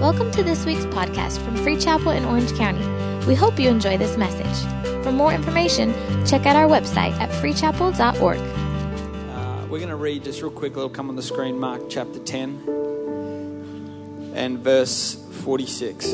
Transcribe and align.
Welcome 0.00 0.30
to 0.30 0.42
this 0.42 0.64
week's 0.64 0.86
podcast 0.86 1.44
from 1.44 1.56
Free 1.56 1.76
Chapel 1.76 2.12
in 2.12 2.24
Orange 2.24 2.54
County. 2.54 2.82
We 3.26 3.34
hope 3.34 3.60
you 3.60 3.68
enjoy 3.68 3.98
this 3.98 4.16
message. 4.16 5.04
For 5.04 5.12
more 5.12 5.30
information, 5.30 5.92
check 6.26 6.46
out 6.46 6.56
our 6.56 6.66
website 6.66 7.12
at 7.20 7.28
freechapel.org. 7.28 8.38
Uh, 8.38 9.66
we're 9.68 9.78
going 9.78 9.90
to 9.90 9.96
read 9.96 10.24
just 10.24 10.40
real 10.40 10.50
quick, 10.50 10.72
it'll 10.72 10.88
come 10.88 11.10
on 11.10 11.16
the 11.16 11.22
screen, 11.22 11.58
Mark 11.58 11.90
chapter 11.90 12.18
10 12.18 14.32
and 14.34 14.60
verse 14.60 15.22
46. 15.42 16.06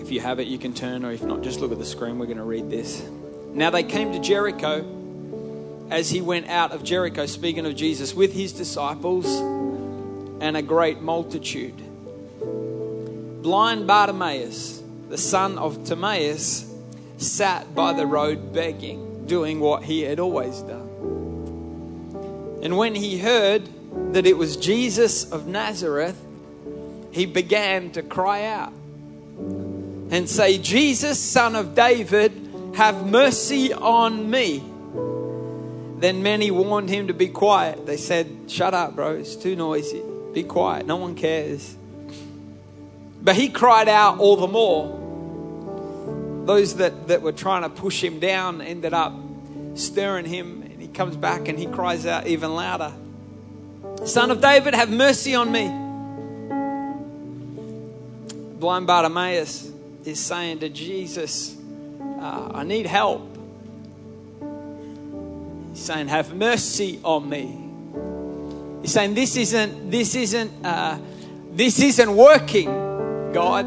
If 0.00 0.10
you 0.10 0.18
have 0.18 0.40
it, 0.40 0.48
you 0.48 0.58
can 0.58 0.74
turn, 0.74 1.04
or 1.04 1.12
if 1.12 1.22
not, 1.22 1.42
just 1.42 1.60
look 1.60 1.70
at 1.70 1.78
the 1.78 1.86
screen. 1.86 2.18
We're 2.18 2.26
going 2.26 2.38
to 2.38 2.42
read 2.42 2.68
this. 2.68 3.08
Now 3.52 3.70
they 3.70 3.84
came 3.84 4.10
to 4.10 4.18
Jericho 4.18 4.84
as 5.88 6.10
he 6.10 6.20
went 6.20 6.48
out 6.48 6.72
of 6.72 6.82
Jericho, 6.82 7.26
speaking 7.26 7.64
of 7.64 7.76
Jesus, 7.76 8.12
with 8.12 8.32
his 8.32 8.52
disciples 8.52 9.26
and 10.40 10.56
a 10.56 10.62
great 10.62 11.00
multitude. 11.00 11.80
Blind 13.44 13.86
Bartimaeus, 13.86 14.82
the 15.10 15.18
son 15.18 15.58
of 15.58 15.84
Timaeus, 15.84 16.64
sat 17.18 17.74
by 17.74 17.92
the 17.92 18.06
road 18.06 18.54
begging, 18.54 19.26
doing 19.26 19.60
what 19.60 19.82
he 19.82 20.00
had 20.00 20.18
always 20.18 20.60
done. 20.60 20.88
And 22.62 22.78
when 22.78 22.94
he 22.94 23.18
heard 23.18 23.68
that 24.14 24.24
it 24.24 24.38
was 24.38 24.56
Jesus 24.56 25.30
of 25.30 25.46
Nazareth, 25.46 26.18
he 27.10 27.26
began 27.26 27.90
to 27.90 28.02
cry 28.02 28.46
out 28.46 28.72
and 29.38 30.26
say, 30.26 30.56
Jesus, 30.56 31.18
son 31.18 31.54
of 31.54 31.74
David, 31.74 32.32
have 32.76 33.06
mercy 33.06 33.74
on 33.74 34.30
me. 34.30 34.64
Then 35.98 36.22
many 36.22 36.50
warned 36.50 36.88
him 36.88 37.08
to 37.08 37.14
be 37.14 37.28
quiet. 37.28 37.84
They 37.84 37.98
said, 37.98 38.26
Shut 38.48 38.72
up, 38.72 38.96
bro, 38.96 39.16
it's 39.16 39.36
too 39.36 39.54
noisy. 39.54 40.00
Be 40.32 40.44
quiet, 40.44 40.86
no 40.86 40.96
one 40.96 41.14
cares. 41.14 41.76
But 43.24 43.36
he 43.36 43.48
cried 43.48 43.88
out 43.88 44.20
all 44.20 44.36
the 44.36 44.46
more. 44.46 45.00
Those 46.46 46.76
that, 46.76 47.08
that 47.08 47.22
were 47.22 47.32
trying 47.32 47.62
to 47.62 47.70
push 47.70 48.04
him 48.04 48.20
down 48.20 48.60
ended 48.60 48.92
up 48.92 49.14
stirring 49.74 50.26
him, 50.26 50.62
and 50.62 50.80
he 50.80 50.88
comes 50.88 51.16
back 51.16 51.48
and 51.48 51.58
he 51.58 51.66
cries 51.66 52.06
out 52.06 52.26
even 52.26 52.54
louder 52.54 52.92
Son 54.04 54.30
of 54.30 54.40
David, 54.42 54.74
have 54.74 54.90
mercy 54.90 55.34
on 55.34 55.50
me. 55.50 55.66
Blind 58.58 58.86
Bartimaeus 58.86 59.72
is 60.04 60.20
saying 60.20 60.58
to 60.58 60.68
Jesus, 60.68 61.56
uh, 62.20 62.50
I 62.52 62.64
need 62.64 62.84
help. 62.84 63.26
He's 65.70 65.82
saying, 65.82 66.08
Have 66.08 66.34
mercy 66.34 67.00
on 67.02 67.28
me. 67.28 68.82
He's 68.82 68.92
saying, 68.92 69.14
This 69.14 69.36
isn't, 69.36 69.90
this 69.90 70.14
isn't, 70.14 70.64
uh, 70.64 70.98
this 71.52 71.80
isn't 71.80 72.14
working, 72.14 72.68
God. 73.34 73.66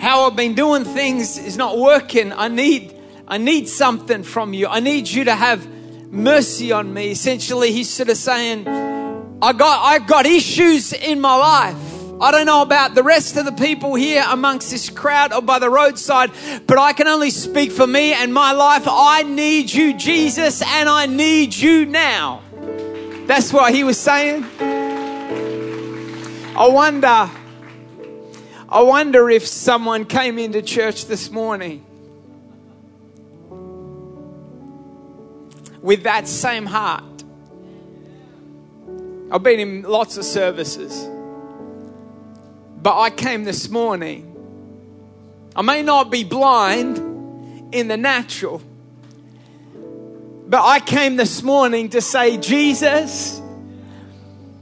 How 0.00 0.22
I've 0.22 0.34
been 0.34 0.54
doing 0.54 0.84
things 0.84 1.36
is 1.36 1.58
not 1.58 1.76
working. 1.76 2.32
I 2.32 2.48
need, 2.48 2.94
I 3.28 3.36
need 3.36 3.68
something 3.68 4.22
from 4.22 4.54
you. 4.54 4.66
I 4.66 4.80
need 4.80 5.08
you 5.08 5.24
to 5.24 5.34
have 5.34 5.68
mercy 6.10 6.72
on 6.72 6.94
me. 6.94 7.10
Essentially, 7.10 7.70
he's 7.70 7.90
sort 7.90 8.08
of 8.08 8.16
saying, 8.16 8.66
I 8.66 9.52
got, 9.52 9.84
I've 9.84 10.06
got 10.06 10.24
issues 10.24 10.94
in 10.94 11.20
my 11.20 11.36
life. 11.36 11.76
I 12.20 12.30
don't 12.30 12.46
know 12.46 12.62
about 12.62 12.94
the 12.94 13.02
rest 13.02 13.36
of 13.36 13.44
the 13.44 13.52
people 13.52 13.94
here 13.94 14.24
amongst 14.26 14.70
this 14.70 14.88
crowd 14.88 15.32
or 15.34 15.42
by 15.42 15.58
the 15.58 15.68
roadside, 15.68 16.32
but 16.66 16.78
I 16.78 16.94
can 16.94 17.06
only 17.06 17.30
speak 17.30 17.70
for 17.70 17.86
me 17.86 18.14
and 18.14 18.32
my 18.32 18.52
life. 18.52 18.84
I 18.86 19.22
need 19.22 19.70
you, 19.70 19.94
Jesus, 19.94 20.62
and 20.62 20.88
I 20.88 21.04
need 21.06 21.54
you 21.54 21.84
now. 21.84 22.42
That's 23.26 23.52
what 23.52 23.74
he 23.74 23.84
was 23.84 24.00
saying. 24.00 24.46
I 26.56 26.66
wonder, 26.66 27.30
I 28.70 28.82
wonder 28.82 29.30
if 29.30 29.46
someone 29.46 30.04
came 30.04 30.38
into 30.38 30.60
church 30.60 31.06
this 31.06 31.30
morning 31.30 31.86
with 35.80 36.02
that 36.02 36.28
same 36.28 36.66
heart. 36.66 37.02
I've 39.30 39.42
been 39.42 39.58
in 39.58 39.82
lots 39.82 40.18
of 40.18 40.24
services. 40.26 41.08
But 42.82 43.00
I 43.00 43.08
came 43.08 43.44
this 43.44 43.70
morning. 43.70 44.36
I 45.56 45.62
may 45.62 45.82
not 45.82 46.10
be 46.10 46.24
blind 46.24 46.98
in 47.74 47.88
the 47.88 47.96
natural, 47.96 48.60
but 50.46 50.62
I 50.62 50.80
came 50.80 51.16
this 51.16 51.42
morning 51.42 51.88
to 51.90 52.02
say, 52.02 52.36
Jesus, 52.36 53.40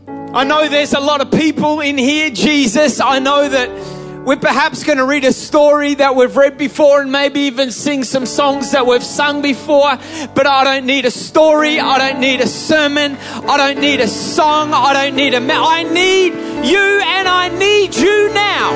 I 0.07 0.45
know 0.45 0.69
there's 0.69 0.95
a 0.95 1.01
lot 1.01 1.21
of 1.21 1.33
people 1.33 1.81
in 1.81 1.99
here, 1.99 2.31
Jesus. 2.31 3.01
I 3.01 3.19
know 3.19 3.49
that 3.49 3.96
we're 4.27 4.37
perhaps 4.37 4.83
going 4.83 4.99
to 4.99 5.07
read 5.07 5.25
a 5.25 5.33
story 5.33 5.95
that 5.95 6.17
we've 6.17 6.37
read 6.37 6.59
before 6.59 7.01
and 7.01 7.13
maybe 7.13 7.43
even 7.43 7.71
sing 7.71 8.03
some 8.03 8.27
songs 8.27 8.73
that 8.73 8.85
we've 8.85 9.05
sung 9.05 9.41
before. 9.41 9.97
But 10.35 10.49
I 10.49 10.65
don't 10.65 10.85
need 10.85 11.05
a 11.05 11.13
story. 11.13 11.79
I 11.79 11.97
don't 11.99 12.21
need 12.21 12.41
a 12.41 12.49
sermon. 12.49 13.17
I 13.17 13.57
don't 13.57 13.81
need 13.81 14.01
a 14.01 14.09
song. 14.09 14.73
I 14.75 14.93
don't 14.93 15.15
need 15.15 15.35
a. 15.35 15.41
Me- 15.41 15.55
I 15.55 15.85
need 15.85 16.33
you 16.67 17.01
and 17.05 17.29
I 17.29 17.57
need 17.57 17.95
you 17.95 18.35
now. 18.35 18.73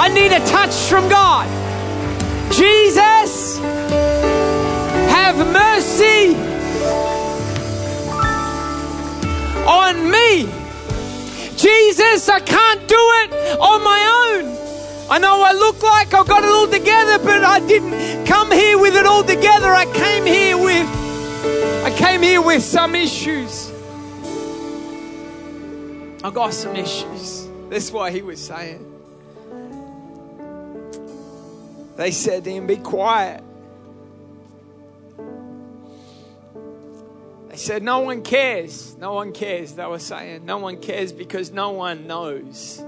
I 0.00 0.08
need 0.08 0.32
a 0.32 0.44
touch 0.46 0.74
from 0.88 1.08
God. 1.08 1.46
Jesus, 2.52 3.58
have 5.10 5.36
mercy 5.36 6.34
on 9.64 10.10
me. 10.10 10.59
Jesus, 12.10 12.28
I 12.28 12.40
can't 12.40 12.88
do 12.88 12.96
it 12.96 13.58
on 13.60 13.84
my 13.84 14.40
own. 14.42 15.10
I 15.10 15.18
know 15.18 15.42
I 15.42 15.52
look 15.52 15.82
like 15.82 16.12
I've 16.12 16.26
got 16.26 16.42
it 16.42 16.48
all 16.48 16.66
together, 16.66 17.22
but 17.22 17.44
I 17.44 17.60
didn't 17.60 18.26
come 18.26 18.50
here 18.50 18.78
with 18.78 18.96
it 18.96 19.06
all 19.06 19.22
together. 19.22 19.68
I 19.68 19.84
came 19.86 20.26
here 20.26 20.58
with 20.58 20.88
I 21.84 21.94
came 21.96 22.22
here 22.22 22.42
with 22.42 22.62
some 22.62 22.94
issues. 22.94 23.70
I 26.22 26.30
got 26.30 26.52
some 26.52 26.76
issues. 26.76 27.48
That's 27.68 27.90
why 27.92 28.10
he 28.10 28.22
was 28.22 28.44
saying. 28.44 28.86
They 31.96 32.10
said 32.10 32.44
to 32.44 32.50
him, 32.50 32.66
Be 32.66 32.76
quiet. 32.76 33.42
Said, 37.60 37.82
No 37.82 38.00
one 38.00 38.22
cares. 38.22 38.96
No 38.98 39.14
one 39.14 39.32
cares. 39.32 39.74
They 39.74 39.86
were 39.86 39.98
saying, 39.98 40.44
No 40.44 40.58
one 40.58 40.78
cares 40.78 41.12
because 41.12 41.50
no 41.52 41.70
one 41.70 42.06
knows. 42.06 42.82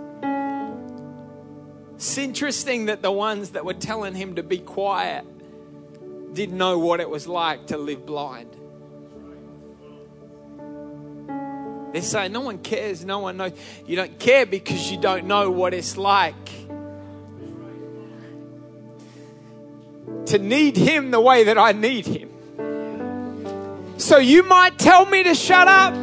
It's 1.94 2.18
interesting 2.18 2.86
that 2.86 3.02
the 3.02 3.12
ones 3.12 3.50
that 3.50 3.64
were 3.64 3.74
telling 3.74 4.14
him 4.14 4.36
to 4.36 4.42
be 4.42 4.58
quiet 4.58 5.24
didn't 6.34 6.56
know 6.56 6.78
what 6.78 7.00
it 7.00 7.08
was 7.08 7.28
like 7.28 7.68
to 7.68 7.76
live 7.76 8.04
blind. 8.06 8.56
They're 11.92 12.02
saying, 12.02 12.32
No 12.32 12.40
one 12.40 12.58
cares. 12.58 13.04
No 13.04 13.20
one 13.20 13.36
knows. 13.36 13.52
You 13.86 13.96
don't 13.96 14.18
care 14.18 14.46
because 14.46 14.90
you 14.90 14.98
don't 14.98 15.26
know 15.26 15.50
what 15.50 15.74
it's 15.74 15.96
like 15.96 16.34
to 20.26 20.38
need 20.38 20.76
him 20.76 21.10
the 21.10 21.20
way 21.20 21.44
that 21.44 21.58
I 21.58 21.72
need 21.72 22.06
him. 22.06 22.31
So 24.02 24.18
you 24.18 24.42
might 24.42 24.80
tell 24.80 25.06
me 25.06 25.22
to 25.22 25.32
shut 25.32 25.68
up, 25.68 25.94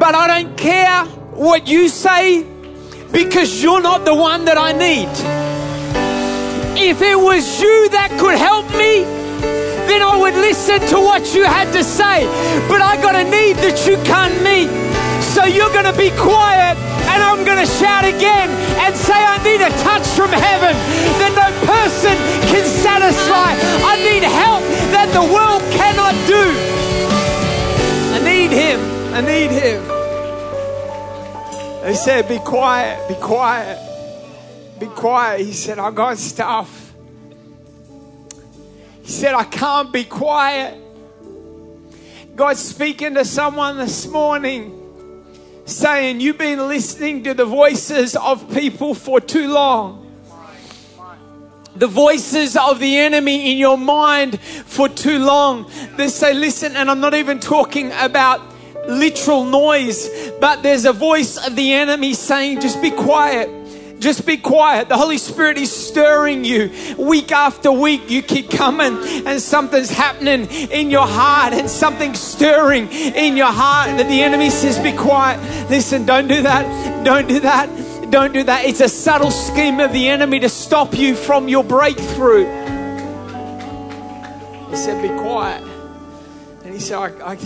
but 0.00 0.16
I 0.16 0.26
don't 0.26 0.58
care 0.58 1.04
what 1.30 1.68
you 1.68 1.88
say 1.88 2.42
because 3.12 3.62
you're 3.62 3.80
not 3.80 4.04
the 4.04 4.12
one 4.12 4.46
that 4.46 4.58
I 4.58 4.72
need. 4.72 5.06
If 6.76 7.00
it 7.02 7.14
was 7.14 7.62
you 7.62 7.88
that 7.90 8.10
could 8.18 8.34
help 8.34 8.66
me, 8.74 9.06
then 9.86 10.02
I 10.02 10.18
would 10.18 10.34
listen 10.34 10.80
to 10.90 10.96
what 10.98 11.32
you 11.36 11.44
had 11.44 11.72
to 11.72 11.84
say. 11.84 12.26
But 12.66 12.82
I 12.82 13.00
got 13.00 13.14
a 13.14 13.22
need 13.22 13.54
that 13.62 13.86
you 13.86 13.94
can't 14.02 14.34
meet. 14.42 14.66
So 15.22 15.44
you're 15.44 15.70
going 15.70 15.86
to 15.86 15.96
be 15.96 16.10
quiet 16.18 16.74
and 17.14 17.22
I'm 17.22 17.46
going 17.46 17.62
to 17.62 17.70
shout 17.78 18.02
again 18.02 18.50
and 18.82 18.90
say, 18.96 19.14
I 19.14 19.38
need 19.46 19.62
a 19.62 19.70
touch 19.86 20.06
from 20.18 20.34
heaven 20.34 20.74
that 21.22 21.30
no 21.30 21.48
person 21.62 22.18
can 22.50 22.66
satisfy. 22.66 23.54
I 23.86 24.02
need 24.02 24.26
help 24.26 24.66
that 24.96 25.12
the 25.12 25.20
world 25.20 25.60
cannot 25.72 26.14
do. 26.26 26.44
I 28.14 28.18
need 28.24 28.50
Him. 28.50 28.80
I 29.12 29.20
need 29.20 29.50
Him. 29.50 29.82
He 31.86 31.94
said, 31.94 32.26
Be 32.26 32.38
quiet, 32.38 33.06
be 33.06 33.14
quiet, 33.14 33.78
be 34.80 34.86
quiet. 34.86 35.40
He 35.44 35.52
said, 35.52 35.78
I 35.78 35.90
got 35.90 36.16
stuff. 36.16 36.94
He 39.02 39.12
said, 39.12 39.34
I 39.34 39.44
can't 39.44 39.92
be 39.92 40.04
quiet. 40.04 40.82
God's 42.34 42.60
speaking 42.60 43.14
to 43.14 43.24
someone 43.26 43.76
this 43.76 44.06
morning 44.08 44.72
saying, 45.66 46.20
You've 46.20 46.38
been 46.38 46.68
listening 46.68 47.22
to 47.24 47.34
the 47.34 47.44
voices 47.44 48.16
of 48.16 48.50
people 48.54 48.94
for 48.94 49.20
too 49.20 49.52
long. 49.52 50.05
The 51.78 51.86
voices 51.86 52.56
of 52.56 52.78
the 52.78 52.96
enemy 52.96 53.52
in 53.52 53.58
your 53.58 53.78
mind 53.78 54.40
for 54.40 54.88
too 54.88 55.18
long. 55.18 55.70
They 55.96 56.08
say, 56.08 56.34
Listen, 56.34 56.76
and 56.76 56.90
I'm 56.90 57.00
not 57.00 57.14
even 57.14 57.40
talking 57.40 57.92
about 57.92 58.40
literal 58.88 59.44
noise, 59.44 60.08
but 60.40 60.62
there's 60.62 60.84
a 60.84 60.92
voice 60.92 61.36
of 61.44 61.56
the 61.56 61.72
enemy 61.72 62.14
saying, 62.14 62.60
just 62.60 62.80
be 62.80 62.90
quiet. 62.90 63.50
Just 63.98 64.26
be 64.26 64.36
quiet. 64.36 64.90
The 64.90 64.96
Holy 64.96 65.16
Spirit 65.16 65.56
is 65.56 65.72
stirring 65.72 66.44
you 66.44 66.70
week 66.98 67.32
after 67.32 67.72
week. 67.72 68.10
You 68.10 68.20
keep 68.20 68.50
coming, 68.50 68.94
and 69.26 69.40
something's 69.40 69.88
happening 69.90 70.46
in 70.70 70.90
your 70.90 71.06
heart, 71.06 71.54
and 71.54 71.68
something's 71.68 72.20
stirring 72.20 72.88
in 72.92 73.38
your 73.38 73.50
heart. 73.50 73.96
That 73.96 74.08
the 74.08 74.22
enemy 74.22 74.50
says, 74.50 74.78
Be 74.78 74.92
quiet. 74.92 75.40
Listen, 75.70 76.04
don't 76.04 76.28
do 76.28 76.42
that. 76.42 77.04
Don't 77.06 77.26
do 77.26 77.40
that. 77.40 77.70
Don't 78.10 78.32
do 78.32 78.44
that. 78.44 78.64
It's 78.64 78.80
a 78.80 78.88
subtle 78.88 79.30
scheme 79.30 79.80
of 79.80 79.92
the 79.92 80.08
enemy 80.08 80.40
to 80.40 80.48
stop 80.48 80.96
you 80.96 81.14
from 81.14 81.48
your 81.48 81.64
breakthrough. 81.64 82.46
He 84.70 84.76
said, 84.76 85.02
Be 85.02 85.08
quiet. 85.08 85.62
And 86.64 86.72
he 86.72 86.80
said, 86.80 86.98
I, 86.98 87.32
I, 87.32 87.38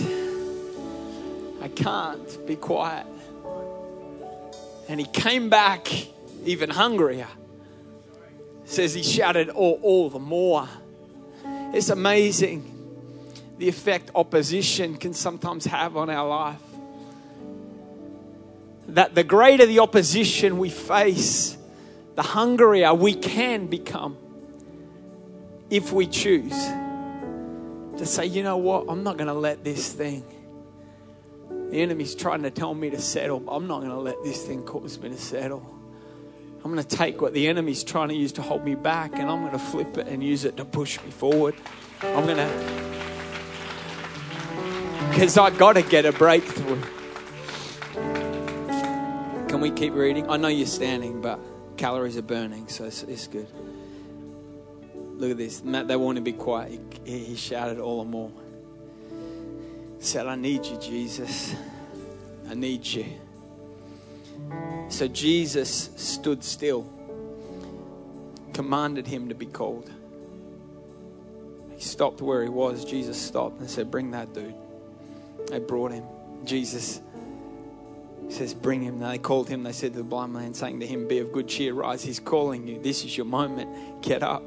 I 1.63 1.67
can't 1.67 2.47
be 2.47 2.55
quiet. 2.55 3.05
And 4.87 4.99
he 4.99 5.05
came 5.05 5.49
back 5.49 5.87
even 6.45 6.69
hungrier. 6.69 7.27
Says 8.65 8.93
he 8.93 9.03
shouted 9.03 9.49
all, 9.49 9.79
all 9.81 10.09
the 10.09 10.19
more. 10.19 10.67
It's 11.73 11.89
amazing 11.89 12.71
the 13.61 13.69
effect 13.69 14.09
opposition 14.15 14.97
can 14.97 15.13
sometimes 15.13 15.65
have 15.65 15.95
on 15.95 16.09
our 16.09 16.27
life. 16.27 16.70
That 18.91 19.15
the 19.15 19.23
greater 19.23 19.65
the 19.65 19.79
opposition 19.79 20.57
we 20.57 20.69
face, 20.69 21.57
the 22.15 22.23
hungrier 22.23 22.93
we 22.93 23.13
can 23.13 23.67
become 23.67 24.17
if 25.69 25.93
we 25.93 26.07
choose 26.07 26.51
to 27.97 28.05
say, 28.05 28.25
you 28.25 28.43
know 28.43 28.57
what, 28.57 28.85
I'm 28.89 29.03
not 29.03 29.17
going 29.17 29.27
to 29.27 29.33
let 29.33 29.63
this 29.63 29.93
thing. 29.93 30.23
The 31.69 31.81
enemy's 31.81 32.15
trying 32.15 32.43
to 32.43 32.51
tell 32.51 32.73
me 32.73 32.89
to 32.89 32.99
settle. 32.99 33.47
I'm 33.49 33.67
not 33.67 33.79
going 33.79 33.91
to 33.91 33.99
let 33.99 34.21
this 34.23 34.45
thing 34.45 34.63
cause 34.63 34.99
me 34.99 35.09
to 35.09 35.17
settle. 35.17 35.65
I'm 36.63 36.71
going 36.71 36.83
to 36.83 36.95
take 36.95 37.21
what 37.21 37.33
the 37.33 37.47
enemy's 37.47 37.83
trying 37.83 38.09
to 38.09 38.15
use 38.15 38.33
to 38.33 38.41
hold 38.41 38.65
me 38.65 38.75
back 38.75 39.13
and 39.13 39.29
I'm 39.29 39.39
going 39.41 39.53
to 39.53 39.59
flip 39.59 39.97
it 39.97 40.07
and 40.07 40.23
use 40.23 40.45
it 40.45 40.57
to 40.57 40.65
push 40.65 41.01
me 41.03 41.11
forward. 41.11 41.55
I'm 42.03 42.25
going 42.25 42.37
to. 42.37 42.49
Because 45.09 45.37
I 45.37 45.49
got 45.49 45.73
to 45.73 45.81
get 45.81 46.05
a 46.05 46.11
breakthrough. 46.11 46.81
We 49.61 49.69
keep 49.69 49.93
reading? 49.93 50.27
I 50.27 50.37
know 50.37 50.47
you're 50.47 50.65
standing, 50.65 51.21
but 51.21 51.39
calories 51.77 52.17
are 52.17 52.23
burning, 52.23 52.67
so 52.67 52.85
it's, 52.85 53.03
it's 53.03 53.27
good. 53.27 53.47
Look 55.17 55.29
at 55.29 55.37
this. 55.37 55.63
Matt, 55.63 55.87
they 55.87 55.95
want 55.95 56.15
to 56.15 56.23
be 56.23 56.33
quiet. 56.33 56.79
He, 57.05 57.19
he 57.25 57.35
shouted 57.35 57.77
all 57.77 58.03
the 58.03 58.09
more. 58.09 58.31
He 59.99 60.03
said, 60.03 60.25
I 60.25 60.33
need 60.33 60.65
you, 60.65 60.77
Jesus. 60.77 61.53
I 62.49 62.55
need 62.55 62.83
you. 62.87 63.05
So 64.89 65.07
Jesus 65.07 65.91
stood 65.95 66.43
still, 66.43 66.89
commanded 68.53 69.05
him 69.05 69.29
to 69.29 69.35
be 69.35 69.45
called. 69.45 69.91
He 71.75 71.83
stopped 71.83 72.19
where 72.19 72.41
he 72.41 72.49
was. 72.49 72.83
Jesus 72.83 73.21
stopped 73.21 73.59
and 73.59 73.69
said, 73.69 73.91
Bring 73.91 74.09
that 74.09 74.33
dude. 74.33 74.55
They 75.49 75.59
brought 75.59 75.91
him. 75.91 76.05
Jesus 76.45 76.99
says, 78.33 78.53
Bring 78.53 78.81
him. 78.81 78.99
They 78.99 79.17
called 79.17 79.49
him. 79.49 79.63
They 79.63 79.71
said 79.71 79.93
to 79.93 79.99
the 79.99 80.03
blind 80.03 80.33
man, 80.33 80.53
saying 80.53 80.79
to 80.79 80.87
him, 80.87 81.07
Be 81.07 81.19
of 81.19 81.31
good 81.31 81.47
cheer, 81.47 81.73
rise. 81.73 82.03
He's 82.03 82.19
calling 82.19 82.67
you. 82.67 82.79
This 82.81 83.03
is 83.03 83.15
your 83.15 83.25
moment. 83.25 84.01
Get 84.01 84.23
up. 84.23 84.43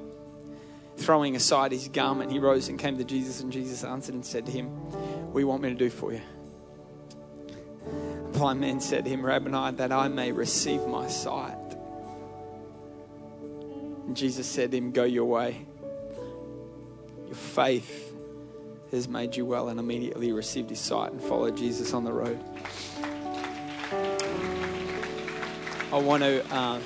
Throwing 0.97 1.35
aside 1.35 1.73
his 1.73 1.89
garment, 1.89 2.31
he 2.31 2.39
rose 2.39 2.69
and 2.69 2.79
came 2.79 2.99
to 2.99 3.05
Jesus, 3.05 3.41
and 3.41 3.53
Jesus 3.53 3.83
answered 3.83 4.15
and 4.15 4.25
said 4.25 4.47
to 4.47 4.53
him, 4.53 4.69
What 4.69 5.35
do 5.35 5.41
you 5.41 5.49
want 5.49 5.63
me 5.63 5.71
to 5.71 5.75
do 5.75 5.91
for 5.91 6.13
you? 6.13 6.21
The 8.33 8.39
blind 8.39 8.61
man 8.61 8.81
said 8.81 9.05
to 9.05 9.11
him, 9.11 9.25
Rabbi, 9.25 9.73
that 9.73 9.93
I 9.93 10.09
may 10.09 10.31
receive 10.33 10.87
my 10.87 11.09
sight. 11.09 11.57
And 14.07 14.17
Jesus 14.17 14.47
said 14.47 14.71
to 14.71 14.77
him, 14.77 14.93
Go 14.93 15.05
your 15.05 15.25
way. 15.25 15.67
Your 17.27 17.35
faith 17.35 18.13
has 18.93 19.09
made 19.09 19.35
you 19.35 19.45
well. 19.45 19.69
And 19.69 19.81
immediately 19.81 20.27
he 20.27 20.33
received 20.33 20.71
his 20.71 20.81
sight 20.81 21.13
and 21.13 21.21
followed 21.21 21.57
Jesus 21.57 21.93
on 21.93 22.05
the 22.05 22.13
road. 22.13 22.39
I 25.94 25.99
want 25.99 26.25
to. 26.25 26.44
Uh, 26.52 26.81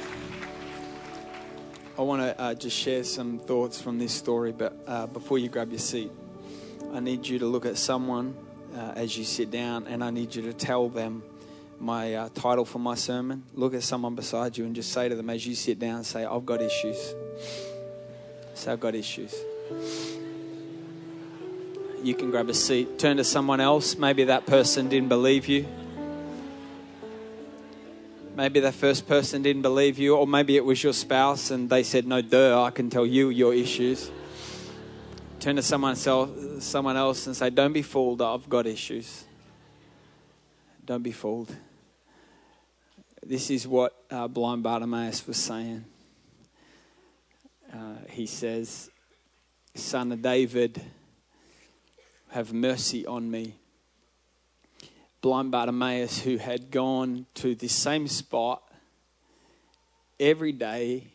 I 1.97 2.03
want 2.03 2.21
to 2.21 2.39
uh, 2.39 2.55
just 2.55 2.77
share 2.77 3.03
some 3.05 3.39
thoughts 3.39 3.81
from 3.81 3.99
this 3.99 4.13
story, 4.13 4.53
but 4.53 4.77
uh, 4.87 5.07
before 5.07 5.39
you 5.39 5.49
grab 5.49 5.71
your 5.71 5.79
seat, 5.79 6.13
I 6.93 7.01
need 7.01 7.27
you 7.27 7.39
to 7.39 7.47
look 7.47 7.65
at 7.65 7.79
someone 7.79 8.37
uh, 8.77 8.93
as 8.97 9.17
you 9.17 9.25
sit 9.25 9.51
down, 9.51 9.87
and 9.87 10.05
I 10.05 10.11
need 10.11 10.35
you 10.35 10.43
to 10.43 10.53
tell 10.53 10.91
them 10.91 11.23
my 11.81 12.17
uh, 12.17 12.29
title 12.35 12.67
for 12.67 12.81
my 12.81 12.97
sermon, 12.97 13.45
look 13.55 13.73
at 13.73 13.83
someone 13.83 14.15
beside 14.15 14.59
you 14.59 14.67
and 14.67 14.75
just 14.75 14.93
say 14.93 15.09
to 15.09 15.17
them 15.17 15.31
as 15.31 15.47
you 15.47 15.55
sit 15.55 15.79
down, 15.79 16.05
say, 16.05 16.27
I've 16.27 16.45
got 16.45 16.61
issues. 16.61 17.15
Say, 18.53 18.73
I've 18.73 18.81
got 18.81 18.95
issues. 18.95 19.35
You 22.03 22.13
can 22.13 22.31
grab 22.31 22.51
a 22.51 22.55
seat, 22.55 22.99
turn 22.99 23.17
to 23.17 23.25
someone 23.25 23.63
else. 23.63 23.97
Maybe 23.97 24.25
that 24.25 24.45
person 24.45 24.91
didn't 24.91 25.09
believe 25.09 25.49
you. 25.49 25.67
Maybe 28.39 28.61
the 28.61 28.71
first 28.71 29.09
person 29.09 29.43
didn't 29.43 29.63
believe 29.63 29.99
you, 29.99 30.15
or 30.15 30.25
maybe 30.25 30.55
it 30.55 30.65
was 30.65 30.81
your 30.81 30.93
spouse 30.93 31.51
and 31.51 31.69
they 31.69 31.83
said, 31.83 32.07
No, 32.07 32.23
duh, 32.23 32.63
I 32.63 32.71
can 32.71 32.89
tell 32.89 33.05
you 33.05 33.31
your 33.31 33.53
issues. 33.53 34.13
Turn 35.41 35.57
to 35.57 35.63
someone 35.63 35.97
else 36.97 37.27
and 37.27 37.35
say, 37.35 37.51
Don't 37.51 37.73
be 37.73 37.83
fooled, 37.83 38.23
I've 38.23 38.49
got 38.49 38.69
issues. 38.69 39.25
Don't 40.87 41.03
be 41.03 41.11
fooled. 41.11 41.53
This 43.27 43.51
is 43.51 43.67
what 43.67 43.97
uh, 44.09 44.29
blind 44.29 44.63
Bartimaeus 44.63 45.27
was 45.27 45.37
saying. 45.37 45.85
Uh, 47.75 47.97
he 48.09 48.27
says, 48.27 48.89
Son 49.75 50.13
of 50.13 50.23
David, 50.23 50.81
have 52.31 52.53
mercy 52.53 53.05
on 53.05 53.29
me. 53.29 53.57
Blind 55.21 55.51
Bartimaeus, 55.51 56.21
who 56.21 56.37
had 56.37 56.71
gone 56.71 57.27
to 57.35 57.55
the 57.55 57.69
same 57.69 58.07
spot 58.07 58.63
every 60.21 60.53
day 60.53 61.09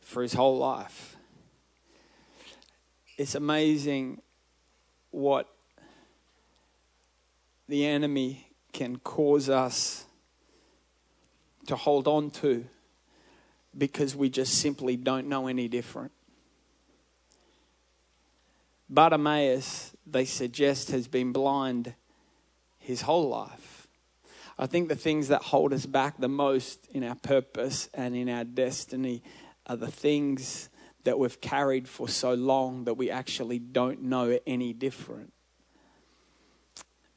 for 0.00 0.22
his 0.22 0.32
whole 0.32 0.58
life. 0.58 1.16
It's 3.18 3.34
amazing 3.34 4.22
what 5.10 5.48
the 7.68 7.84
enemy 7.84 8.48
can 8.72 8.98
cause 8.98 9.50
us 9.50 10.06
to 11.66 11.76
hold 11.76 12.08
on 12.08 12.30
to 12.30 12.64
because 13.76 14.16
we 14.16 14.30
just 14.30 14.54
simply 14.54 14.96
don't 14.96 15.28
know 15.28 15.46
any 15.46 15.68
different. 15.68 16.12
Bartimaeus, 18.88 19.92
they 20.06 20.24
suggest, 20.24 20.90
has 20.90 21.06
been 21.06 21.32
blind 21.32 21.94
his 22.88 23.02
whole 23.02 23.28
life. 23.28 23.86
I 24.58 24.64
think 24.64 24.88
the 24.88 24.96
things 24.96 25.28
that 25.28 25.42
hold 25.42 25.74
us 25.74 25.84
back 25.84 26.16
the 26.18 26.26
most 26.26 26.86
in 26.90 27.04
our 27.04 27.16
purpose 27.16 27.90
and 27.92 28.16
in 28.16 28.30
our 28.30 28.44
destiny 28.44 29.22
are 29.66 29.76
the 29.76 29.90
things 29.90 30.70
that 31.04 31.18
we've 31.18 31.38
carried 31.42 31.86
for 31.86 32.08
so 32.08 32.32
long 32.32 32.84
that 32.84 32.94
we 32.94 33.10
actually 33.10 33.58
don't 33.58 34.04
know 34.04 34.38
any 34.46 34.72
different. 34.72 35.34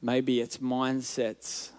Maybe 0.02 0.42
it's 0.42 0.58
mindsets 0.58 1.70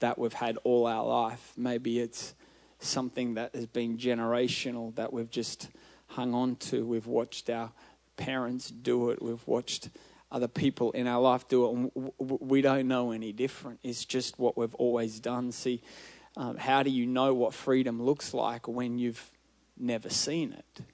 that 0.00 0.18
we've 0.18 0.32
had 0.32 0.58
all 0.64 0.88
our 0.88 1.06
life. 1.06 1.52
Maybe 1.56 2.00
it's 2.00 2.34
something 2.80 3.34
that 3.34 3.54
has 3.54 3.66
been 3.66 3.98
generational 3.98 4.92
that 4.96 5.12
we've 5.12 5.30
just 5.30 5.68
hung 6.08 6.34
on 6.34 6.56
to. 6.56 6.84
We've 6.84 7.06
watched 7.06 7.50
our 7.50 7.70
parents 8.16 8.68
do 8.68 9.10
it, 9.10 9.22
we've 9.22 9.46
watched 9.46 9.90
other 10.30 10.48
people 10.48 10.92
in 10.92 11.06
our 11.06 11.20
life 11.20 11.48
do 11.48 11.66
it, 11.66 11.72
and 11.72 12.12
we 12.40 12.60
don't 12.60 12.86
know 12.86 13.12
any 13.12 13.32
different. 13.32 13.80
It's 13.82 14.04
just 14.04 14.38
what 14.38 14.58
we've 14.58 14.74
always 14.74 15.20
done. 15.20 15.52
See, 15.52 15.82
um, 16.36 16.56
how 16.56 16.82
do 16.82 16.90
you 16.90 17.06
know 17.06 17.34
what 17.34 17.54
freedom 17.54 18.02
looks 18.02 18.34
like 18.34 18.68
when 18.68 18.98
you've 18.98 19.30
never 19.78 20.10
seen 20.10 20.52
it? 20.52 20.84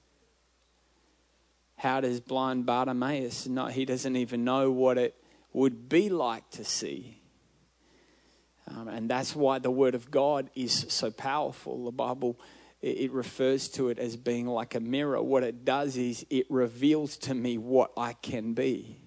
How 1.77 2.01
does 2.01 2.21
blind 2.21 2.65
Bartimaeus 2.65 3.47
know? 3.47 3.65
He 3.67 3.85
doesn't 3.85 4.15
even 4.15 4.45
know 4.45 4.71
what 4.71 4.97
it 4.97 5.15
would 5.51 5.89
be 5.89 6.09
like 6.09 6.49
to 6.51 6.63
see. 6.63 7.19
Um, 8.67 8.87
and 8.87 9.09
that's 9.09 9.35
why 9.35 9.59
the 9.59 9.69
Word 9.69 9.93
of 9.93 10.09
God 10.09 10.49
is 10.55 10.85
so 10.89 11.11
powerful. 11.11 11.85
The 11.85 11.91
Bible, 11.91 12.39
it, 12.81 12.97
it 12.97 13.11
refers 13.11 13.67
to 13.69 13.89
it 13.89 13.99
as 13.99 14.15
being 14.15 14.47
like 14.47 14.73
a 14.73 14.79
mirror. 14.79 15.21
What 15.21 15.43
it 15.43 15.65
does 15.65 15.97
is 15.97 16.25
it 16.29 16.45
reveals 16.49 17.17
to 17.17 17.35
me 17.35 17.57
what 17.57 17.91
I 17.95 18.13
can 18.13 18.53
be. 18.53 19.04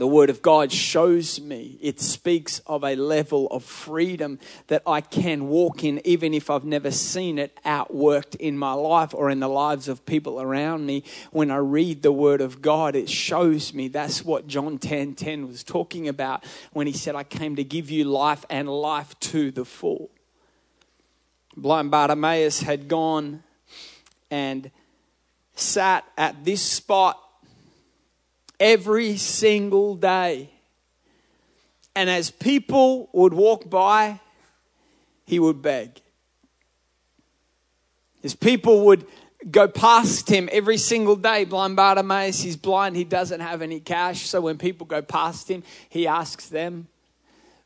The 0.00 0.06
Word 0.06 0.30
of 0.30 0.40
God 0.40 0.72
shows 0.72 1.42
me. 1.42 1.76
It 1.82 2.00
speaks 2.00 2.60
of 2.60 2.84
a 2.84 2.96
level 2.96 3.48
of 3.48 3.62
freedom 3.62 4.38
that 4.68 4.82
I 4.86 5.02
can 5.02 5.48
walk 5.48 5.84
in, 5.84 6.00
even 6.06 6.32
if 6.32 6.48
I've 6.48 6.64
never 6.64 6.90
seen 6.90 7.38
it 7.38 7.58
outworked 7.66 8.34
in 8.36 8.56
my 8.56 8.72
life 8.72 9.12
or 9.12 9.28
in 9.28 9.40
the 9.40 9.48
lives 9.48 9.88
of 9.88 10.06
people 10.06 10.40
around 10.40 10.86
me. 10.86 11.04
When 11.32 11.50
I 11.50 11.58
read 11.58 12.00
the 12.00 12.12
Word 12.12 12.40
of 12.40 12.62
God, 12.62 12.96
it 12.96 13.10
shows 13.10 13.74
me. 13.74 13.88
That's 13.88 14.24
what 14.24 14.46
John 14.46 14.78
10 14.78 15.16
10 15.16 15.46
was 15.46 15.62
talking 15.62 16.08
about 16.08 16.44
when 16.72 16.86
he 16.86 16.94
said, 16.94 17.14
I 17.14 17.24
came 17.24 17.56
to 17.56 17.64
give 17.64 17.90
you 17.90 18.04
life 18.04 18.46
and 18.48 18.70
life 18.70 19.20
to 19.20 19.50
the 19.50 19.66
full. 19.66 20.08
Blind 21.58 21.90
Bartimaeus 21.90 22.62
had 22.62 22.88
gone 22.88 23.42
and 24.30 24.70
sat 25.56 26.06
at 26.16 26.42
this 26.42 26.62
spot 26.62 27.20
every 28.60 29.16
single 29.16 29.96
day. 29.96 30.50
And 31.96 32.08
as 32.08 32.30
people 32.30 33.08
would 33.12 33.34
walk 33.34 33.68
by, 33.68 34.20
he 35.26 35.38
would 35.40 35.62
beg. 35.62 36.00
As 38.22 38.34
people 38.34 38.86
would 38.86 39.06
go 39.50 39.66
past 39.66 40.28
him 40.28 40.48
every 40.52 40.76
single 40.76 41.16
day, 41.16 41.44
blind 41.44 41.74
Bartimaeus, 41.74 42.42
he's 42.42 42.56
blind, 42.56 42.94
he 42.94 43.04
doesn't 43.04 43.40
have 43.40 43.62
any 43.62 43.80
cash. 43.80 44.26
So 44.26 44.42
when 44.42 44.58
people 44.58 44.86
go 44.86 45.00
past 45.00 45.50
him, 45.50 45.62
he 45.88 46.06
asks 46.06 46.48
them 46.48 46.88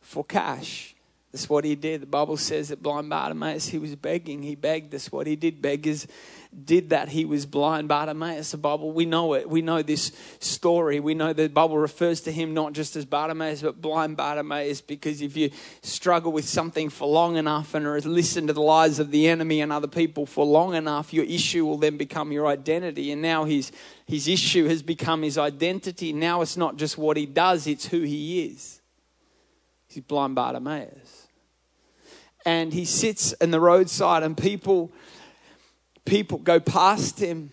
for 0.00 0.24
cash. 0.24 0.93
That's 1.34 1.48
what 1.48 1.64
he 1.64 1.74
did. 1.74 2.00
The 2.00 2.06
Bible 2.06 2.36
says 2.36 2.68
that 2.68 2.80
blind 2.80 3.10
Bartimaeus, 3.10 3.66
he 3.66 3.78
was 3.78 3.96
begging. 3.96 4.44
He 4.44 4.54
begged. 4.54 4.92
That's 4.92 5.10
what 5.10 5.26
he 5.26 5.34
did. 5.34 5.60
Beggars 5.60 6.06
did 6.64 6.90
that. 6.90 7.08
He 7.08 7.24
was 7.24 7.44
blind 7.44 7.88
Bartimaeus. 7.88 8.52
The 8.52 8.56
Bible, 8.56 8.92
we 8.92 9.04
know 9.04 9.34
it. 9.34 9.50
We 9.50 9.60
know 9.60 9.82
this 9.82 10.12
story. 10.38 11.00
We 11.00 11.14
know 11.14 11.32
the 11.32 11.48
Bible 11.48 11.76
refers 11.76 12.20
to 12.20 12.30
him 12.30 12.54
not 12.54 12.72
just 12.72 12.94
as 12.94 13.04
Bartimaeus, 13.04 13.62
but 13.62 13.82
blind 13.82 14.16
Bartimaeus, 14.16 14.80
because 14.80 15.22
if 15.22 15.36
you 15.36 15.50
struggle 15.82 16.30
with 16.30 16.48
something 16.48 16.88
for 16.88 17.08
long 17.08 17.36
enough 17.36 17.74
and 17.74 17.84
listen 18.04 18.46
to 18.46 18.52
the 18.52 18.62
lies 18.62 19.00
of 19.00 19.10
the 19.10 19.26
enemy 19.26 19.60
and 19.60 19.72
other 19.72 19.88
people 19.88 20.26
for 20.26 20.46
long 20.46 20.76
enough, 20.76 21.12
your 21.12 21.24
issue 21.24 21.66
will 21.66 21.78
then 21.78 21.96
become 21.96 22.30
your 22.30 22.46
identity. 22.46 23.10
And 23.10 23.20
now 23.20 23.42
his, 23.42 23.72
his 24.06 24.28
issue 24.28 24.68
has 24.68 24.84
become 24.84 25.22
his 25.22 25.36
identity. 25.36 26.12
Now 26.12 26.42
it's 26.42 26.56
not 26.56 26.76
just 26.76 26.96
what 26.96 27.16
he 27.16 27.26
does, 27.26 27.66
it's 27.66 27.86
who 27.86 28.02
he 28.02 28.44
is. 28.44 28.80
He's 29.88 30.04
blind 30.04 30.36
Bartimaeus 30.36 31.23
and 32.44 32.72
he 32.72 32.84
sits 32.84 33.32
in 33.34 33.50
the 33.50 33.60
roadside 33.60 34.22
and 34.22 34.36
people 34.36 34.92
people 36.04 36.38
go 36.38 36.60
past 36.60 37.18
him 37.18 37.50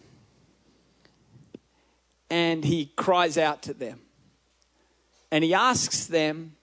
and 2.29 2.63
he 2.63 2.91
cries 2.95 3.37
out 3.37 3.61
to 3.63 3.73
them. 3.73 3.99
And 5.31 5.43
he 5.43 5.53
asks 5.53 6.05
them 6.05 6.55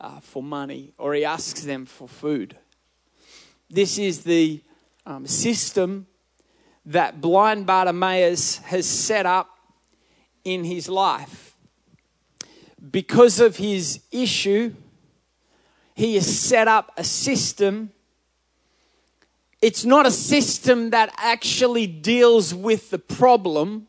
uh, 0.00 0.20
for 0.20 0.42
money 0.42 0.92
or 0.98 1.14
he 1.14 1.24
asks 1.24 1.62
them 1.62 1.86
for 1.86 2.08
food. 2.08 2.56
This 3.70 3.98
is 3.98 4.24
the 4.24 4.60
um, 5.04 5.26
system 5.26 6.06
that 6.84 7.20
blind 7.20 7.66
bartimaeus 7.66 8.58
has 8.58 8.86
set 8.86 9.26
up 9.26 9.58
in 10.44 10.64
his 10.64 10.88
life. 10.88 11.56
Because 12.90 13.40
of 13.40 13.56
his 13.56 14.00
issue 14.12 14.74
he 15.96 16.14
has 16.16 16.38
set 16.38 16.68
up 16.68 16.92
a 16.98 17.02
system. 17.02 17.90
It's 19.62 19.86
not 19.86 20.04
a 20.04 20.10
system 20.10 20.90
that 20.90 21.10
actually 21.16 21.86
deals 21.86 22.54
with 22.54 22.90
the 22.90 22.98
problem. 22.98 23.88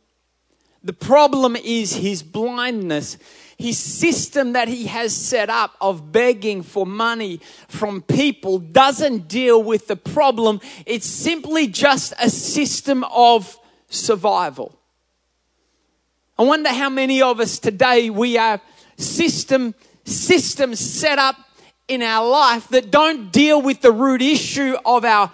The 0.85 0.93
problem 0.93 1.57
is 1.57 1.95
his 1.95 2.23
blindness. 2.23 3.17
His 3.57 3.77
system 3.77 4.53
that 4.53 4.69
he 4.69 4.85
has 4.85 5.13
set 5.13 5.49
up 5.49 5.75
of 5.81 6.13
begging 6.13 6.63
for 6.63 6.85
money 6.85 7.41
from 7.67 8.01
people 8.01 8.59
doesn't 8.59 9.27
deal 9.27 9.61
with 9.61 9.87
the 9.87 9.97
problem. 9.97 10.61
It's 10.85 11.05
simply 11.05 11.67
just 11.67 12.13
a 12.21 12.29
system 12.29 13.03
of 13.03 13.59
survival. 13.89 14.79
I 16.39 16.43
wonder 16.43 16.69
how 16.69 16.89
many 16.89 17.21
of 17.21 17.41
us 17.41 17.59
today 17.59 18.09
we 18.09 18.35
have 18.35 18.61
system 18.95 19.75
systems 20.05 20.79
set 20.79 21.19
up 21.19 21.35
in 21.87 22.01
our 22.01 22.27
life 22.27 22.67
that 22.69 22.91
don't 22.91 23.31
deal 23.31 23.61
with 23.61 23.81
the 23.81 23.91
root 23.91 24.21
issue 24.21 24.75
of 24.85 25.05
our 25.05 25.31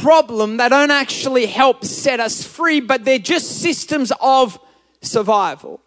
problem, 0.00 0.56
that 0.58 0.68
don't 0.68 0.90
actually 0.90 1.46
help 1.46 1.84
set 1.84 2.20
us 2.20 2.44
free, 2.44 2.80
but 2.80 3.04
they're 3.04 3.18
just 3.18 3.60
systems 3.60 4.12
of 4.20 4.58
survival. 5.02 5.80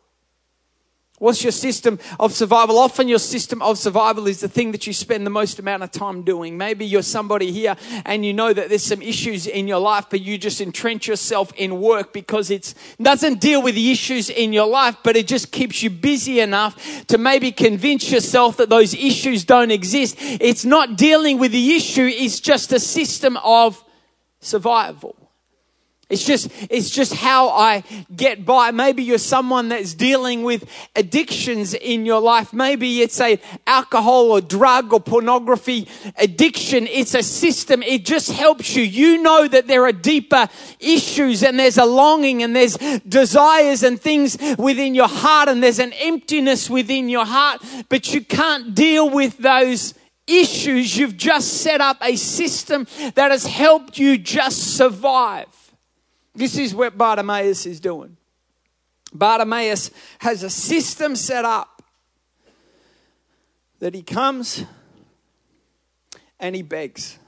What's 1.24 1.42
your 1.42 1.54
system 1.54 2.00
of 2.20 2.34
survival? 2.34 2.78
Often 2.78 3.08
your 3.08 3.18
system 3.18 3.62
of 3.62 3.78
survival 3.78 4.28
is 4.28 4.42
the 4.42 4.50
thing 4.50 4.74
that 4.74 4.86
you 4.86 4.92
spend 4.92 5.26
the 5.26 5.30
most 5.30 5.58
amount 5.58 5.82
of 5.82 5.90
time 5.90 6.24
doing. 6.24 6.58
Maybe 6.58 6.86
you're 6.86 7.02
somebody 7.02 7.50
here 7.50 7.78
and 8.04 8.26
you 8.26 8.34
know 8.34 8.52
that 8.52 8.68
there's 8.68 8.84
some 8.84 9.02
issues 9.02 9.48
in 9.48 9.66
your 9.66 9.80
life, 9.80 10.08
but 10.10 10.20
you 10.20 10.38
just 10.38 10.60
entrench 10.60 11.08
yourself 11.08 11.54
in 11.56 11.80
work 11.80 12.12
because 12.12 12.52
it 12.52 12.74
doesn't 13.02 13.40
deal 13.40 13.62
with 13.62 13.76
the 13.76 13.90
issues 13.90 14.30
in 14.30 14.52
your 14.52 14.68
life, 14.68 14.98
but 15.02 15.16
it 15.16 15.26
just 15.26 15.54
keeps 15.54 15.82
you 15.82 15.90
busy 15.90 16.42
enough 16.42 16.76
to 17.08 17.18
maybe 17.18 17.54
convince 17.54 18.12
yourself 18.12 18.58
that 18.58 18.70
those 18.70 18.94
issues 18.94 19.46
don't 19.46 19.72
exist. 19.72 20.18
It's 20.20 20.66
not 20.66 20.98
dealing 20.98 21.40
with 21.40 21.54
the 21.54 21.74
issue, 21.74 22.06
it's 22.06 22.42
just 22.42 22.74
a 22.74 22.82
system 22.82 23.38
of 23.38 23.82
survival. 24.42 25.23
It's 26.14 26.24
just, 26.24 26.50
it's 26.70 26.92
just 26.92 27.14
how 27.14 27.50
I 27.50 27.84
get 28.16 28.46
by. 28.46 28.70
Maybe 28.70 29.02
you're 29.02 29.18
someone 29.18 29.70
that's 29.70 29.96
dealing 29.96 30.44
with 30.44 30.70
addictions 30.96 31.74
in 31.74 32.06
your 32.06 32.22
life. 32.22 32.54
Maybe 32.54 33.02
it's 33.02 33.20
a 33.20 33.40
alcohol 33.66 34.32
or 34.32 34.40
drug 34.40 34.94
or 34.94 35.00
pornography 35.00 35.88
addiction. 36.18 36.86
It's 36.86 37.16
a 37.16 37.24
system. 37.24 37.82
It 37.82 38.06
just 38.06 38.32
helps 38.32 38.76
you. 38.76 38.84
You 38.84 39.24
know 39.24 39.48
that 39.48 39.66
there 39.66 39.86
are 39.86 39.92
deeper 39.92 40.48
issues 40.80 41.42
and 41.42 41.60
there's 41.60 41.80
a 41.80 41.86
longing 41.86 42.44
and 42.44 42.56
there's 42.56 42.78
desires 43.08 43.82
and 43.82 44.00
things 44.00 44.38
within 44.60 44.94
your 44.94 45.10
heart 45.10 45.50
and 45.50 45.64
there's 45.64 45.80
an 45.80 45.94
emptiness 45.94 46.70
within 46.70 47.10
your 47.10 47.26
heart, 47.26 47.64
but 47.90 48.14
you 48.14 48.24
can't 48.24 48.76
deal 48.76 49.10
with 49.10 49.40
those 49.40 49.96
issues. 50.28 50.96
You've 50.96 51.18
just 51.18 51.62
set 51.62 51.82
up 51.82 51.98
a 52.02 52.16
system 52.16 52.86
that 53.16 53.32
has 53.32 53.48
helped 53.48 53.98
you 53.98 54.20
just 54.20 54.78
survive. 54.78 55.63
This 56.36 56.58
is 56.58 56.74
what 56.74 56.98
Bartimaeus 56.98 57.66
is 57.66 57.80
doing. 57.80 58.18
Bartimaeus 59.14 59.92
has 60.20 60.44
a 60.44 60.50
system 60.50 61.16
set 61.16 61.46
up 61.46 61.84
that 63.80 63.94
he 63.94 64.02
comes 64.02 64.64
and 66.40 66.56
he 66.56 66.62
begs. 66.62 67.20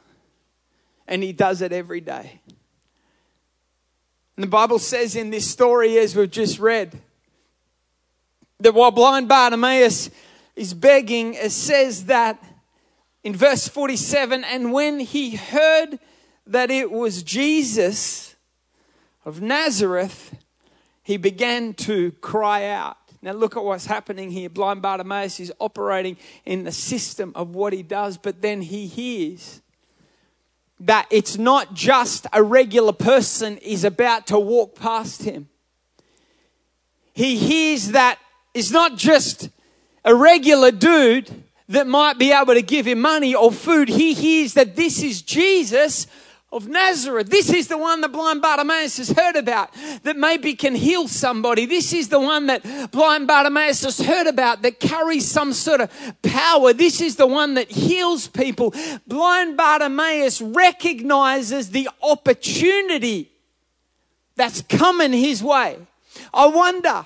And 1.08 1.22
he 1.22 1.34
does 1.34 1.62
it 1.62 1.72
every 1.72 2.02
day. 2.02 2.40
And 4.36 4.44
the 4.44 4.48
Bible 4.48 4.80
says 4.80 5.16
in 5.16 5.30
this 5.30 5.50
story, 5.50 5.98
as 5.98 6.16
we've 6.16 6.30
just 6.30 6.60
read, 6.60 7.00
that 8.60 8.74
while 8.74 8.92
blind 8.92 9.28
Bartimaeus 9.28 10.10
is 10.56 10.74
begging, 10.74 11.36
it 11.36 11.52
says 11.52 12.06
that 12.06 12.44
in 13.24 13.36
verse 13.36 13.68
47 13.68 14.44
and 14.44 14.74
when 14.74 15.00
he 15.00 15.36
heard 15.36 16.00
that 16.48 16.72
it 16.72 16.92
was 16.92 17.24
Jesus, 17.24 18.35
of 19.26 19.42
Nazareth, 19.42 20.36
he 21.04 21.18
began 21.18 21.74
to 21.74 22.12
cry 22.22 22.68
out. 22.68 22.98
Now, 23.22 23.32
look 23.34 23.58
at 23.58 23.64
what's 23.64 23.88
happening 23.88 24.30
here. 24.30 24.50
Blind 24.50 24.84
Bartimaeus 24.84 25.40
is 25.40 25.52
operating 25.60 26.16
in 26.46 26.64
the 26.64 26.72
system 26.72 27.32
of 27.34 27.56
what 27.56 27.74
he 27.74 27.82
does, 27.82 28.18
but 28.18 28.42
then 28.44 28.62
he 28.62 28.86
hears 28.86 29.62
that 30.80 31.08
it's 31.10 31.38
not 31.38 31.74
just 31.74 32.28
a 32.34 32.44
regular 32.44 32.94
person 32.94 33.58
is 33.58 33.84
about 33.84 34.28
to 34.28 34.40
walk 34.40 34.76
past 34.76 35.24
him. 35.24 35.50
He 37.14 37.38
hears 37.38 37.90
that 37.90 38.20
it's 38.54 38.72
not 38.72 38.96
just 38.96 39.50
a 40.04 40.14
regular 40.14 40.70
dude 40.70 41.44
that 41.70 41.88
might 41.88 42.20
be 42.20 42.32
able 42.32 42.54
to 42.54 42.62
give 42.62 42.86
him 42.86 43.02
money 43.02 43.34
or 43.34 43.52
food. 43.52 43.90
He 43.90 44.14
hears 44.14 44.54
that 44.54 44.76
this 44.76 45.02
is 45.02 45.22
Jesus 45.22 46.06
of 46.52 46.68
Nazareth. 46.68 47.30
This 47.30 47.50
is 47.52 47.68
the 47.68 47.78
one 47.78 48.02
that 48.02 48.12
blind 48.12 48.42
Bartimaeus 48.42 48.98
has 48.98 49.10
heard 49.10 49.36
about 49.36 49.72
that 50.04 50.16
maybe 50.16 50.54
can 50.56 50.76
heal 50.76 51.08
somebody. 51.08 51.66
This 51.66 51.92
is 51.92 52.08
the 52.10 52.20
one 52.20 52.48
that 52.48 52.92
blind 52.92 53.28
Bartimaeus 53.28 53.84
has 53.84 54.00
heard 54.00 54.28
about 54.28 54.62
that 54.62 54.80
carries 54.80 55.30
some 55.30 55.54
sort 55.54 55.82
of 55.82 55.92
power. 56.22 56.72
This 56.72 57.02
is 57.02 57.16
the 57.16 57.28
one 57.28 57.56
that 57.56 57.70
heals 57.70 58.28
people. 58.28 58.74
Blind 59.08 59.58
Bartimaeus 59.58 60.42
recognizes 60.42 61.72
the 61.72 61.90
opportunity 62.02 63.32
that's 64.36 64.62
coming 64.62 65.14
his 65.14 65.44
way. 65.44 65.78
I 66.34 66.48
wonder 66.48 67.06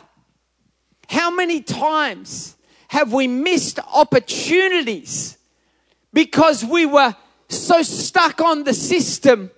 how 1.09 1.31
many 1.31 1.61
times 1.61 2.55
have 2.89 3.13
we 3.13 3.27
missed 3.27 3.79
opportunities 3.93 5.37
because 6.13 6.63
we 6.65 6.85
were 6.85 7.15
so 7.49 7.81
stuck 7.81 8.41
on 8.41 8.63
the 8.63 8.73
system 8.73 9.51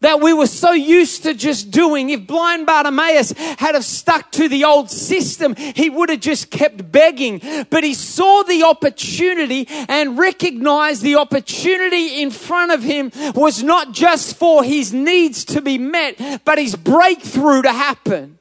that 0.00 0.20
we 0.20 0.32
were 0.32 0.46
so 0.46 0.72
used 0.72 1.24
to 1.24 1.34
just 1.34 1.70
doing. 1.70 2.10
If 2.10 2.26
blind 2.26 2.66
Bartimaeus 2.66 3.32
had 3.32 3.74
have 3.74 3.84
stuck 3.84 4.30
to 4.32 4.48
the 4.48 4.64
old 4.64 4.90
system, 4.90 5.56
he 5.56 5.90
would 5.90 6.08
have 6.08 6.20
just 6.20 6.50
kept 6.50 6.90
begging. 6.92 7.40
But 7.70 7.82
he 7.82 7.94
saw 7.94 8.44
the 8.44 8.62
opportunity 8.62 9.66
and 9.68 10.18
recognized 10.18 11.02
the 11.02 11.16
opportunity 11.16 12.22
in 12.22 12.30
front 12.30 12.72
of 12.72 12.82
him 12.82 13.10
was 13.34 13.62
not 13.62 13.92
just 13.92 14.36
for 14.36 14.62
his 14.62 14.92
needs 14.92 15.44
to 15.46 15.60
be 15.60 15.78
met, 15.78 16.44
but 16.44 16.58
his 16.58 16.76
breakthrough 16.76 17.62
to 17.62 17.72
happen. 17.72 18.38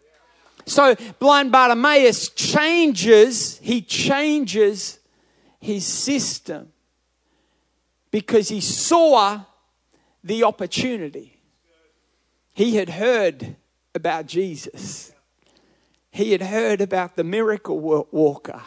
So 0.65 0.95
blind 1.19 1.51
Bartimaeus 1.51 2.29
changes, 2.29 3.57
he 3.59 3.81
changes 3.81 4.99
his 5.59 5.85
system 5.85 6.71
because 8.17 8.49
he 8.49 8.59
saw 8.59 9.41
the 10.23 10.43
opportunity. 10.43 11.39
He 12.55 12.75
had 12.77 12.89
heard 12.89 13.55
about 13.93 14.25
Jesus. 14.25 15.13
He 16.09 16.31
had 16.31 16.41
heard 16.41 16.81
about 16.81 17.15
the 17.15 17.23
miracle 17.23 17.79
walker. 17.79 18.63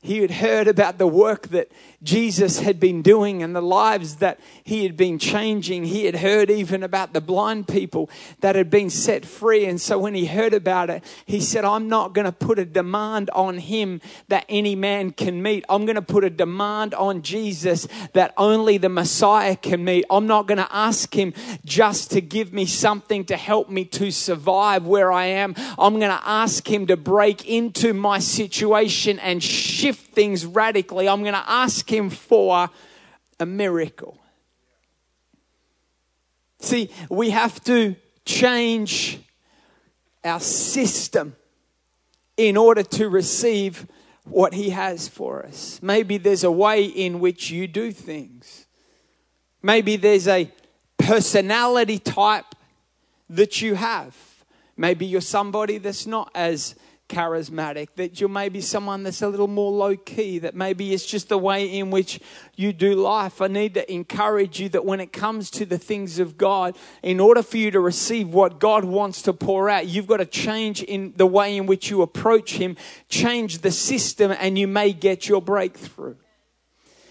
He 0.00 0.20
had 0.20 0.30
heard 0.30 0.66
about 0.66 0.96
the 0.96 1.06
work 1.06 1.48
that 1.48 1.70
Jesus 2.02 2.60
had 2.60 2.78
been 2.78 3.02
doing 3.02 3.42
and 3.42 3.54
the 3.54 3.60
lives 3.60 4.16
that 4.16 4.38
he 4.62 4.82
had 4.82 4.96
been 4.96 5.18
changing. 5.18 5.84
He 5.84 6.04
had 6.04 6.16
heard 6.16 6.50
even 6.50 6.82
about 6.82 7.12
the 7.12 7.20
blind 7.20 7.68
people 7.68 8.10
that 8.40 8.54
had 8.54 8.70
been 8.70 8.90
set 8.90 9.24
free. 9.24 9.64
And 9.66 9.80
so 9.80 9.98
when 9.98 10.14
he 10.14 10.26
heard 10.26 10.54
about 10.54 10.90
it, 10.90 11.02
he 11.24 11.40
said, 11.40 11.64
I'm 11.64 11.88
not 11.88 12.12
going 12.12 12.26
to 12.26 12.32
put 12.32 12.58
a 12.58 12.64
demand 12.64 13.30
on 13.30 13.58
him 13.58 14.00
that 14.28 14.44
any 14.48 14.74
man 14.74 15.10
can 15.10 15.42
meet. 15.42 15.64
I'm 15.68 15.86
going 15.86 15.96
to 15.96 16.02
put 16.02 16.24
a 16.24 16.30
demand 16.30 16.94
on 16.94 17.22
Jesus 17.22 17.88
that 18.12 18.34
only 18.36 18.78
the 18.78 18.88
Messiah 18.88 19.56
can 19.56 19.84
meet. 19.84 20.04
I'm 20.10 20.26
not 20.26 20.46
going 20.46 20.58
to 20.58 20.68
ask 20.74 21.14
him 21.14 21.32
just 21.64 22.10
to 22.12 22.20
give 22.20 22.52
me 22.52 22.66
something 22.66 23.24
to 23.26 23.36
help 23.36 23.70
me 23.70 23.84
to 23.86 24.10
survive 24.10 24.86
where 24.86 25.12
I 25.12 25.26
am. 25.26 25.54
I'm 25.78 25.98
going 25.98 26.10
to 26.10 26.28
ask 26.28 26.70
him 26.70 26.86
to 26.88 26.96
break 26.96 27.48
into 27.48 27.94
my 27.94 28.18
situation 28.18 29.18
and 29.18 29.42
shift 29.42 30.12
things 30.12 30.44
radically. 30.46 31.08
I'm 31.08 31.22
going 31.22 31.34
to 31.34 31.50
ask 31.50 31.85
Him 31.90 32.10
for 32.10 32.70
a 33.38 33.46
miracle. 33.46 34.18
See, 36.58 36.90
we 37.08 37.30
have 37.30 37.62
to 37.64 37.96
change 38.24 39.20
our 40.24 40.40
system 40.40 41.36
in 42.36 42.56
order 42.56 42.82
to 42.82 43.08
receive 43.08 43.86
what 44.24 44.54
He 44.54 44.70
has 44.70 45.08
for 45.08 45.44
us. 45.46 45.80
Maybe 45.82 46.18
there's 46.18 46.44
a 46.44 46.50
way 46.50 46.84
in 46.84 47.20
which 47.20 47.50
you 47.50 47.66
do 47.66 47.92
things, 47.92 48.66
maybe 49.62 49.96
there's 49.96 50.28
a 50.28 50.50
personality 50.98 51.98
type 51.98 52.54
that 53.28 53.60
you 53.60 53.74
have. 53.74 54.16
Maybe 54.76 55.06
you're 55.06 55.20
somebody 55.20 55.78
that's 55.78 56.06
not 56.06 56.30
as 56.34 56.74
charismatic, 57.08 57.88
that 57.96 58.20
you're 58.20 58.28
maybe 58.28 58.60
someone 58.60 59.02
that's 59.02 59.22
a 59.22 59.28
little 59.28 59.48
more 59.48 59.70
low 59.70 59.96
key, 59.96 60.38
that 60.40 60.54
maybe 60.54 60.92
it's 60.92 61.06
just 61.06 61.28
the 61.28 61.38
way 61.38 61.66
in 61.78 61.90
which 61.90 62.20
you 62.56 62.72
do 62.72 62.94
life. 62.94 63.40
I 63.40 63.46
need 63.46 63.74
to 63.74 63.92
encourage 63.92 64.60
you 64.60 64.68
that 64.70 64.84
when 64.84 65.00
it 65.00 65.12
comes 65.12 65.50
to 65.52 65.66
the 65.66 65.78
things 65.78 66.18
of 66.18 66.36
God, 66.36 66.76
in 67.02 67.20
order 67.20 67.42
for 67.42 67.56
you 67.56 67.70
to 67.70 67.80
receive 67.80 68.28
what 68.28 68.58
God 68.58 68.84
wants 68.84 69.22
to 69.22 69.32
pour 69.32 69.70
out, 69.70 69.86
you've 69.86 70.06
got 70.06 70.18
to 70.18 70.26
change 70.26 70.82
in 70.82 71.14
the 71.16 71.26
way 71.26 71.56
in 71.56 71.66
which 71.66 71.90
you 71.90 72.02
approach 72.02 72.54
Him, 72.54 72.76
change 73.08 73.58
the 73.58 73.70
system, 73.70 74.34
and 74.38 74.58
you 74.58 74.66
may 74.66 74.92
get 74.92 75.28
your 75.28 75.42
breakthrough. 75.42 76.16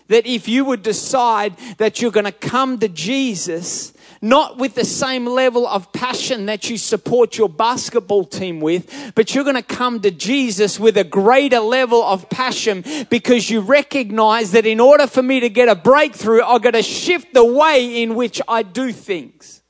That 0.07 0.27
if 0.27 0.47
you 0.47 0.65
would 0.65 0.83
decide 0.83 1.57
that 1.77 2.01
you're 2.01 2.11
going 2.11 2.25
to 2.25 2.31
come 2.31 2.77
to 2.79 2.87
Jesus 2.87 3.94
not 4.25 4.57
with 4.57 4.73
the 4.73 4.83
same 4.83 5.27
level 5.27 5.67
of 5.67 5.93
passion 5.93 6.47
that 6.47 6.67
you 6.69 6.77
support 6.77 7.37
your 7.37 7.47
basketball 7.47 8.25
team 8.25 8.59
with, 8.59 9.13
but 9.13 9.35
you're 9.35 9.43
going 9.43 9.55
to 9.55 9.61
come 9.61 10.01
to 10.01 10.09
Jesus 10.09 10.79
with 10.79 10.97
a 10.97 11.03
greater 11.03 11.59
level 11.59 12.03
of 12.03 12.27
passion 12.29 12.83
because 13.09 13.49
you 13.51 13.61
recognize 13.61 14.51
that 14.53 14.65
in 14.65 14.79
order 14.79 15.05
for 15.05 15.21
me 15.21 15.39
to 15.41 15.49
get 15.49 15.69
a 15.69 15.75
breakthrough, 15.75 16.41
I've 16.43 16.63
got 16.63 16.71
to 16.71 16.81
shift 16.81 17.35
the 17.35 17.45
way 17.45 18.01
in 18.01 18.15
which 18.15 18.41
I 18.47 18.63
do 18.63 18.91
things. 18.91 19.61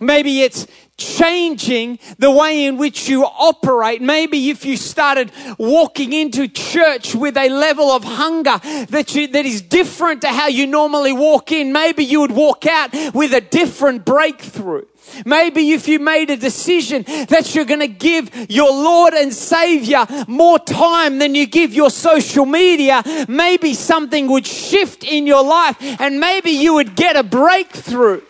Maybe 0.00 0.40
it's 0.40 0.66
changing 0.96 1.98
the 2.18 2.30
way 2.30 2.64
in 2.64 2.76
which 2.76 3.08
you 3.08 3.24
operate. 3.24 4.00
Maybe 4.02 4.50
if 4.50 4.64
you 4.64 4.76
started 4.76 5.32
walking 5.58 6.12
into 6.12 6.46
church 6.48 7.14
with 7.14 7.36
a 7.36 7.48
level 7.48 7.90
of 7.90 8.04
hunger 8.04 8.58
that 8.86 9.14
you, 9.14 9.26
that 9.28 9.46
is 9.46 9.62
different 9.62 10.22
to 10.22 10.28
how 10.28 10.48
you 10.48 10.66
normally 10.66 11.12
walk 11.12 11.52
in, 11.52 11.72
maybe 11.72 12.04
you 12.04 12.20
would 12.20 12.32
walk 12.32 12.66
out 12.66 12.92
with 13.14 13.32
a 13.34 13.40
different 13.40 14.04
breakthrough. 14.04 14.84
Maybe 15.24 15.72
if 15.72 15.88
you 15.88 15.98
made 15.98 16.30
a 16.30 16.36
decision 16.36 17.02
that 17.28 17.54
you're 17.54 17.64
going 17.64 17.80
to 17.80 17.88
give 17.88 18.50
your 18.50 18.70
Lord 18.70 19.14
and 19.14 19.32
Savior 19.32 20.06
more 20.28 20.58
time 20.58 21.18
than 21.18 21.34
you 21.34 21.46
give 21.46 21.74
your 21.74 21.90
social 21.90 22.46
media, 22.46 23.02
maybe 23.28 23.74
something 23.74 24.28
would 24.28 24.46
shift 24.46 25.02
in 25.02 25.26
your 25.26 25.42
life 25.42 25.76
and 25.80 26.20
maybe 26.20 26.50
you 26.50 26.74
would 26.74 26.94
get 26.94 27.16
a 27.16 27.22
breakthrough 27.22 28.20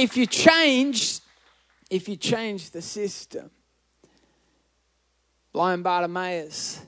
if 0.00 0.16
you 0.16 0.26
change, 0.26 1.20
if 1.90 2.08
you 2.08 2.16
change 2.16 2.70
the 2.70 2.80
system, 2.80 3.50
blind 5.52 5.84
Bartimaeus 5.84 6.80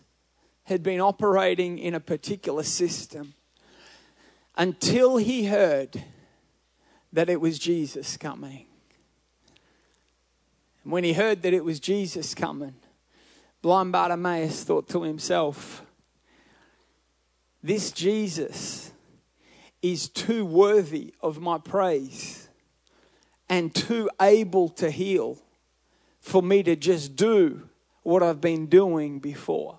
had 0.65 0.83
been 0.83 0.99
operating 0.99 1.79
in 1.79 1.95
a 1.95 2.01
particular 2.01 2.63
system 2.63 3.35
until 4.57 5.19
he 5.19 5.45
heard 5.45 6.03
that 7.13 7.29
it 7.29 7.39
was 7.39 7.59
Jesus 7.59 8.17
coming. 8.17 8.65
And 10.83 10.93
when 10.93 11.05
he 11.05 11.13
heard 11.13 11.43
that 11.43 11.53
it 11.53 11.67
was 11.67 11.81
Jesus 11.81 12.35
coming, 12.35 12.77
blind 13.61 13.93
Bartimaeus 13.93 14.65
thought 14.65 14.89
to 14.89 15.03
himself, 15.03 15.85
This 17.63 17.93
Jesus 17.93 18.91
is 19.83 20.09
too 20.09 20.47
worthy 20.47 21.13
of 21.21 21.43
my 21.43 21.59
praise 21.59 22.49
and 23.53 23.75
too 23.75 24.09
able 24.19 24.71
to 24.71 24.91
heal 24.91 25.37
for 26.21 26.43
me 26.43 26.63
to 26.63 26.75
just 26.75 27.17
do 27.17 27.69
what 28.03 28.23
I've 28.23 28.41
been 28.41 28.65
doing 28.65 29.19
before. 29.19 29.79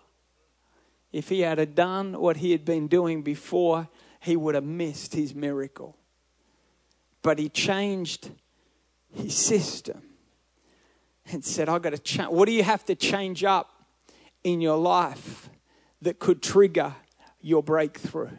If 1.12 1.30
he 1.30 1.40
had 1.40 1.74
done 1.74 2.20
what 2.20 2.38
he 2.38 2.52
had 2.52 2.66
been 2.66 2.88
doing 2.88 3.24
before, 3.24 3.90
he 4.20 4.36
would 4.36 4.54
have 4.54 4.64
missed 4.64 5.16
his 5.16 5.34
miracle. 5.34 5.98
But 7.24 7.40
he 7.40 7.50
changed 7.50 8.30
his 9.12 9.36
system 9.36 10.04
and 11.32 11.44
said, 11.44 11.68
I've 11.68 11.82
got 11.82 11.94
to 11.94 11.98
change. 11.98 12.30
What 12.30 12.46
do 12.46 12.52
you 12.52 12.62
have 12.62 12.86
to 12.86 12.94
change 12.94 13.44
up 13.44 13.72
in 14.44 14.62
your 14.62 14.78
life 14.78 15.50
that 16.04 16.20
could 16.20 16.44
trigger 16.44 16.94
your 17.42 17.64
breakthrough? 17.64 18.38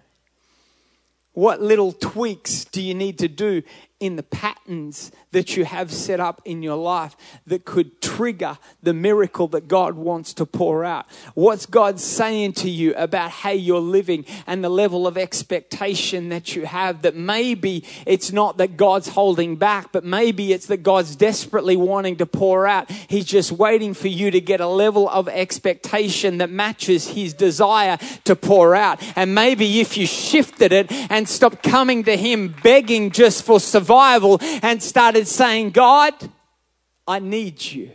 What 1.33 1.61
little 1.61 1.91
tweaks 1.91 2.65
do 2.65 2.81
you 2.81 2.95
need 2.95 3.19
to 3.19 3.27
do 3.27 3.65
in 4.05 4.17
the 4.17 4.23
patterns 4.23 5.11
that 5.31 5.57
you 5.57 5.65
have 5.65 5.91
set 5.91 6.21
up 6.21 6.43
in 6.45 6.63
your 6.63 6.77
life 6.77 7.17
that 7.47 7.65
could 7.65 8.03
trigger 8.03 8.59
the 8.83 8.93
miracle 8.93 9.49
that 9.49 9.67
God 9.67 9.95
wants 9.95 10.35
to 10.35 10.45
pour 10.45 10.85
out? 10.85 11.07
What's 11.33 11.65
God 11.65 11.99
saying 11.99 12.53
to 12.55 12.69
you 12.69 12.95
about 12.97 13.31
how 13.31 13.53
you're 13.53 13.81
living 13.81 14.27
and 14.47 14.63
the 14.63 14.69
level 14.69 15.07
of 15.07 15.17
expectation 15.17 16.29
that 16.29 16.55
you 16.55 16.67
have 16.67 17.01
that 17.01 17.17
maybe 17.17 17.83
it's 18.05 18.31
not 18.31 18.59
that 18.59 18.77
God's 18.77 19.09
holding 19.09 19.57
back, 19.57 19.91
but 19.91 20.05
maybe 20.05 20.53
it's 20.53 20.67
that 20.67 20.83
God's 20.83 21.17
desperately 21.17 21.75
wanting 21.75 22.17
to 22.17 22.27
pour 22.27 22.67
out. 22.67 22.91
He's 22.91 23.25
just 23.25 23.53
waiting 23.53 23.95
for 23.95 24.09
you 24.09 24.31
to 24.33 24.41
get 24.41 24.61
a 24.61 24.69
level 24.69 25.09
of 25.09 25.29
expectation 25.29 26.37
that 26.39 26.51
matches 26.51 27.09
his 27.09 27.33
desire 27.33 27.97
to 28.25 28.37
pour 28.37 28.75
out. 28.75 29.03
And 29.17 29.35
maybe 29.35 29.81
if 29.81 29.97
you 29.97 30.07
shifted 30.07 30.75
it 30.75 30.93
and 31.11 31.27
stopped 31.27 31.63
coming 31.63 32.05
to 32.05 32.19
him 32.19 32.55
begging 32.63 33.11
just 33.11 33.45
for 33.45 33.59
survival, 33.59 33.94
revival 33.95 34.39
and 34.63 34.83
started 34.83 35.27
saying, 35.29 35.71
God, 35.71 36.15
I 37.07 37.19
need 37.19 37.63
you. 37.63 37.91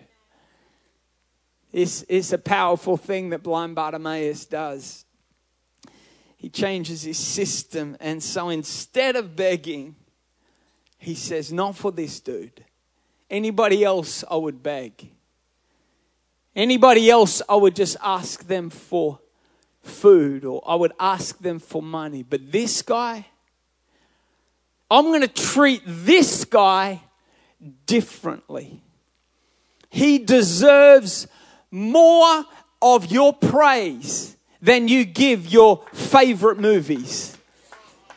It's, 1.71 2.03
it's 2.09 2.33
a 2.33 2.37
powerful 2.37 2.97
thing 2.97 3.29
that 3.29 3.43
blind 3.43 3.75
Bartimaeus 3.75 4.45
does. 4.45 5.05
He 6.37 6.49
changes 6.49 7.03
his 7.03 7.17
system, 7.17 7.97
and 7.99 8.23
so 8.23 8.49
instead 8.49 9.15
of 9.17 9.35
begging, 9.35 9.95
he 10.97 11.13
says, 11.13 11.51
Not 11.51 11.75
for 11.75 11.91
this 11.91 12.19
dude. 12.21 12.63
Anybody 13.29 13.83
else, 13.83 14.23
I 14.29 14.37
would 14.37 14.63
beg. 14.63 15.11
Anybody 16.55 17.09
else, 17.09 17.41
I 17.47 17.55
would 17.55 17.75
just 17.75 17.97
ask 18.01 18.47
them 18.47 18.69
for 18.69 19.19
food 19.81 20.45
or 20.45 20.63
I 20.65 20.75
would 20.75 20.93
ask 20.99 21.37
them 21.39 21.59
for 21.59 21.81
money. 21.81 22.23
But 22.23 22.51
this 22.51 22.81
guy, 22.81 23.27
I'm 24.91 25.05
going 25.05 25.21
to 25.21 25.27
treat 25.27 25.81
this 25.85 26.45
guy 26.45 27.01
differently. 27.85 28.81
He 29.89 30.19
deserves 30.19 31.27
more 31.71 32.45
of 32.81 33.11
your 33.11 33.33
praise 33.33 34.35
than 34.61 34.87
you 34.87 35.05
give 35.05 35.47
your 35.47 35.83
favorite 35.93 36.59
movies. 36.59 37.37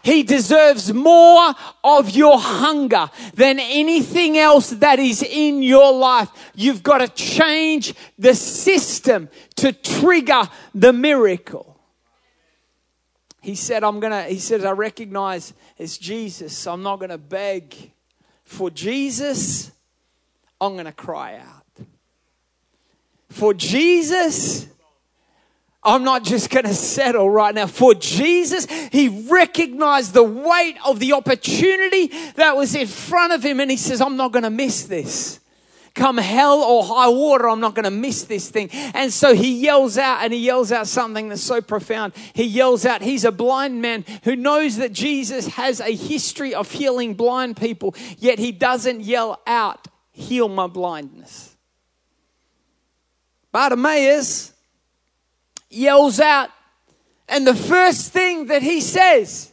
He 0.02 0.24
deserves 0.24 0.92
more 0.92 1.54
of 1.84 2.10
your 2.10 2.38
hunger 2.38 3.08
than 3.34 3.60
anything 3.60 4.36
else 4.36 4.70
that 4.70 4.98
is 4.98 5.22
in 5.22 5.62
your 5.62 5.92
life. 5.92 6.28
You've 6.56 6.82
got 6.82 6.98
to 6.98 7.08
change 7.08 7.94
the 8.18 8.34
system 8.34 9.28
to 9.56 9.72
trigger 9.72 10.42
the 10.74 10.92
miracle. 10.92 11.71
He 13.42 13.56
said, 13.56 13.82
I'm 13.82 13.98
going 13.98 14.12
to, 14.12 14.22
he 14.22 14.38
said, 14.38 14.64
I 14.64 14.70
recognize 14.70 15.52
it's 15.76 15.98
Jesus, 15.98 16.56
so 16.56 16.72
I'm 16.72 16.82
not 16.82 17.00
going 17.00 17.10
to 17.10 17.18
beg. 17.18 17.74
For 18.44 18.70
Jesus, 18.70 19.72
I'm 20.60 20.74
going 20.74 20.86
to 20.86 20.92
cry 20.92 21.38
out. 21.38 21.86
For 23.30 23.52
Jesus, 23.52 24.68
I'm 25.82 26.04
not 26.04 26.22
just 26.22 26.50
going 26.50 26.66
to 26.66 26.74
settle 26.74 27.28
right 27.28 27.52
now. 27.52 27.66
For 27.66 27.94
Jesus, 27.94 28.66
he 28.92 29.08
recognized 29.08 30.14
the 30.14 30.22
weight 30.22 30.76
of 30.86 31.00
the 31.00 31.14
opportunity 31.14 32.12
that 32.36 32.56
was 32.56 32.76
in 32.76 32.86
front 32.86 33.32
of 33.32 33.42
him, 33.42 33.58
and 33.58 33.70
he 33.70 33.76
says, 33.76 34.00
I'm 34.00 34.16
not 34.16 34.30
going 34.30 34.44
to 34.44 34.50
miss 34.50 34.84
this. 34.84 35.40
Come 35.94 36.16
hell 36.16 36.60
or 36.60 36.84
high 36.84 37.08
water, 37.08 37.48
I'm 37.48 37.60
not 37.60 37.74
going 37.74 37.84
to 37.84 37.90
miss 37.90 38.24
this 38.24 38.48
thing. 38.48 38.70
And 38.72 39.12
so 39.12 39.34
he 39.34 39.60
yells 39.60 39.98
out, 39.98 40.22
and 40.22 40.32
he 40.32 40.38
yells 40.38 40.72
out 40.72 40.86
something 40.86 41.28
that's 41.28 41.42
so 41.42 41.60
profound. 41.60 42.14
He 42.32 42.44
yells 42.44 42.86
out, 42.86 43.02
He's 43.02 43.24
a 43.24 43.32
blind 43.32 43.82
man 43.82 44.04
who 44.24 44.34
knows 44.34 44.76
that 44.78 44.92
Jesus 44.92 45.46
has 45.48 45.80
a 45.80 45.94
history 45.94 46.54
of 46.54 46.70
healing 46.70 47.14
blind 47.14 47.58
people, 47.58 47.94
yet 48.18 48.38
he 48.38 48.52
doesn't 48.52 49.02
yell 49.02 49.40
out, 49.46 49.88
Heal 50.12 50.48
my 50.48 50.66
blindness. 50.66 51.56
Bartimaeus, 53.50 54.52
yells 55.72 56.20
out. 56.20 56.50
And 57.28 57.46
the 57.46 57.54
first 57.54 58.12
thing 58.12 58.46
that 58.46 58.62
he 58.62 58.80
says 58.80 59.52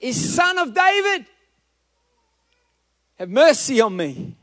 is, 0.00 0.34
Son 0.34 0.58
of 0.58 0.74
David, 0.74 1.26
have 3.18 3.30
mercy 3.30 3.80
on 3.80 3.96
me. 3.96 4.36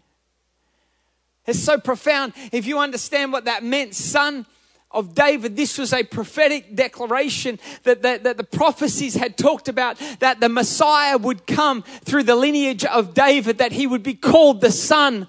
It's 1.45 1.59
so 1.59 1.79
profound. 1.79 2.33
If 2.51 2.65
you 2.65 2.79
understand 2.79 3.33
what 3.33 3.45
that 3.45 3.63
meant, 3.63 3.95
son 3.95 4.45
of 4.91 5.15
David, 5.15 5.55
this 5.55 5.77
was 5.77 5.93
a 5.93 6.03
prophetic 6.03 6.75
declaration 6.75 7.59
that, 7.83 8.01
that, 8.01 8.23
that, 8.23 8.37
the 8.37 8.43
prophecies 8.43 9.15
had 9.15 9.37
talked 9.37 9.69
about 9.69 9.97
that 10.19 10.39
the 10.39 10.49
Messiah 10.49 11.17
would 11.17 11.47
come 11.47 11.81
through 11.81 12.23
the 12.23 12.35
lineage 12.35 12.85
of 12.85 13.13
David, 13.13 13.57
that 13.59 13.71
he 13.71 13.87
would 13.87 14.03
be 14.03 14.13
called 14.13 14.61
the 14.61 14.71
son 14.71 15.27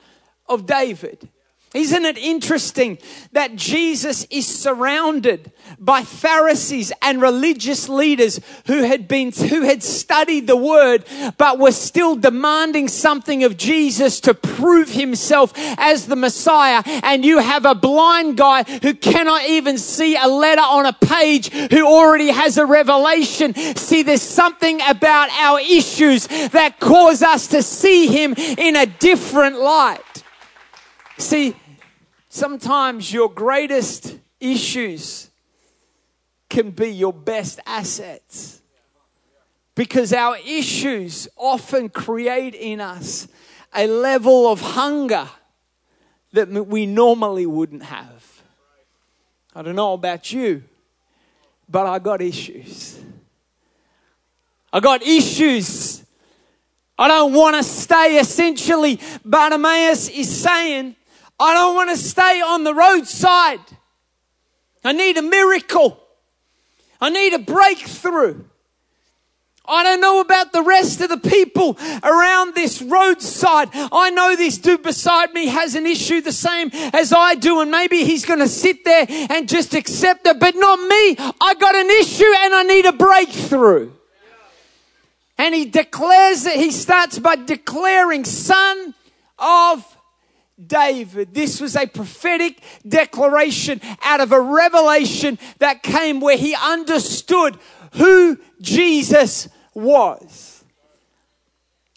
of 0.48 0.66
David. 0.66 1.28
Isn't 1.74 2.04
it 2.04 2.18
interesting 2.18 2.98
that 3.32 3.56
Jesus 3.56 4.26
is 4.30 4.46
surrounded 4.46 5.52
by 5.78 6.02
Pharisees 6.02 6.92
and 7.00 7.22
religious 7.22 7.88
leaders 7.88 8.40
who 8.66 8.82
had 8.82 9.08
been, 9.08 9.32
who 9.32 9.62
had 9.62 9.82
studied 9.82 10.46
the 10.46 10.56
word, 10.56 11.04
but 11.38 11.58
were 11.58 11.72
still 11.72 12.14
demanding 12.14 12.88
something 12.88 13.42
of 13.44 13.56
Jesus 13.56 14.20
to 14.20 14.34
prove 14.34 14.90
himself 14.90 15.52
as 15.56 16.06
the 16.06 16.16
Messiah. 16.16 16.82
And 17.02 17.24
you 17.24 17.38
have 17.38 17.64
a 17.64 17.74
blind 17.74 18.36
guy 18.36 18.64
who 18.64 18.92
cannot 18.92 19.46
even 19.48 19.78
see 19.78 20.14
a 20.16 20.28
letter 20.28 20.60
on 20.60 20.84
a 20.84 20.92
page 20.92 21.50
who 21.50 21.86
already 21.86 22.28
has 22.28 22.58
a 22.58 22.66
revelation. 22.66 23.54
See, 23.54 24.02
there's 24.02 24.20
something 24.20 24.80
about 24.86 25.30
our 25.30 25.58
issues 25.60 26.26
that 26.26 26.80
cause 26.80 27.22
us 27.22 27.46
to 27.48 27.62
see 27.62 28.08
him 28.08 28.34
in 28.34 28.76
a 28.76 28.84
different 28.84 29.58
light. 29.58 30.00
See, 31.18 31.54
Sometimes 32.34 33.12
your 33.12 33.28
greatest 33.28 34.16
issues 34.40 35.28
can 36.48 36.70
be 36.70 36.88
your 36.88 37.12
best 37.12 37.60
assets. 37.66 38.62
Because 39.74 40.14
our 40.14 40.38
issues 40.38 41.28
often 41.36 41.90
create 41.90 42.54
in 42.54 42.80
us 42.80 43.28
a 43.74 43.86
level 43.86 44.50
of 44.50 44.62
hunger 44.62 45.28
that 46.32 46.48
we 46.48 46.86
normally 46.86 47.44
wouldn't 47.44 47.82
have. 47.82 48.42
I 49.54 49.60
don't 49.60 49.76
know 49.76 49.92
about 49.92 50.32
you, 50.32 50.64
but 51.68 51.84
I 51.84 51.98
got 51.98 52.22
issues. 52.22 52.98
I 54.72 54.80
got 54.80 55.02
issues. 55.02 56.02
I 56.98 57.08
don't 57.08 57.34
want 57.34 57.56
to 57.56 57.62
stay 57.62 58.16
essentially. 58.16 58.98
Bartimaeus 59.22 60.08
is 60.08 60.34
saying, 60.34 60.96
I 61.42 61.54
don't 61.54 61.74
want 61.74 61.90
to 61.90 61.96
stay 61.96 62.40
on 62.40 62.62
the 62.62 62.72
roadside. 62.72 63.58
I 64.84 64.92
need 64.92 65.16
a 65.16 65.22
miracle. 65.22 65.98
I 67.00 67.10
need 67.10 67.34
a 67.34 67.40
breakthrough. 67.40 68.44
I 69.66 69.82
don't 69.82 70.00
know 70.00 70.20
about 70.20 70.52
the 70.52 70.62
rest 70.62 71.00
of 71.00 71.08
the 71.08 71.16
people 71.16 71.76
around 72.04 72.54
this 72.54 72.80
roadside. 72.80 73.70
I 73.72 74.10
know 74.10 74.36
this 74.36 74.56
dude 74.58 74.84
beside 74.84 75.32
me 75.32 75.48
has 75.48 75.74
an 75.74 75.84
issue 75.84 76.20
the 76.20 76.30
same 76.30 76.70
as 76.92 77.12
I 77.12 77.34
do, 77.34 77.60
and 77.60 77.72
maybe 77.72 78.04
he's 78.04 78.24
going 78.24 78.38
to 78.38 78.48
sit 78.48 78.84
there 78.84 79.06
and 79.08 79.48
just 79.48 79.74
accept 79.74 80.26
it, 80.26 80.38
but 80.38 80.54
not 80.54 80.78
me. 80.78 81.16
I 81.40 81.54
got 81.58 81.74
an 81.74 81.90
issue 81.90 82.32
and 82.38 82.54
I 82.54 82.62
need 82.62 82.86
a 82.86 82.92
breakthrough. 82.92 83.90
And 85.38 85.56
he 85.56 85.64
declares 85.64 86.44
that 86.44 86.54
he 86.54 86.70
starts 86.70 87.18
by 87.18 87.34
declaring, 87.34 88.24
Son 88.24 88.94
of 89.40 89.91
David. 90.66 91.34
This 91.34 91.60
was 91.60 91.76
a 91.76 91.86
prophetic 91.86 92.60
declaration 92.86 93.80
out 94.02 94.20
of 94.20 94.32
a 94.32 94.40
revelation 94.40 95.38
that 95.58 95.82
came 95.82 96.20
where 96.20 96.36
he 96.36 96.54
understood 96.54 97.58
who 97.94 98.38
Jesus 98.60 99.48
was. 99.74 100.64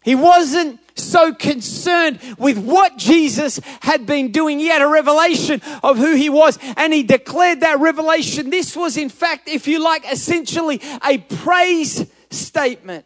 He 0.03 0.15
wasn't 0.15 0.79
so 0.97 1.33
concerned 1.33 2.19
with 2.37 2.57
what 2.57 2.97
Jesus 2.97 3.59
had 3.81 4.05
been 4.05 4.31
doing. 4.31 4.59
He 4.59 4.67
had 4.67 4.81
a 4.81 4.87
revelation 4.87 5.61
of 5.83 5.97
who 5.97 6.15
he 6.15 6.29
was 6.29 6.57
and 6.77 6.93
he 6.93 7.03
declared 7.03 7.61
that 7.61 7.79
revelation. 7.79 8.49
This 8.49 8.75
was, 8.75 8.97
in 8.97 9.09
fact, 9.09 9.49
if 9.49 9.67
you 9.67 9.83
like, 9.83 10.09
essentially 10.09 10.81
a 11.03 11.17
praise 11.17 12.05
statement. 12.29 13.05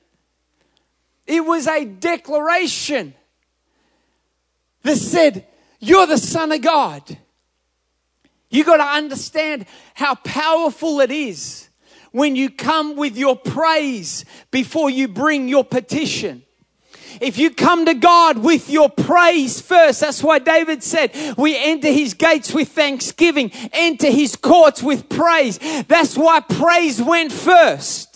It 1.26 1.46
was 1.46 1.68
a 1.68 1.86
declaration 1.86 3.14
that 4.84 4.98
said, 4.98 5.46
You're 5.80 6.08
the 6.08 6.18
Son 6.18 6.52
of 6.52 6.62
God. 6.62 7.18
You 8.50 8.64
got 8.64 8.78
to 8.78 8.84
understand 8.84 9.66
how 9.94 10.16
powerful 10.16 11.00
it 11.02 11.12
is 11.12 11.70
when 12.12 12.36
you 12.36 12.50
come 12.50 12.96
with 12.96 13.16
your 13.16 13.36
praise 13.36 14.26
before 14.52 14.90
you 14.90 15.08
bring 15.08 15.48
your 15.48 15.64
petition. 15.64 16.44
If 17.22 17.38
you 17.38 17.52
come 17.52 17.86
to 17.86 17.94
God 17.94 18.38
with 18.38 18.70
your 18.70 18.90
praise 18.90 19.62
first, 19.62 20.02
that's 20.02 20.24
why 20.24 20.40
David 20.40 20.84
said, 20.84 21.12
we 21.38 21.58
enter 21.58 21.92
his 21.92 22.14
gates 22.14 22.54
with 22.54 22.70
thanksgiving, 22.70 23.52
enter 23.74 24.10
his 24.10 24.36
courts 24.36 24.82
with 24.82 25.10
praise. 25.10 25.60
That's 25.88 26.18
why 26.18 26.40
praise 26.40 27.02
went 27.02 27.32
first. 27.32 28.09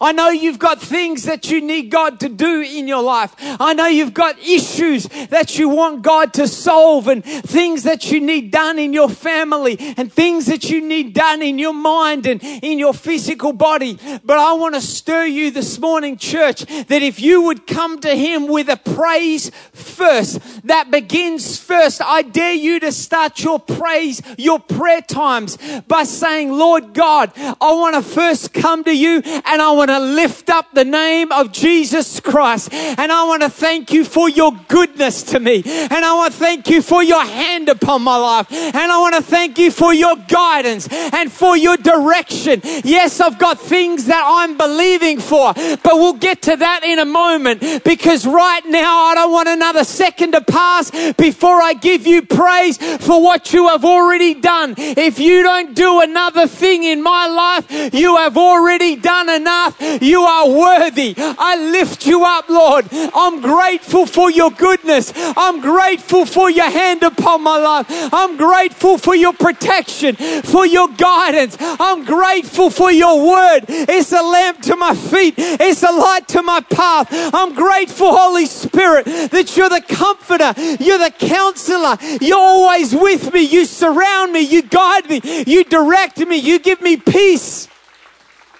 I 0.00 0.10
know 0.10 0.28
you've 0.28 0.58
got 0.58 0.82
things 0.82 1.22
that 1.22 1.52
you 1.52 1.60
need 1.60 1.88
God 1.88 2.18
to 2.20 2.28
do 2.28 2.60
in 2.60 2.88
your 2.88 3.02
life. 3.02 3.32
I 3.38 3.74
know 3.74 3.86
you've 3.86 4.12
got 4.12 4.36
issues 4.40 5.04
that 5.30 5.56
you 5.56 5.68
want 5.68 6.02
God 6.02 6.34
to 6.34 6.48
solve 6.48 7.06
and 7.06 7.24
things 7.24 7.84
that 7.84 8.10
you 8.10 8.20
need 8.20 8.50
done 8.50 8.80
in 8.80 8.92
your 8.92 9.08
family 9.08 9.76
and 9.96 10.12
things 10.12 10.46
that 10.46 10.68
you 10.68 10.80
need 10.80 11.14
done 11.14 11.42
in 11.42 11.60
your 11.60 11.72
mind 11.72 12.26
and 12.26 12.42
in 12.42 12.80
your 12.80 12.92
physical 12.92 13.52
body. 13.52 13.96
But 14.24 14.38
I 14.38 14.54
want 14.54 14.74
to 14.74 14.80
stir 14.80 15.26
you 15.26 15.52
this 15.52 15.78
morning, 15.78 16.16
church, 16.16 16.64
that 16.64 17.02
if 17.02 17.20
you 17.20 17.42
would 17.42 17.64
come 17.64 18.00
to 18.00 18.16
Him 18.16 18.48
with 18.48 18.68
a 18.68 18.76
praise 18.76 19.52
first, 19.72 20.66
that 20.66 20.90
begins 20.90 21.60
first. 21.60 22.02
I 22.02 22.22
dare 22.22 22.52
you 22.52 22.80
to 22.80 22.90
start 22.90 23.44
your 23.44 23.60
praise, 23.60 24.20
your 24.38 24.58
prayer 24.58 25.02
times 25.02 25.56
by 25.86 26.02
saying, 26.02 26.50
Lord 26.50 26.94
God, 26.94 27.32
I 27.36 27.72
want 27.74 27.94
to 27.94 28.02
first 28.02 28.52
come 28.52 28.82
to 28.84 28.92
you 28.92 29.22
and 29.24 29.62
I 29.62 29.70
want 29.70 29.83
to 29.88 29.94
to 29.94 30.04
lift 30.04 30.50
up 30.50 30.72
the 30.72 30.84
name 30.84 31.30
of 31.30 31.52
Jesus 31.52 32.18
Christ. 32.18 32.72
And 32.72 33.12
I 33.12 33.24
want 33.24 33.42
to 33.42 33.48
thank 33.48 33.92
you 33.92 34.04
for 34.04 34.28
your 34.28 34.52
goodness 34.68 35.22
to 35.24 35.40
me. 35.40 35.62
And 35.64 35.92
I 35.92 36.14
want 36.14 36.32
to 36.32 36.38
thank 36.38 36.68
you 36.68 36.82
for 36.82 37.02
your 37.02 37.24
hand 37.24 37.68
upon 37.68 38.02
my 38.02 38.16
life. 38.16 38.50
And 38.50 38.76
I 38.76 38.98
want 38.98 39.14
to 39.14 39.22
thank 39.22 39.58
you 39.58 39.70
for 39.70 39.94
your 39.94 40.16
guidance 40.16 40.88
and 40.90 41.30
for 41.30 41.56
your 41.56 41.76
direction. 41.76 42.60
Yes, 42.84 43.20
I've 43.20 43.38
got 43.38 43.60
things 43.60 44.06
that 44.06 44.22
I'm 44.26 44.56
believing 44.56 45.20
for, 45.20 45.54
but 45.54 45.94
we'll 45.94 46.14
get 46.14 46.42
to 46.42 46.56
that 46.56 46.82
in 46.82 46.98
a 46.98 47.04
moment 47.04 47.84
because 47.84 48.26
right 48.26 48.64
now 48.66 49.04
I 49.04 49.14
don't 49.14 49.32
want 49.32 49.48
another 49.48 49.84
second 49.84 50.32
to 50.32 50.40
pass 50.40 50.90
before 51.12 51.62
I 51.62 51.74
give 51.74 52.06
you 52.06 52.22
praise 52.22 52.78
for 52.98 53.22
what 53.22 53.52
you 53.52 53.68
have 53.68 53.84
already 53.84 54.34
done. 54.34 54.74
If 54.76 55.18
you 55.18 55.42
don't 55.42 55.74
do 55.74 56.00
another 56.00 56.46
thing 56.46 56.82
in 56.82 57.02
my 57.02 57.26
life, 57.26 57.94
you 57.94 58.16
have 58.16 58.36
already 58.36 58.96
done 58.96 59.28
enough 59.28 59.73
You 59.80 60.22
are 60.22 60.48
worthy. 60.48 61.14
I 61.18 61.56
lift 61.70 62.06
you 62.06 62.24
up, 62.24 62.48
Lord. 62.48 62.88
I'm 62.92 63.40
grateful 63.40 64.06
for 64.06 64.30
your 64.30 64.50
goodness. 64.50 65.12
I'm 65.16 65.60
grateful 65.60 66.26
for 66.26 66.50
your 66.50 66.70
hand 66.70 67.02
upon 67.02 67.42
my 67.42 67.58
life. 67.58 67.86
I'm 68.12 68.36
grateful 68.36 68.98
for 68.98 69.14
your 69.14 69.32
protection, 69.32 70.16
for 70.16 70.66
your 70.66 70.88
guidance. 70.88 71.56
I'm 71.60 72.04
grateful 72.04 72.70
for 72.70 72.90
your 72.90 73.26
word. 73.26 73.64
It's 73.68 74.12
a 74.12 74.22
lamp 74.22 74.62
to 74.62 74.76
my 74.76 74.94
feet, 74.94 75.34
it's 75.36 75.82
a 75.82 75.92
light 75.92 76.28
to 76.28 76.42
my 76.42 76.60
path. 76.60 77.08
I'm 77.34 77.54
grateful, 77.54 78.16
Holy 78.16 78.46
Spirit, 78.46 79.04
that 79.04 79.56
you're 79.56 79.68
the 79.68 79.82
comforter, 79.82 80.54
you're 80.82 80.98
the 80.98 81.12
counselor, 81.18 81.96
you're 82.20 82.38
always 82.38 82.94
with 82.94 83.32
me, 83.32 83.42
you 83.42 83.64
surround 83.64 84.32
me, 84.32 84.40
you 84.40 84.62
guide 84.62 85.08
me, 85.08 85.20
you 85.46 85.64
direct 85.64 86.18
me, 86.18 86.36
you 86.36 86.58
give 86.58 86.80
me 86.80 86.96
peace. 86.96 87.68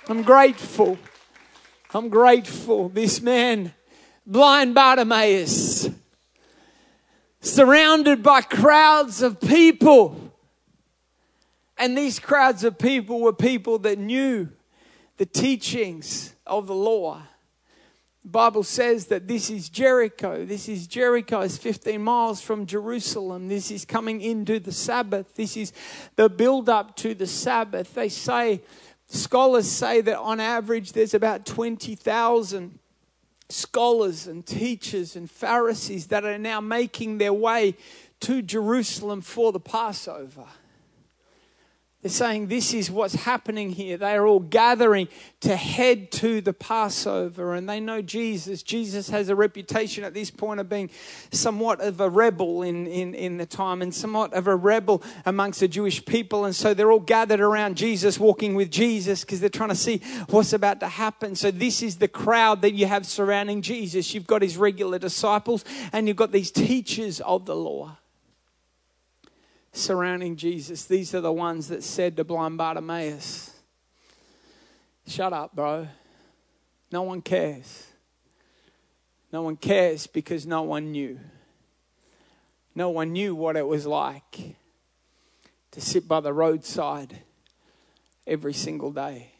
I'm 0.06 0.22
grateful. 0.22 0.98
I'm 1.94 2.10
grateful. 2.10 2.90
This 2.90 3.22
man, 3.22 3.72
blind 4.26 4.74
Bartimaeus, 4.74 5.88
surrounded 7.40 8.22
by 8.22 8.42
crowds 8.42 9.22
of 9.22 9.40
people. 9.40 10.32
And 11.78 11.96
these 11.96 12.18
crowds 12.18 12.64
of 12.64 12.78
people 12.78 13.20
were 13.20 13.32
people 13.32 13.78
that 13.80 13.98
knew 13.98 14.50
the 15.16 15.26
teachings 15.26 16.34
of 16.46 16.66
the 16.66 16.74
law. 16.74 17.22
The 18.24 18.30
Bible 18.30 18.62
says 18.62 19.06
that 19.06 19.26
this 19.26 19.50
is 19.50 19.68
Jericho. 19.68 20.44
This 20.44 20.68
is 20.68 20.86
Jericho. 20.86 21.40
It's 21.40 21.58
15 21.58 22.00
miles 22.02 22.40
from 22.40 22.66
Jerusalem. 22.66 23.48
This 23.48 23.70
is 23.70 23.84
coming 23.84 24.20
into 24.20 24.58
the 24.58 24.72
Sabbath. 24.72 25.34
This 25.34 25.56
is 25.56 25.72
the 26.16 26.28
build 26.28 26.68
up 26.68 26.96
to 26.96 27.14
the 27.14 27.26
Sabbath. 27.26 27.94
They 27.94 28.08
say, 28.08 28.62
scholars 29.06 29.70
say 29.70 30.00
that 30.00 30.18
on 30.18 30.40
average 30.40 30.92
there's 30.92 31.14
about 31.14 31.46
20,000 31.46 32.78
scholars 33.48 34.26
and 34.26 34.44
teachers 34.46 35.16
and 35.16 35.30
Pharisees 35.30 36.08
that 36.08 36.24
are 36.24 36.38
now 36.38 36.60
making 36.60 37.18
their 37.18 37.32
way 37.32 37.76
to 38.20 38.42
Jerusalem 38.42 39.20
for 39.20 39.52
the 39.52 39.60
Passover. 39.60 40.46
They're 42.04 42.10
saying 42.10 42.48
this 42.48 42.74
is 42.74 42.90
what's 42.90 43.14
happening 43.14 43.70
here. 43.70 43.96
They 43.96 44.14
are 44.14 44.26
all 44.26 44.38
gathering 44.38 45.08
to 45.40 45.56
head 45.56 46.12
to 46.12 46.42
the 46.42 46.52
Passover 46.52 47.54
and 47.54 47.66
they 47.66 47.80
know 47.80 48.02
Jesus. 48.02 48.62
Jesus 48.62 49.08
has 49.08 49.30
a 49.30 49.34
reputation 49.34 50.04
at 50.04 50.12
this 50.12 50.30
point 50.30 50.60
of 50.60 50.68
being 50.68 50.90
somewhat 51.32 51.80
of 51.80 52.02
a 52.02 52.10
rebel 52.10 52.60
in, 52.60 52.86
in, 52.86 53.14
in 53.14 53.38
the 53.38 53.46
time 53.46 53.80
and 53.80 53.94
somewhat 53.94 54.34
of 54.34 54.48
a 54.48 54.54
rebel 54.54 55.02
amongst 55.24 55.60
the 55.60 55.66
Jewish 55.66 56.04
people. 56.04 56.44
And 56.44 56.54
so 56.54 56.74
they're 56.74 56.92
all 56.92 57.00
gathered 57.00 57.40
around 57.40 57.78
Jesus, 57.78 58.20
walking 58.20 58.54
with 58.54 58.70
Jesus 58.70 59.22
because 59.22 59.40
they're 59.40 59.48
trying 59.48 59.70
to 59.70 59.74
see 59.74 60.02
what's 60.28 60.52
about 60.52 60.80
to 60.80 60.88
happen. 60.88 61.34
So 61.34 61.50
this 61.50 61.82
is 61.82 61.96
the 61.96 62.08
crowd 62.08 62.60
that 62.60 62.74
you 62.74 62.84
have 62.84 63.06
surrounding 63.06 63.62
Jesus. 63.62 64.12
You've 64.12 64.26
got 64.26 64.42
his 64.42 64.58
regular 64.58 64.98
disciples 64.98 65.64
and 65.90 66.06
you've 66.06 66.18
got 66.18 66.32
these 66.32 66.50
teachers 66.50 67.22
of 67.22 67.46
the 67.46 67.56
law 67.56 67.96
surrounding 69.74 70.36
Jesus. 70.36 70.84
These 70.84 71.14
are 71.14 71.20
the 71.20 71.32
ones 71.32 71.68
that 71.68 71.82
said 71.82 72.16
to 72.16 72.24
blind 72.24 72.56
Bartimaeus, 72.58 73.50
Shut 75.06 75.34
up, 75.34 75.54
bro. 75.54 75.86
No 76.90 77.02
one 77.02 77.20
cares. 77.20 77.88
No 79.32 79.42
one 79.42 79.56
cares 79.56 80.06
because 80.06 80.46
no 80.46 80.62
one 80.62 80.92
knew. 80.92 81.20
No 82.74 82.90
one 82.90 83.12
knew 83.12 83.34
what 83.34 83.56
it 83.56 83.66
was 83.66 83.86
like 83.86 84.56
to 85.72 85.80
sit 85.80 86.08
by 86.08 86.20
the 86.20 86.32
roadside 86.32 87.18
every 88.26 88.54
single 88.54 88.92
day. 88.92 89.32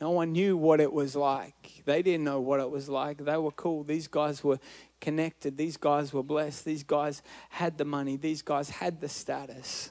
No 0.00 0.10
one 0.10 0.32
knew 0.32 0.56
what 0.56 0.80
it 0.80 0.92
was 0.92 1.14
like. 1.14 1.82
They 1.84 2.02
didn't 2.02 2.24
know 2.24 2.40
what 2.40 2.58
it 2.58 2.70
was 2.70 2.88
like. 2.88 3.18
They 3.18 3.36
were 3.36 3.52
cool. 3.52 3.84
These 3.84 4.08
guys 4.08 4.42
were 4.42 4.58
connected. 5.02 5.58
These 5.58 5.76
guys 5.76 6.14
were 6.14 6.22
blessed. 6.22 6.64
These 6.64 6.84
guys 6.84 7.20
had 7.50 7.76
the 7.76 7.84
money. 7.84 8.16
These 8.16 8.40
guys 8.40 8.70
had 8.70 9.02
the 9.02 9.08
status. 9.08 9.90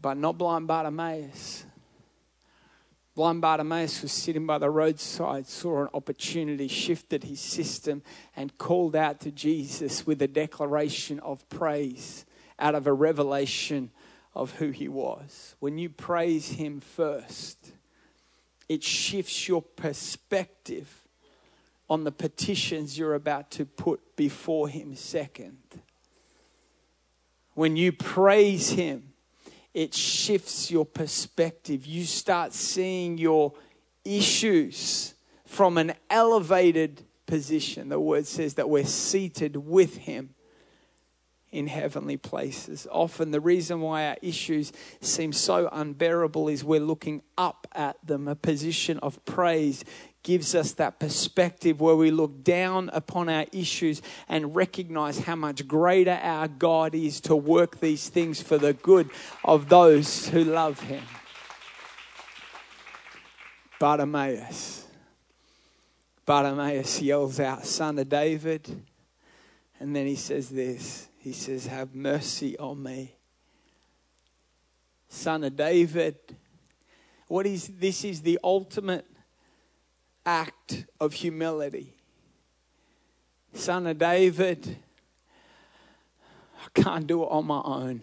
But 0.00 0.16
not 0.16 0.38
blind 0.38 0.66
Bartimaeus. 0.66 1.66
Blind 3.14 3.42
Bartimaeus 3.42 4.00
was 4.00 4.12
sitting 4.12 4.46
by 4.46 4.56
the 4.56 4.70
roadside, 4.70 5.46
saw 5.46 5.82
an 5.82 5.88
opportunity, 5.92 6.66
shifted 6.66 7.24
his 7.24 7.40
system, 7.40 8.02
and 8.34 8.56
called 8.56 8.96
out 8.96 9.20
to 9.20 9.30
Jesus 9.30 10.06
with 10.06 10.22
a 10.22 10.28
declaration 10.28 11.20
of 11.20 11.46
praise 11.50 12.24
out 12.58 12.74
of 12.74 12.86
a 12.86 12.92
revelation 12.92 13.90
of 14.34 14.52
who 14.52 14.70
he 14.70 14.88
was. 14.88 15.56
When 15.58 15.76
you 15.76 15.90
praise 15.90 16.50
him 16.50 16.80
first, 16.80 17.72
it 18.68 18.82
shifts 18.82 19.48
your 19.48 19.60
perspective 19.60 21.01
on 21.92 22.04
the 22.04 22.10
petitions 22.10 22.96
you're 22.96 23.12
about 23.12 23.50
to 23.50 23.66
put 23.66 24.16
before 24.16 24.66
Him 24.66 24.94
second. 24.94 25.58
When 27.52 27.76
you 27.76 27.92
praise 27.92 28.70
Him, 28.70 29.12
it 29.74 29.92
shifts 29.92 30.70
your 30.70 30.86
perspective. 30.86 31.84
You 31.84 32.06
start 32.06 32.54
seeing 32.54 33.18
your 33.18 33.52
issues 34.06 35.12
from 35.44 35.76
an 35.76 35.92
elevated 36.08 37.04
position. 37.26 37.90
The 37.90 38.00
word 38.00 38.26
says 38.26 38.54
that 38.54 38.70
we're 38.70 38.86
seated 38.86 39.56
with 39.56 39.98
Him 39.98 40.30
in 41.50 41.66
heavenly 41.66 42.16
places. 42.16 42.86
Often, 42.90 43.32
the 43.32 43.40
reason 43.40 43.82
why 43.82 44.08
our 44.08 44.16
issues 44.22 44.72
seem 45.02 45.34
so 45.34 45.68
unbearable 45.70 46.48
is 46.48 46.64
we're 46.64 46.80
looking 46.80 47.20
up 47.36 47.66
at 47.72 47.98
them. 48.02 48.28
A 48.28 48.34
position 48.34 48.98
of 49.00 49.22
praise 49.26 49.84
gives 50.22 50.54
us 50.54 50.72
that 50.72 50.98
perspective 50.98 51.80
where 51.80 51.96
we 51.96 52.10
look 52.10 52.44
down 52.44 52.90
upon 52.92 53.28
our 53.28 53.46
issues 53.52 54.02
and 54.28 54.54
recognize 54.54 55.18
how 55.20 55.36
much 55.36 55.66
greater 55.66 56.18
our 56.22 56.48
God 56.48 56.94
is 56.94 57.20
to 57.22 57.34
work 57.34 57.80
these 57.80 58.08
things 58.08 58.40
for 58.40 58.58
the 58.58 58.72
good 58.72 59.10
of 59.44 59.68
those 59.68 60.28
who 60.28 60.44
love 60.44 60.80
Him. 60.80 61.02
Bartimaeus. 63.78 64.86
Bartimaeus 66.24 67.02
yells 67.02 67.40
out, 67.40 67.66
Son 67.66 67.98
of 67.98 68.08
David. 68.08 68.84
And 69.80 69.96
then 69.96 70.06
he 70.06 70.14
says 70.14 70.48
this 70.48 71.08
He 71.18 71.32
says, 71.32 71.66
Have 71.66 71.92
mercy 71.92 72.56
on 72.58 72.80
me. 72.80 73.16
Son 75.08 75.42
of 75.42 75.56
David. 75.56 76.16
What 77.26 77.46
is 77.46 77.66
this 77.66 78.04
is 78.04 78.22
the 78.22 78.38
ultimate 78.44 79.06
act 80.24 80.86
of 81.00 81.12
humility. 81.12 81.94
Son 83.54 83.86
of 83.86 83.98
David, 83.98 84.76
I 86.64 86.80
can't 86.80 87.06
do 87.06 87.22
it 87.22 87.26
on 87.26 87.46
my 87.46 87.60
own. 87.64 88.02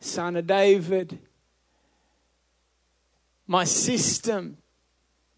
Son 0.00 0.36
of 0.36 0.46
David, 0.46 1.18
my 3.46 3.64
system, 3.64 4.58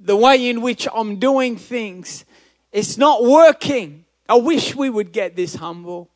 the 0.00 0.16
way 0.16 0.48
in 0.48 0.60
which 0.60 0.88
I'm 0.92 1.18
doing 1.18 1.56
things, 1.56 2.24
it's 2.72 2.98
not 2.98 3.22
working. 3.22 4.04
I 4.28 4.36
wish 4.36 4.74
we 4.74 4.90
would 4.90 5.12
get 5.12 5.36
this 5.36 5.54
humble 5.54 6.10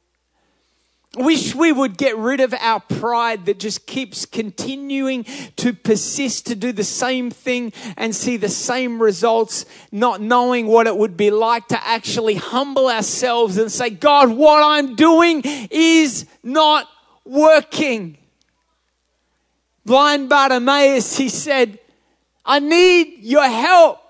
wish 1.17 1.55
we 1.55 1.73
would 1.73 1.97
get 1.97 2.17
rid 2.17 2.41
of 2.41 2.55
our 2.55 2.81
pride 2.81 3.47
that 3.47 3.59
just 3.59 3.87
keeps 3.87 4.27
continuing 4.27 5.25
to 5.57 5.73
persist 5.73 6.47
to 6.47 6.55
do 6.55 6.73
the 6.73 6.85
same 6.85 7.31
thing 7.31 7.73
and 7.97 8.15
see 8.15 8.37
the 8.37 8.49
same 8.49 9.01
results, 9.01 9.65
not 9.91 10.21
knowing 10.21 10.67
what 10.67 10.87
it 10.87 10.97
would 10.97 11.17
be 11.17 11.31
like 11.31 11.67
to 11.69 11.87
actually 11.87 12.35
humble 12.35 12.89
ourselves 12.89 13.57
and 13.57 13.73
say, 13.73 13.91
God, 13.91 14.31
what 14.31 14.63
I'm 14.63 14.97
doing 14.97 15.43
is 15.71 16.27
not 16.43 16.89
working. 17.25 18.19
Blind 19.85 20.29
Bartimaeus, 20.29 21.17
he 21.17 21.31
said, 21.31 21.79
I 22.45 22.59
need 22.59 23.23
your 23.23 23.49
help. 23.49 24.08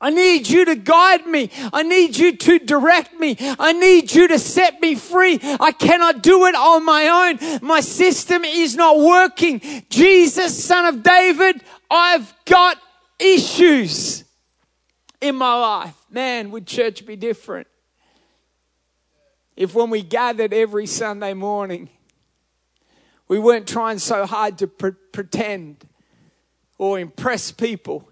I 0.00 0.10
need 0.10 0.46
you 0.48 0.66
to 0.66 0.76
guide 0.76 1.26
me. 1.26 1.50
I 1.72 1.82
need 1.82 2.16
you 2.16 2.36
to 2.36 2.58
direct 2.58 3.18
me. 3.18 3.36
I 3.40 3.72
need 3.72 4.14
you 4.14 4.28
to 4.28 4.38
set 4.38 4.80
me 4.80 4.94
free. 4.94 5.38
I 5.42 5.72
cannot 5.72 6.22
do 6.22 6.44
it 6.46 6.54
on 6.54 6.84
my 6.84 7.08
own. 7.08 7.60
My 7.62 7.80
system 7.80 8.44
is 8.44 8.76
not 8.76 8.98
working. 8.98 9.60
Jesus, 9.88 10.62
son 10.62 10.84
of 10.84 11.02
David, 11.02 11.62
I've 11.90 12.32
got 12.44 12.76
issues 13.18 14.24
in 15.20 15.34
my 15.36 15.54
life. 15.54 15.94
Man, 16.10 16.50
would 16.50 16.66
church 16.66 17.06
be 17.06 17.16
different 17.16 17.66
if 19.56 19.74
when 19.74 19.88
we 19.88 20.02
gathered 20.02 20.52
every 20.52 20.86
Sunday 20.86 21.32
morning, 21.32 21.88
we 23.26 23.38
weren't 23.38 23.66
trying 23.66 23.98
so 23.98 24.26
hard 24.26 24.58
to 24.58 24.66
pre- 24.66 24.92
pretend 25.12 25.84
or 26.76 26.98
impress 26.98 27.50
people 27.50 28.06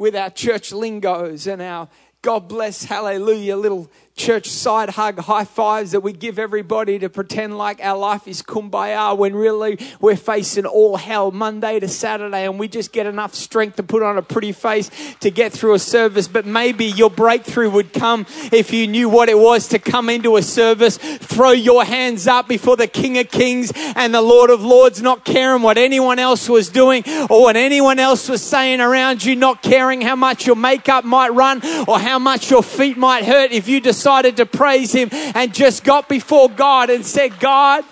with 0.00 0.16
our 0.16 0.30
church 0.30 0.72
lingos 0.72 1.46
and 1.46 1.60
our 1.60 1.86
God 2.22 2.48
bless, 2.48 2.84
hallelujah, 2.84 3.54
little 3.54 3.90
church 4.20 4.50
side 4.50 4.90
hug 4.90 5.18
high 5.18 5.44
fives 5.44 5.92
that 5.92 6.00
we 6.00 6.12
give 6.12 6.38
everybody 6.38 6.98
to 6.98 7.08
pretend 7.08 7.56
like 7.56 7.82
our 7.82 7.96
life 7.96 8.28
is 8.28 8.42
kumbaya 8.42 9.16
when 9.16 9.34
really 9.34 9.78
we're 9.98 10.14
facing 10.14 10.66
all 10.66 10.98
hell 10.98 11.30
Monday 11.30 11.80
to 11.80 11.88
Saturday 11.88 12.44
and 12.44 12.58
we 12.58 12.68
just 12.68 12.92
get 12.92 13.06
enough 13.06 13.34
strength 13.34 13.76
to 13.76 13.82
put 13.82 14.02
on 14.02 14.18
a 14.18 14.22
pretty 14.22 14.52
face 14.52 14.90
to 15.20 15.30
get 15.30 15.54
through 15.54 15.72
a 15.72 15.78
service. 15.78 16.28
But 16.28 16.44
maybe 16.44 16.84
your 16.84 17.08
breakthrough 17.08 17.70
would 17.70 17.94
come 17.94 18.26
if 18.52 18.74
you 18.74 18.86
knew 18.86 19.08
what 19.08 19.30
it 19.30 19.38
was 19.38 19.68
to 19.68 19.78
come 19.78 20.10
into 20.10 20.36
a 20.36 20.42
service, 20.42 20.98
throw 20.98 21.52
your 21.52 21.86
hands 21.86 22.26
up 22.26 22.46
before 22.46 22.76
the 22.76 22.88
King 22.88 23.16
of 23.16 23.30
Kings 23.30 23.72
and 23.96 24.12
the 24.12 24.20
Lord 24.20 24.50
of 24.50 24.62
Lords, 24.62 25.00
not 25.00 25.24
caring 25.24 25.62
what 25.62 25.78
anyone 25.78 26.18
else 26.18 26.46
was 26.46 26.68
doing 26.68 27.04
or 27.30 27.40
what 27.40 27.56
anyone 27.56 27.98
else 27.98 28.28
was 28.28 28.42
saying 28.42 28.82
around 28.82 29.24
you, 29.24 29.34
not 29.34 29.62
caring 29.62 30.02
how 30.02 30.14
much 30.14 30.46
your 30.46 30.56
makeup 30.56 31.06
might 31.06 31.30
run 31.30 31.62
or 31.88 31.98
how 31.98 32.18
much 32.18 32.50
your 32.50 32.62
feet 32.62 32.98
might 32.98 33.24
hurt 33.24 33.50
if 33.50 33.66
you 33.66 33.80
decide 33.80 34.09
decided 34.10 34.36
to 34.36 34.46
praise 34.46 34.92
Him 34.92 35.08
and 35.12 35.54
just 35.54 35.84
got 35.84 36.08
before 36.08 36.48
God 36.48 36.90
and 36.90 37.06
said, 37.06 37.38
God, 37.38 37.84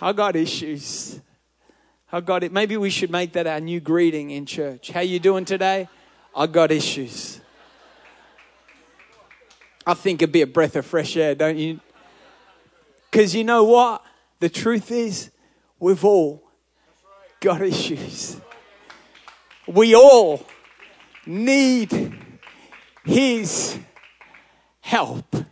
I 0.00 0.12
got 0.12 0.34
issues. 0.34 1.20
I 2.10 2.20
got 2.20 2.42
it. 2.42 2.50
Maybe 2.52 2.76
we 2.76 2.90
should 2.90 3.10
make 3.10 3.34
that 3.34 3.46
our 3.46 3.60
new 3.60 3.78
greeting 3.78 4.30
in 4.30 4.46
church. 4.46 4.90
How 4.90 5.00
you 5.00 5.20
doing 5.20 5.44
today? 5.44 5.88
I 6.34 6.46
got 6.48 6.72
issues. 6.72 7.40
I 9.86 9.94
think 9.94 10.22
it'd 10.22 10.32
be 10.32 10.42
a 10.42 10.46
breath 10.46 10.74
of 10.74 10.84
fresh 10.84 11.16
air, 11.16 11.36
don't 11.36 11.56
you? 11.56 11.78
Because 13.10 13.36
you 13.36 13.44
know 13.44 13.62
what? 13.62 14.02
The 14.40 14.48
truth 14.48 14.90
is, 14.90 15.30
we've 15.78 16.04
all 16.04 16.42
got 17.38 17.62
issues. 17.62 18.40
We 19.68 19.94
all 19.94 20.44
need 21.26 22.12
His 23.04 23.78
help. 24.88 25.44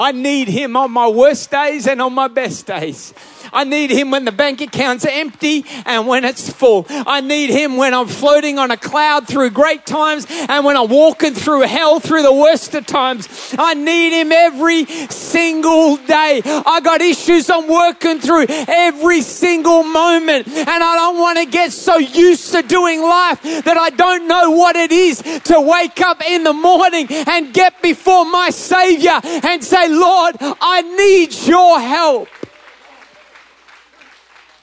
I 0.00 0.12
need 0.12 0.48
him 0.48 0.78
on 0.78 0.92
my 0.92 1.08
worst 1.08 1.50
days 1.50 1.86
and 1.86 2.00
on 2.00 2.14
my 2.14 2.26
best 2.26 2.66
days. 2.66 3.12
I 3.52 3.64
need 3.64 3.90
him 3.90 4.10
when 4.10 4.24
the 4.24 4.32
bank 4.32 4.60
account's 4.60 5.04
empty 5.04 5.64
and 5.84 6.06
when 6.06 6.24
it's 6.24 6.50
full. 6.50 6.86
I 6.88 7.20
need 7.20 7.50
him 7.50 7.76
when 7.76 7.92
I'm 7.92 8.06
floating 8.06 8.58
on 8.58 8.70
a 8.70 8.76
cloud 8.76 9.28
through 9.28 9.50
great 9.50 9.84
times 9.84 10.26
and 10.30 10.64
when 10.64 10.76
I'm 10.76 10.88
walking 10.88 11.34
through 11.34 11.62
hell 11.62 12.00
through 12.00 12.22
the 12.22 12.32
worst 12.32 12.74
of 12.74 12.86
times. 12.86 13.54
I 13.58 13.74
need 13.74 14.18
him 14.18 14.32
every 14.32 14.86
single 14.86 15.96
day. 15.96 16.40
I 16.44 16.80
got 16.82 17.02
issues 17.02 17.50
I'm 17.50 17.68
working 17.68 18.20
through 18.20 18.46
every 18.48 19.20
single 19.20 19.82
moment 19.82 20.48
and 20.48 20.68
I 20.68 20.94
don't 20.96 21.18
want 21.18 21.38
to 21.38 21.46
get 21.46 21.72
so 21.72 21.98
used 21.98 22.52
to 22.52 22.62
doing 22.62 23.02
life 23.02 23.42
that 23.42 23.76
I 23.76 23.90
don't 23.90 24.26
know 24.26 24.52
what 24.52 24.76
it 24.76 24.92
is 24.92 25.20
to 25.44 25.60
wake 25.60 26.00
up 26.00 26.22
in 26.24 26.44
the 26.44 26.54
morning 26.54 27.06
and 27.10 27.52
get 27.52 27.82
before 27.82 28.24
my 28.24 28.50
Savior 28.50 29.20
and 29.22 29.62
say, 29.62 29.89
Lord, 29.90 30.36
I 30.40 30.82
need 30.82 31.34
your 31.46 31.80
help. 31.80 32.28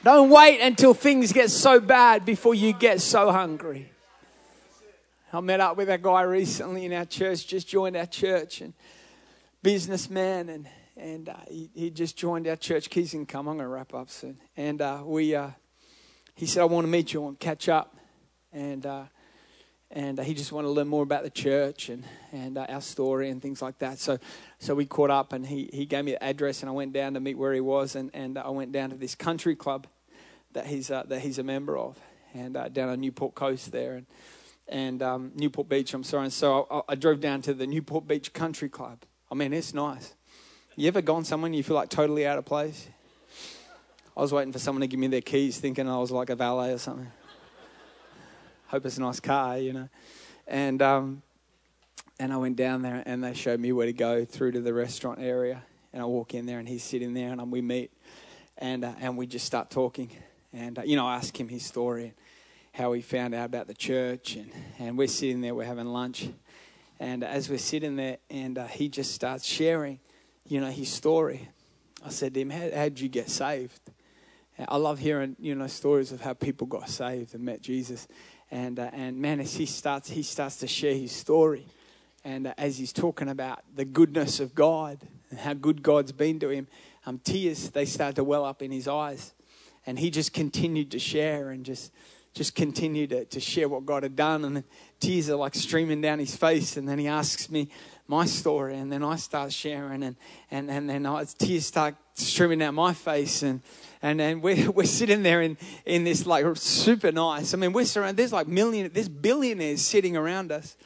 Don't 0.03 0.29
wait 0.29 0.61
until 0.61 0.93
things 0.93 1.33
get 1.33 1.51
so 1.51 1.79
bad 1.79 2.25
before 2.25 2.55
you 2.55 2.73
get 2.73 3.01
so 3.01 3.31
hungry. 3.31 3.91
I 5.33 5.41
met 5.41 5.59
up 5.59 5.75
with 5.75 5.89
a 5.89 5.97
guy 5.97 6.21
recently 6.21 6.85
in 6.85 6.93
our 6.93 7.05
church, 7.05 7.45
just 7.47 7.67
joined 7.67 7.97
our 7.97 8.05
church, 8.05 8.61
and 8.61 8.73
businessman, 9.61 10.49
and 10.49 10.67
and 10.97 11.29
uh, 11.29 11.35
he, 11.49 11.69
he 11.75 11.89
just 11.89 12.17
joined 12.17 12.47
our 12.47 12.55
church. 12.55 12.89
Keys 12.89 13.11
can 13.11 13.25
come. 13.25 13.47
I'm 13.47 13.57
going 13.57 13.65
to 13.65 13.73
wrap 13.73 13.93
up 13.93 14.09
soon. 14.09 14.39
And 14.55 14.81
uh, 14.81 15.03
we, 15.05 15.35
uh, 15.35 15.49
he 16.33 16.45
said, 16.45 16.61
I 16.61 16.65
want 16.65 16.85
to 16.85 16.91
meet 16.91 17.13
you 17.13 17.27
and 17.27 17.39
catch 17.39 17.69
up. 17.69 17.95
And 18.51 18.85
uh, 18.85 19.03
and 19.91 20.19
uh, 20.19 20.23
he 20.23 20.34
just 20.34 20.52
wanted 20.52 20.67
to 20.67 20.71
learn 20.71 20.88
more 20.88 21.04
about 21.04 21.23
the 21.23 21.30
church 21.30 21.89
and, 21.89 22.04
and 22.32 22.58
uh, 22.58 22.65
our 22.67 22.82
story 22.82 23.30
and 23.30 23.41
things 23.41 23.62
like 23.62 23.80
that. 23.80 24.00
So, 24.00 24.17
so 24.60 24.76
we 24.76 24.86
caught 24.86 25.10
up 25.10 25.32
and 25.32 25.45
he, 25.45 25.69
he 25.71 25.86
gave 25.86 26.04
me 26.04 26.12
the 26.12 26.23
address 26.23 26.62
and 26.62 26.69
I 26.69 26.73
went 26.73 26.93
down 26.93 27.13
to 27.13 27.19
meet 27.19 27.38
where 27.38 27.54
he 27.54 27.62
was 27.62 27.95
and, 27.95 28.12
and 28.13 28.38
I 28.38 28.50
went 28.50 28.71
down 28.71 28.89
to 28.89 28.97
this 28.97 29.15
country 29.15 29.56
club 29.56 29.88
that 30.54 30.67
he's, 30.67 30.91
uh, 30.91 31.04
that 31.08 31.21
he's 31.21 31.39
a 31.39 31.43
member 31.43 31.78
of 31.78 31.97
and 32.34 32.58
uh, 32.58 32.67
down 32.67 32.89
on 32.89 33.00
Newport 33.00 33.36
Coast 33.36 33.71
there 33.71 33.95
and, 33.95 34.06
and 34.67 35.02
um, 35.02 35.32
Newport 35.36 35.69
Beach, 35.69 35.93
I'm 35.93 36.04
sorry. 36.04 36.26
And 36.26 36.34
so 36.34 36.67
I, 36.69 36.91
I, 36.91 36.95
drove 36.95 37.21
down 37.21 37.41
to 37.43 37.54
the 37.54 37.65
Newport 37.65 38.06
Beach 38.06 38.34
Country 38.34 38.67
Club. 38.67 39.00
I 39.32 39.36
mean, 39.36 39.54
it's 39.54 39.73
nice. 39.73 40.13
You 40.76 40.89
ever 40.89 41.02
gone 41.02 41.23
somewhere 41.23 41.47
and 41.47 41.56
you 41.56 41.63
feel 41.63 41.78
like 41.78 41.89
totally 41.89 42.28
out 42.28 42.38
of 42.38 42.43
place? 42.43 42.89
I 44.15 44.21
was 44.21 44.34
waiting 44.34 44.52
for 44.52 44.60
someone 44.60 44.82
to 44.82 44.88
give 44.88 45.00
me 45.00 45.08
their 45.08 45.21
keys 45.21 45.58
thinking 45.58 45.88
I 45.88 45.97
was 45.97 46.12
like 46.12 46.30
a 46.30 46.36
valet 46.36 46.73
or 46.73 46.78
something 46.78 47.12
hope 48.67 48.86
it's 48.86 48.97
a 48.97 49.01
nice 49.01 49.19
car, 49.19 49.58
you 49.58 49.73
know. 49.73 49.89
And 50.47 50.82
um, 50.82 51.21
and 52.19 52.34
I 52.34 52.38
went 52.38 52.56
down 52.56 52.82
there 52.82 53.03
and 53.06 53.23
they 53.23 53.34
showed 53.34 53.60
me 53.60 53.71
where 53.71 53.86
to 53.86 53.93
go 53.93 54.25
through 54.25 54.53
to 54.53 54.62
the 54.62 54.73
restaurant 54.73 55.19
area. 55.19 55.63
And 55.93 56.01
I 56.01 56.06
walk 56.06 56.34
in 56.34 56.45
there 56.45 56.60
and 56.60 56.67
he's 56.67 56.84
sitting 56.84 57.13
there 57.13 57.32
and 57.32 57.51
we 57.51 57.62
meet 57.62 57.91
and 58.58 58.86
uh, 58.86 58.93
and 58.99 59.17
we 59.17 59.27
just 59.27 59.45
start 59.45 59.69
talking. 59.69 60.12
And 60.53 60.80
uh, 60.80 60.84
you 60.84 60.95
know, 60.95 61.08
I 61.08 61.15
ask 61.15 61.38
him 61.38 61.47
his 61.47 61.65
story 61.65 62.03
and 62.06 62.13
how 62.73 62.93
he 62.93 63.01
found 63.01 63.34
out 63.34 63.45
about 63.45 63.67
the 63.67 63.73
church 63.73 64.36
and 64.36 64.51
and 64.80 64.97
we're 64.97 65.08
sitting 65.08 65.41
there, 65.41 65.56
we're 65.56 65.65
having 65.65 65.88
lunch. 65.88 66.30
And 66.99 67.23
as 67.23 67.47
we're 67.47 67.60
sitting 67.60 67.95
there, 67.95 68.17
and 68.30 68.58
uh, 68.58 68.65
he 68.65 68.89
just 68.89 69.13
starts 69.13 69.45
sharing, 69.45 69.99
you 70.47 70.60
know, 70.60 70.71
his 70.71 70.89
story. 70.89 71.47
I 72.03 72.10
said 72.10 72.34
to 72.34 72.41
him, 72.41 72.49
how, 72.49 72.69
how 72.73 72.84
did 72.86 72.99
you 72.99 73.10
get 73.10 73.30
saved? 73.30 73.80
I 74.67 74.77
love 74.77 74.97
hearing, 74.97 75.36
you 75.39 75.53
know, 75.53 75.67
stories 75.67 76.12
of 76.12 76.21
how 76.21 76.34
people 76.34 76.65
got 76.65 76.89
saved 76.89 77.36
and 77.36 77.43
met 77.43 77.62
Jesus. 77.62 78.08
And, 78.49 78.79
uh, 78.79 78.89
and 78.93 79.19
man, 79.19 79.39
as 79.39 79.55
he 79.55 79.65
starts, 79.65 80.10
he 80.10 80.23
starts 80.23 80.57
to 80.57 80.67
share 80.67 80.93
his 80.93 81.12
story. 81.12 81.65
And 82.23 82.47
uh, 82.47 82.53
as 82.57 82.77
he's 82.77 82.93
talking 82.93 83.29
about 83.29 83.60
the 83.75 83.86
goodness 83.86 84.39
of 84.39 84.55
God 84.55 84.99
and 85.29 85.39
how 85.39 85.53
good 85.53 85.83
God's 85.83 86.12
been 86.12 86.39
to 86.39 86.49
him, 86.49 86.67
um, 87.05 87.19
tears, 87.19 87.69
they 87.69 87.86
start 87.86 88.15
to 88.15 88.23
well 88.23 88.45
up 88.45 88.62
in 88.62 88.71
his 88.71 88.88
eyes. 88.88 89.33
And 89.86 89.97
he 89.99 90.10
just 90.10 90.33
continued 90.33 90.91
to 90.91 90.99
share 90.99 91.49
and 91.49 91.65
just, 91.65 91.93
just 92.33 92.55
continued 92.55 93.12
to, 93.12 93.25
to 93.25 93.39
share 93.39 93.69
what 93.69 93.86
God 93.86 94.03
had 94.03 94.15
done. 94.15 94.43
And 94.43 94.63
tears 94.99 95.29
are 95.29 95.38
like 95.38 95.55
streaming 95.55 96.01
down 96.01 96.19
his 96.19 96.36
face. 96.36 96.77
And 96.77 96.88
then 96.88 96.99
he 96.99 97.07
asks 97.07 97.49
me 97.49 97.69
my 98.07 98.25
story. 98.25 98.77
And 98.77 98.91
then 98.91 99.03
I 99.03 99.15
start 99.17 99.53
sharing. 99.53 100.03
And, 100.03 100.15
and, 100.51 100.69
and 100.69 100.89
then 100.89 101.05
I, 101.05 101.25
tears 101.38 101.65
start 101.65 101.95
streaming 102.13 102.60
down 102.60 102.75
my 102.75 102.93
face. 102.93 103.43
And, 103.43 103.62
and 104.01 104.21
and 104.21 104.41
we're, 104.41 104.71
we're 104.75 104.86
sitting 104.86 105.23
there 105.23 105.41
in, 105.41 105.57
in 105.86 106.03
this 106.03 106.25
like 106.25 106.45
super 106.55 107.12
nice. 107.12 107.53
I 107.53 107.57
mean, 107.57 107.73
we're 107.73 107.86
surrounded. 107.86 108.17
There's 108.17 108.33
like 108.33 108.47
million, 108.47 108.91
there's 108.93 109.10
billionaires 109.10 109.81
sitting 109.81 110.15
around 110.15 110.51
us, 110.51 110.77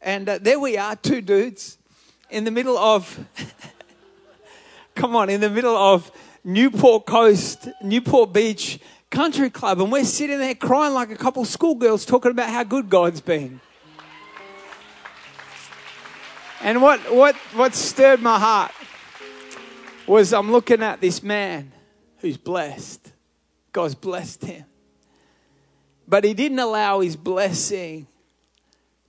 and 0.00 0.28
uh, 0.28 0.38
there 0.38 0.58
we 0.58 0.76
are, 0.76 0.96
two 0.96 1.20
dudes, 1.20 1.78
in 2.30 2.44
the 2.44 2.50
middle 2.50 2.78
of. 2.78 3.26
come 4.94 5.14
on, 5.14 5.30
in 5.30 5.40
the 5.40 5.50
middle 5.50 5.76
of 5.76 6.10
Newport 6.42 7.06
Coast, 7.06 7.68
Newport 7.82 8.32
Beach 8.32 8.80
Country 9.10 9.48
Club, 9.48 9.80
and 9.80 9.92
we're 9.92 10.04
sitting 10.04 10.38
there 10.38 10.56
crying 10.56 10.92
like 10.92 11.10
a 11.10 11.16
couple 11.16 11.44
schoolgirls 11.44 12.04
talking 12.04 12.32
about 12.32 12.50
how 12.50 12.64
good 12.64 12.90
God's 12.90 13.20
been. 13.20 13.60
And 16.60 16.82
what 16.82 16.98
what 17.12 17.36
what 17.54 17.74
stirred 17.74 18.20
my 18.20 18.38
heart 18.38 18.72
was 20.08 20.32
I'm 20.32 20.50
looking 20.50 20.82
at 20.82 21.00
this 21.00 21.22
man 21.22 21.70
who's 22.18 22.36
blessed. 22.36 23.12
God's 23.72 23.94
blessed 23.94 24.44
him. 24.44 24.64
But 26.06 26.24
he 26.24 26.34
didn't 26.34 26.58
allow 26.58 27.00
his 27.00 27.16
blessing 27.16 28.06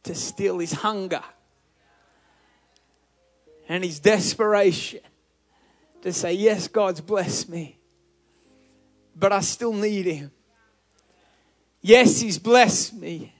to 0.03 0.15
steal 0.15 0.59
his 0.59 0.73
hunger 0.73 1.23
and 3.67 3.83
his 3.83 3.99
desperation 3.99 4.99
to 6.01 6.11
say, 6.11 6.33
Yes, 6.33 6.67
God's 6.67 7.01
blessed 7.01 7.49
me, 7.49 7.77
but 9.15 9.31
I 9.31 9.41
still 9.41 9.73
need 9.73 10.05
him. 10.05 10.31
Yes, 11.81 12.19
he's 12.19 12.39
blessed 12.39 12.95
me. 12.95 13.33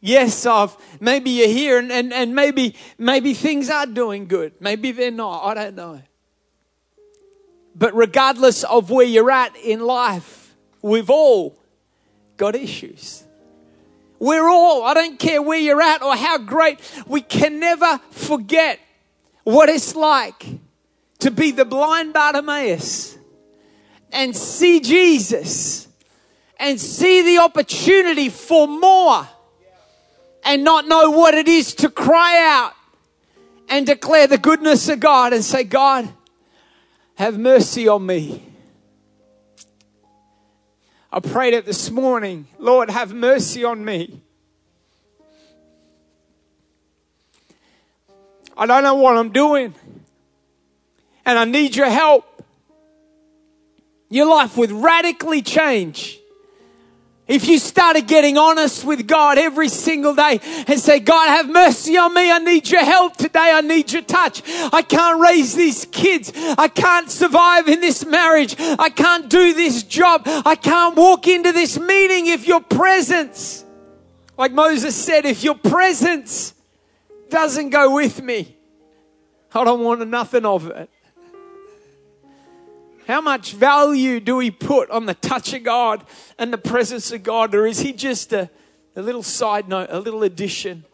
Yes, 0.00 0.46
I've 0.46 0.76
maybe 1.00 1.30
you're 1.30 1.48
here 1.48 1.78
and, 1.78 1.90
and, 1.92 2.12
and 2.12 2.34
maybe 2.34 2.74
maybe 2.98 3.34
things 3.34 3.70
are 3.70 3.86
doing 3.86 4.26
good. 4.26 4.52
Maybe 4.60 4.90
they're 4.92 5.12
not. 5.12 5.44
I 5.44 5.54
don't 5.54 5.76
know. 5.76 6.02
But 7.74 7.94
regardless 7.94 8.64
of 8.64 8.90
where 8.90 9.06
you're 9.06 9.30
at 9.30 9.56
in 9.56 9.80
life, 9.80 10.54
we've 10.82 11.10
all 11.10 11.56
got 12.36 12.54
issues. 12.54 13.24
We're 14.18 14.48
all, 14.48 14.84
I 14.84 14.94
don't 14.94 15.18
care 15.18 15.42
where 15.42 15.58
you're 15.58 15.82
at 15.82 16.02
or 16.02 16.14
how 16.14 16.38
great, 16.38 16.78
we 17.06 17.22
can 17.22 17.58
never 17.58 17.98
forget 18.10 18.78
what 19.44 19.68
it's 19.68 19.96
like 19.96 20.46
to 21.20 21.30
be 21.30 21.50
the 21.50 21.64
blind 21.64 22.12
Bartimaeus 22.12 23.18
and 24.12 24.36
see 24.36 24.80
Jesus 24.80 25.88
and 26.58 26.80
see 26.80 27.22
the 27.22 27.38
opportunity 27.38 28.28
for 28.28 28.68
more 28.68 29.26
and 30.44 30.62
not 30.62 30.86
know 30.86 31.10
what 31.10 31.34
it 31.34 31.48
is 31.48 31.74
to 31.76 31.88
cry 31.88 32.38
out 32.38 32.74
and 33.68 33.86
declare 33.86 34.26
the 34.26 34.38
goodness 34.38 34.88
of 34.88 35.00
God 35.00 35.32
and 35.32 35.44
say, 35.44 35.64
God, 35.64 36.08
have 37.22 37.38
mercy 37.38 37.86
on 37.86 38.04
me. 38.04 38.42
I 41.12 41.20
prayed 41.20 41.54
it 41.54 41.64
this 41.64 41.88
morning. 41.88 42.48
Lord, 42.58 42.90
have 42.90 43.14
mercy 43.14 43.62
on 43.62 43.84
me. 43.84 44.20
I 48.56 48.66
don't 48.66 48.82
know 48.82 48.96
what 48.96 49.16
I'm 49.16 49.30
doing. 49.30 49.72
And 51.24 51.38
I 51.38 51.44
need 51.44 51.76
your 51.76 51.88
help. 51.88 52.24
Your 54.10 54.26
life 54.26 54.56
would 54.56 54.72
radically 54.72 55.42
change 55.42 56.18
if 57.28 57.46
you 57.46 57.58
started 57.58 58.08
getting 58.08 58.36
honest 58.36 58.84
with 58.84 59.06
God 59.06 59.38
every 59.38 59.68
single 59.68 60.14
day 60.14 60.40
and 60.66 60.78
say, 60.78 60.98
God, 60.98 61.28
have 61.28 61.48
mercy 61.48 61.96
on 61.96 62.12
me. 62.12 62.30
I 62.30 62.38
need 62.38 62.68
your 62.68 62.84
help 62.84 63.16
today. 63.16 63.52
I 63.54 63.60
need 63.60 63.92
your 63.92 64.02
touch. 64.02 64.42
I 64.72 64.82
can't 64.82 65.20
raise 65.20 65.54
these 65.54 65.86
kids. 65.86 66.32
I 66.34 66.66
can't 66.68 67.08
survive 67.10 67.68
in 67.68 67.80
this 67.80 68.04
marriage. 68.04 68.56
I 68.58 68.90
can't 68.90 69.30
do 69.30 69.54
this 69.54 69.84
job. 69.84 70.22
I 70.26 70.56
can't 70.56 70.96
walk 70.96 71.28
into 71.28 71.52
this 71.52 71.78
meeting 71.78 72.26
if 72.26 72.46
your 72.46 72.60
presence, 72.60 73.64
like 74.36 74.52
Moses 74.52 74.96
said, 74.96 75.24
if 75.24 75.44
your 75.44 75.54
presence 75.54 76.54
doesn't 77.30 77.70
go 77.70 77.94
with 77.94 78.20
me, 78.20 78.56
I 79.54 79.64
don't 79.64 79.80
want 79.80 80.06
nothing 80.08 80.44
of 80.44 80.66
it. 80.66 80.90
How 83.06 83.20
much 83.20 83.52
value 83.52 84.20
do 84.20 84.36
we 84.36 84.50
put 84.50 84.90
on 84.90 85.06
the 85.06 85.14
touch 85.14 85.52
of 85.52 85.64
God 85.64 86.04
and 86.38 86.52
the 86.52 86.58
presence 86.58 87.10
of 87.10 87.22
God? 87.22 87.54
Or 87.54 87.66
is 87.66 87.80
He 87.80 87.92
just 87.92 88.32
a, 88.32 88.48
a 88.94 89.02
little 89.02 89.22
side 89.22 89.68
note, 89.68 89.88
a 89.90 89.98
little 89.98 90.22
addition 90.22 90.84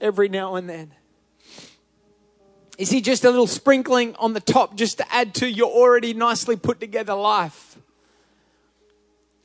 every 0.00 0.28
now 0.28 0.56
and 0.56 0.68
then? 0.68 0.92
Is 2.76 2.90
He 2.90 3.00
just 3.00 3.24
a 3.24 3.30
little 3.30 3.46
sprinkling 3.46 4.16
on 4.16 4.32
the 4.32 4.40
top 4.40 4.74
just 4.74 4.98
to 4.98 5.14
add 5.14 5.34
to 5.34 5.48
your 5.48 5.70
already 5.70 6.12
nicely 6.12 6.56
put 6.56 6.80
together 6.80 7.14
life? 7.14 7.78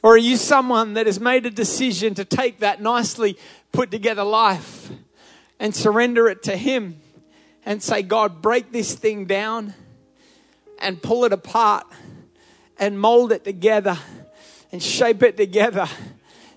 Or 0.02 0.14
are 0.14 0.18
you 0.18 0.38
someone 0.38 0.94
that 0.94 1.06
has 1.06 1.20
made 1.20 1.46
a 1.46 1.52
decision 1.52 2.14
to 2.16 2.26
take 2.26 2.60
that 2.60 2.82
nicely 2.82 3.38
put 3.72 3.92
together 3.92 4.24
life 4.24 4.90
and 5.60 5.76
surrender 5.76 6.28
it 6.28 6.44
to 6.44 6.58
Him 6.58 7.02
and 7.66 7.82
say, 7.82 8.02
God, 8.02 8.42
break 8.42 8.72
this 8.72 8.96
thing 8.96 9.26
down? 9.26 9.74
And 10.86 11.02
pull 11.02 11.26
it 11.26 11.34
apart 11.34 11.88
and 12.78 13.00
mold 13.00 13.32
it 13.32 13.44
together 13.44 13.98
and 14.72 14.82
shape 14.82 15.24
it 15.24 15.36
together 15.36 15.88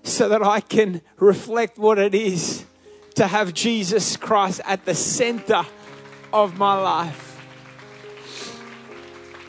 so 0.03 0.29
that 0.29 0.43
I 0.43 0.59
can 0.61 1.01
reflect 1.17 1.79
what 1.79 1.97
it 1.97 2.13
is 2.13 2.63
to 3.15 3.25
have 3.25 3.55
Jesus 3.55 4.17
Christ 4.17 4.61
at 4.65 4.85
the 4.85 4.93
center 4.93 5.65
of 6.31 6.59
my 6.59 6.79
life. 6.79 7.41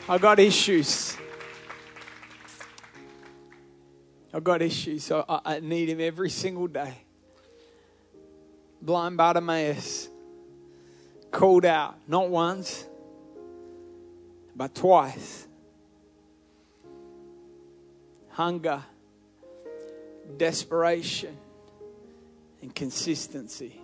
I 0.09 0.17
got 0.17 0.39
issues. 0.39 1.15
I 4.33 4.39
got 4.39 4.63
issues, 4.63 5.03
so 5.03 5.23
I, 5.27 5.59
need 5.59 5.89
Him 5.89 6.01
every 6.01 6.31
single 6.31 6.67
day. 6.67 7.03
Blind 8.81 9.15
Bartimaeus 9.15 10.09
called 11.29 11.65
out, 11.65 11.95
not 12.07 12.29
once, 12.29 12.87
but 14.55 14.75
twice. 14.75 15.47
Hunger, 18.29 18.83
desperation, 20.37 21.37
and 22.61 22.73
consistency. 22.73 23.81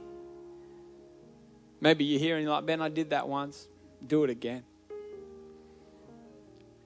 Maybe 1.80 2.06
you're 2.06 2.40
you're 2.40 2.50
like, 2.50 2.66
Ben, 2.66 2.82
I 2.82 2.90
did 2.90 3.12
that 3.12 3.28
once. 3.28 3.68
Do 4.06 4.24
it 4.24 4.30
again. 4.30 4.64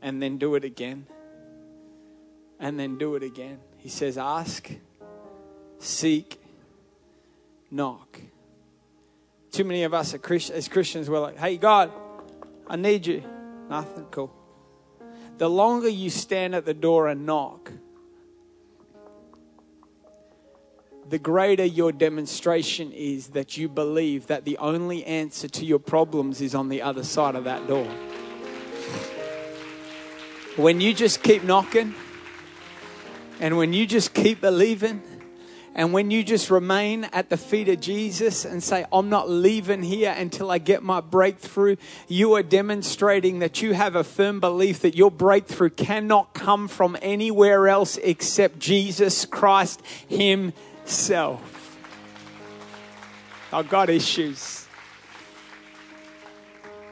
And 0.01 0.21
then 0.21 0.38
do 0.38 0.55
it 0.55 0.65
again. 0.65 1.05
And 2.59 2.79
then 2.79 2.97
do 2.97 3.15
it 3.15 3.23
again. 3.23 3.59
He 3.77 3.89
says, 3.89 4.17
ask, 4.17 4.69
seek, 5.79 6.39
knock. 7.69 8.19
Too 9.51 9.63
many 9.63 9.84
of 9.84 9.93
us 9.93 10.13
as 10.13 10.67
Christians, 10.67 11.09
we're 11.09 11.19
like, 11.19 11.38
hey, 11.38 11.57
God, 11.57 11.91
I 12.67 12.75
need 12.75 13.05
you. 13.05 13.23
Nothing? 13.72 14.05
Cool. 14.11 14.30
The 15.38 15.49
longer 15.49 15.88
you 15.88 16.09
stand 16.09 16.53
at 16.53 16.65
the 16.65 16.74
door 16.74 17.07
and 17.07 17.26
knock, 17.26 17.72
the 21.07 21.17
greater 21.17 21.63
your 21.63 21.93
demonstration 21.93 22.91
is 22.91 23.30
that 23.30 23.55
you 23.55 23.69
believe 23.69 24.28
that 24.28 24.43
the 24.43 24.57
only 24.57 25.05
answer 25.05 25.47
to 25.47 25.65
your 25.65 25.80
problems 25.80 26.41
is 26.41 26.53
on 26.53 26.67
the 26.67 26.82
other 26.82 27.05
side 27.05 27.36
of 27.36 27.45
that 27.45 27.65
door. 27.65 27.88
When 30.57 30.82
you 30.82 30.93
just 30.93 31.24
keep 31.24 31.45
knocking 31.45 31.95
and 33.39 33.55
when 33.55 33.72
you 33.72 33.88
just 33.88 34.13
keep 34.13 34.41
believing, 34.41 35.01
and 35.74 35.93
when 35.93 36.11
you 36.11 36.24
just 36.24 36.51
remain 36.51 37.05
at 37.05 37.30
the 37.30 37.38
feet 37.38 37.69
of 37.69 37.80
Jesus 37.80 38.43
and 38.43 38.61
say, 38.61 38.86
I'm 38.91 39.09
not 39.09 39.30
leaving 39.30 39.84
here 39.84 40.13
until 40.15 40.51
I 40.51 40.57
get 40.57 40.84
my 40.84 40.99
breakthrough, 40.99 41.78
you 42.09 42.34
are 42.36 42.43
demonstrating 42.43 43.39
that 43.39 43.61
you 43.61 43.74
have 43.74 43.95
a 43.95 44.03
firm 44.03 44.41
belief 44.41 44.82
that 44.82 44.95
your 44.95 45.11
breakthrough 45.11 45.69
cannot 45.69 46.34
come 46.34 46.67
from 46.67 46.97
anywhere 47.01 47.69
else 47.69 47.97
except 47.97 48.59
Jesus 48.59 49.26
Christ 49.26 49.82
Himself. 50.09 51.80
I've 53.53 53.69
got 53.69 53.89
issues. 53.89 54.67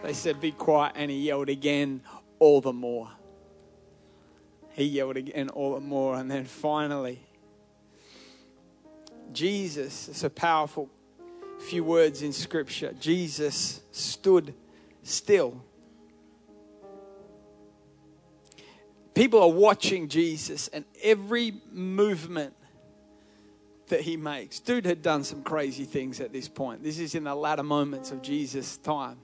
They 0.03 0.13
said, 0.13 0.39
Be 0.39 0.51
quiet, 0.51 0.93
and 0.95 1.11
he 1.11 1.17
yelled 1.17 1.49
again, 1.49 2.01
all 2.39 2.61
the 2.61 2.73
more. 2.73 3.09
He 4.71 4.85
yelled 4.85 5.17
again, 5.17 5.49
all 5.49 5.73
the 5.73 5.81
more. 5.81 6.15
And 6.15 6.31
then 6.31 6.45
finally, 6.45 7.19
Jesus, 9.33 10.09
it's 10.09 10.23
a 10.23 10.29
powerful 10.29 10.89
few 11.59 11.83
words 11.83 12.21
in 12.21 12.33
Scripture. 12.33 12.93
Jesus 12.99 13.81
stood 13.91 14.53
still. 15.03 15.61
People 19.13 19.41
are 19.41 19.51
watching 19.51 20.07
Jesus 20.07 20.69
and 20.69 20.85
every 21.03 21.53
movement 21.71 22.53
that 23.87 24.01
he 24.01 24.15
makes. 24.15 24.59
Dude 24.59 24.85
had 24.85 25.01
done 25.01 25.23
some 25.23 25.43
crazy 25.43 25.83
things 25.83 26.21
at 26.21 26.31
this 26.31 26.47
point. 26.47 26.83
This 26.83 26.99
is 26.99 27.15
in 27.15 27.25
the 27.25 27.35
latter 27.35 27.63
moments 27.63 28.11
of 28.11 28.21
Jesus' 28.21 28.77
time. 28.77 29.17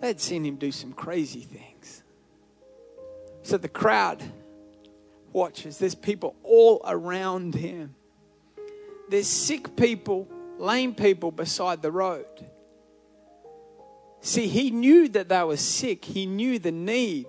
They'd 0.00 0.20
seen 0.20 0.44
him 0.44 0.56
do 0.56 0.72
some 0.72 0.92
crazy 0.92 1.40
things. 1.40 2.02
So 3.42 3.58
the 3.58 3.68
crowd 3.68 4.22
watches. 5.32 5.78
There's 5.78 5.94
people 5.94 6.34
all 6.42 6.80
around 6.86 7.54
him 7.54 7.94
there's 9.08 9.26
sick 9.26 9.76
people, 9.76 10.28
lame 10.58 10.94
people 10.94 11.30
beside 11.30 11.82
the 11.82 11.90
road. 11.90 12.26
See, 14.20 14.46
he 14.46 14.70
knew 14.70 15.08
that 15.10 15.28
they 15.28 15.42
were 15.42 15.58
sick, 15.58 16.04
he 16.04 16.24
knew 16.24 16.58
the 16.58 16.72
need, 16.72 17.26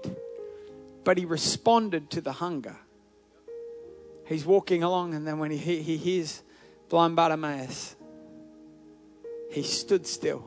but 1.03 1.17
he 1.17 1.26
responded 1.26 2.09
to 2.11 2.21
the 2.21 2.32
hunger. 2.34 2.78
He's 4.26 4.45
walking 4.45 4.82
along, 4.82 5.13
and 5.13 5.28
then 5.28 5.38
when 5.38 5.51
he, 5.51 5.82
he 5.82 5.97
hears 5.97 6.41
blind 6.89 7.15
Bartimaeus, 7.15 7.95
he 9.51 9.61
stood 9.61 10.07
still. 10.07 10.45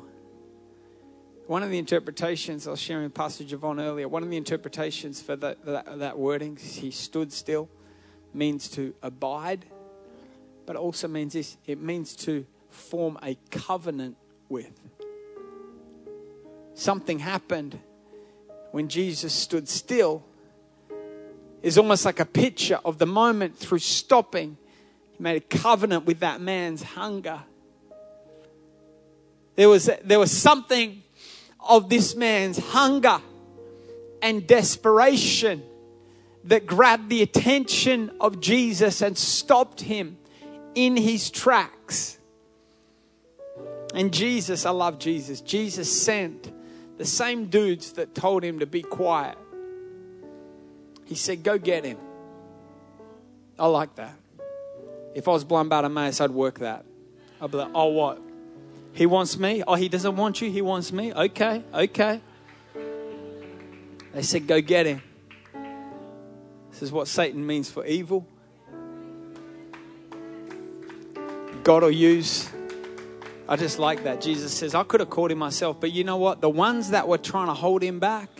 One 1.46 1.62
of 1.62 1.70
the 1.70 1.78
interpretations 1.78 2.66
I 2.66 2.72
was 2.72 2.80
sharing 2.80 3.04
with 3.04 3.14
Pastor 3.14 3.44
Javon 3.44 3.80
earlier, 3.80 4.08
one 4.08 4.22
of 4.22 4.30
the 4.30 4.36
interpretations 4.36 5.22
for 5.22 5.36
that, 5.36 5.64
that, 5.64 5.98
that 5.98 6.18
wording, 6.18 6.56
he 6.56 6.90
stood 6.90 7.32
still, 7.32 7.68
means 8.34 8.68
to 8.70 8.94
abide 9.02 9.64
but 10.68 10.76
it 10.76 10.80
also 10.80 11.08
means 11.08 11.32
this 11.32 11.56
it 11.64 11.80
means 11.80 12.14
to 12.14 12.44
form 12.68 13.18
a 13.22 13.38
covenant 13.50 14.18
with. 14.50 14.70
Something 16.74 17.20
happened 17.20 17.78
when 18.72 18.88
Jesus 18.88 19.32
stood 19.32 19.66
still 19.66 20.22
is 21.62 21.78
almost 21.78 22.04
like 22.04 22.20
a 22.20 22.26
picture 22.26 22.78
of 22.84 22.98
the 22.98 23.06
moment 23.06 23.56
through 23.56 23.78
stopping. 23.78 24.58
He 25.12 25.22
made 25.22 25.36
a 25.38 25.40
covenant 25.40 26.04
with 26.04 26.20
that 26.20 26.42
man's 26.42 26.82
hunger. 26.82 27.40
There 29.56 29.70
was, 29.70 29.88
there 30.04 30.18
was 30.18 30.30
something 30.30 31.02
of 31.66 31.88
this 31.88 32.14
man's 32.14 32.58
hunger 32.58 33.22
and 34.20 34.46
desperation 34.46 35.62
that 36.44 36.66
grabbed 36.66 37.08
the 37.08 37.22
attention 37.22 38.10
of 38.20 38.42
Jesus 38.42 39.00
and 39.00 39.16
stopped 39.16 39.80
him 39.80 40.17
in 40.78 40.96
his 40.96 41.28
tracks. 41.28 42.18
And 43.94 44.14
Jesus, 44.14 44.64
I 44.64 44.70
love 44.70 45.00
Jesus. 45.00 45.40
Jesus 45.40 46.02
sent 46.02 46.52
the 46.98 47.04
same 47.04 47.46
dudes 47.46 47.94
that 47.94 48.14
told 48.14 48.44
him 48.44 48.60
to 48.60 48.66
be 48.66 48.82
quiet. 48.82 49.36
He 51.04 51.16
said, 51.16 51.42
Go 51.42 51.58
get 51.58 51.84
him. 51.84 51.98
I 53.58 53.66
like 53.66 53.96
that. 53.96 54.14
If 55.16 55.26
I 55.26 55.32
was 55.32 55.42
blind 55.42 55.68
Bartimaeus, 55.68 56.20
I'd 56.20 56.30
work 56.30 56.60
that. 56.60 56.84
I'd 57.40 57.50
be 57.50 57.56
like, 57.56 57.72
Oh, 57.74 57.86
what? 57.86 58.20
He 58.92 59.06
wants 59.06 59.36
me? 59.36 59.64
Oh, 59.66 59.74
he 59.74 59.88
doesn't 59.88 60.14
want 60.14 60.40
you? 60.40 60.48
He 60.48 60.62
wants 60.62 60.92
me? 60.92 61.12
Okay, 61.12 61.64
okay. 61.74 62.20
They 64.12 64.22
said, 64.22 64.46
Go 64.46 64.60
get 64.60 64.86
him. 64.86 65.02
This 66.70 66.82
is 66.82 66.92
what 66.92 67.08
Satan 67.08 67.44
means 67.44 67.68
for 67.68 67.84
evil. 67.84 68.28
God 71.68 71.82
will 71.82 71.90
use 71.90 72.48
I 73.46 73.56
just 73.56 73.78
like 73.78 74.04
that. 74.04 74.22
Jesus 74.22 74.54
says, 74.54 74.74
I 74.74 74.84
could 74.84 75.00
have 75.00 75.10
called 75.10 75.30
him 75.30 75.36
myself, 75.36 75.78
but 75.78 75.92
you 75.92 76.02
know 76.02 76.16
what? 76.16 76.40
The 76.40 76.48
ones 76.48 76.92
that 76.92 77.06
were 77.06 77.18
trying 77.18 77.48
to 77.48 77.52
hold 77.52 77.82
him 77.82 77.98
back, 77.98 78.30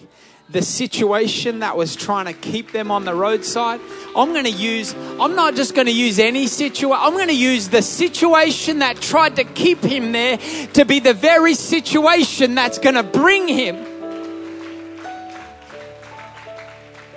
the 0.49 0.63
situation 0.63 1.59
that 1.59 1.77
was 1.77 1.95
trying 1.95 2.25
to 2.25 2.33
keep 2.33 2.73
them 2.73 2.91
on 2.91 3.05
the 3.05 3.15
roadside, 3.15 3.81
I'm 4.17 4.33
going 4.33 4.47
to 4.47 4.51
use, 4.51 4.95
I'm 5.21 5.35
not 5.35 5.57
just 5.57 5.75
going 5.75 5.89
to 5.89 5.93
use 5.93 6.19
any 6.19 6.47
situation, 6.47 6.97
I'm 6.99 7.13
going 7.13 7.29
to 7.29 7.37
use 7.37 7.69
the 7.69 7.83
situation 7.83 8.79
that 8.79 8.99
tried 8.99 9.37
to 9.37 9.45
keep 9.45 9.83
him 9.83 10.13
there 10.13 10.39
to 10.73 10.87
be 10.87 10.99
the 10.99 11.13
very 11.13 11.53
situation 11.53 12.55
that's 12.55 12.79
going 12.79 12.95
to 12.95 13.03
bring 13.03 13.47
him. 13.47 13.77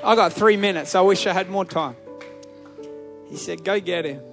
I 0.04 0.16
got 0.16 0.34
three 0.34 0.58
minutes. 0.58 0.94
I 0.94 1.02
wish 1.02 1.26
I 1.26 1.32
had 1.32 1.50
more 1.50 1.64
time. 1.64 1.96
He 3.30 3.38
said, 3.38 3.64
Go 3.64 3.80
get 3.80 4.04
him. 4.04 4.31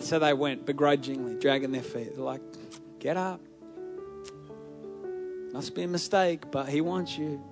So 0.00 0.18
they 0.18 0.32
went 0.32 0.66
begrudgingly, 0.66 1.38
dragging 1.38 1.72
their 1.72 1.82
feet. 1.82 2.14
They're 2.16 2.24
like, 2.24 2.40
Get 2.98 3.16
up. 3.16 3.40
Must 5.52 5.74
be 5.74 5.82
a 5.82 5.88
mistake, 5.88 6.50
but 6.50 6.68
he 6.68 6.80
wants 6.80 7.16
you. 7.16 7.42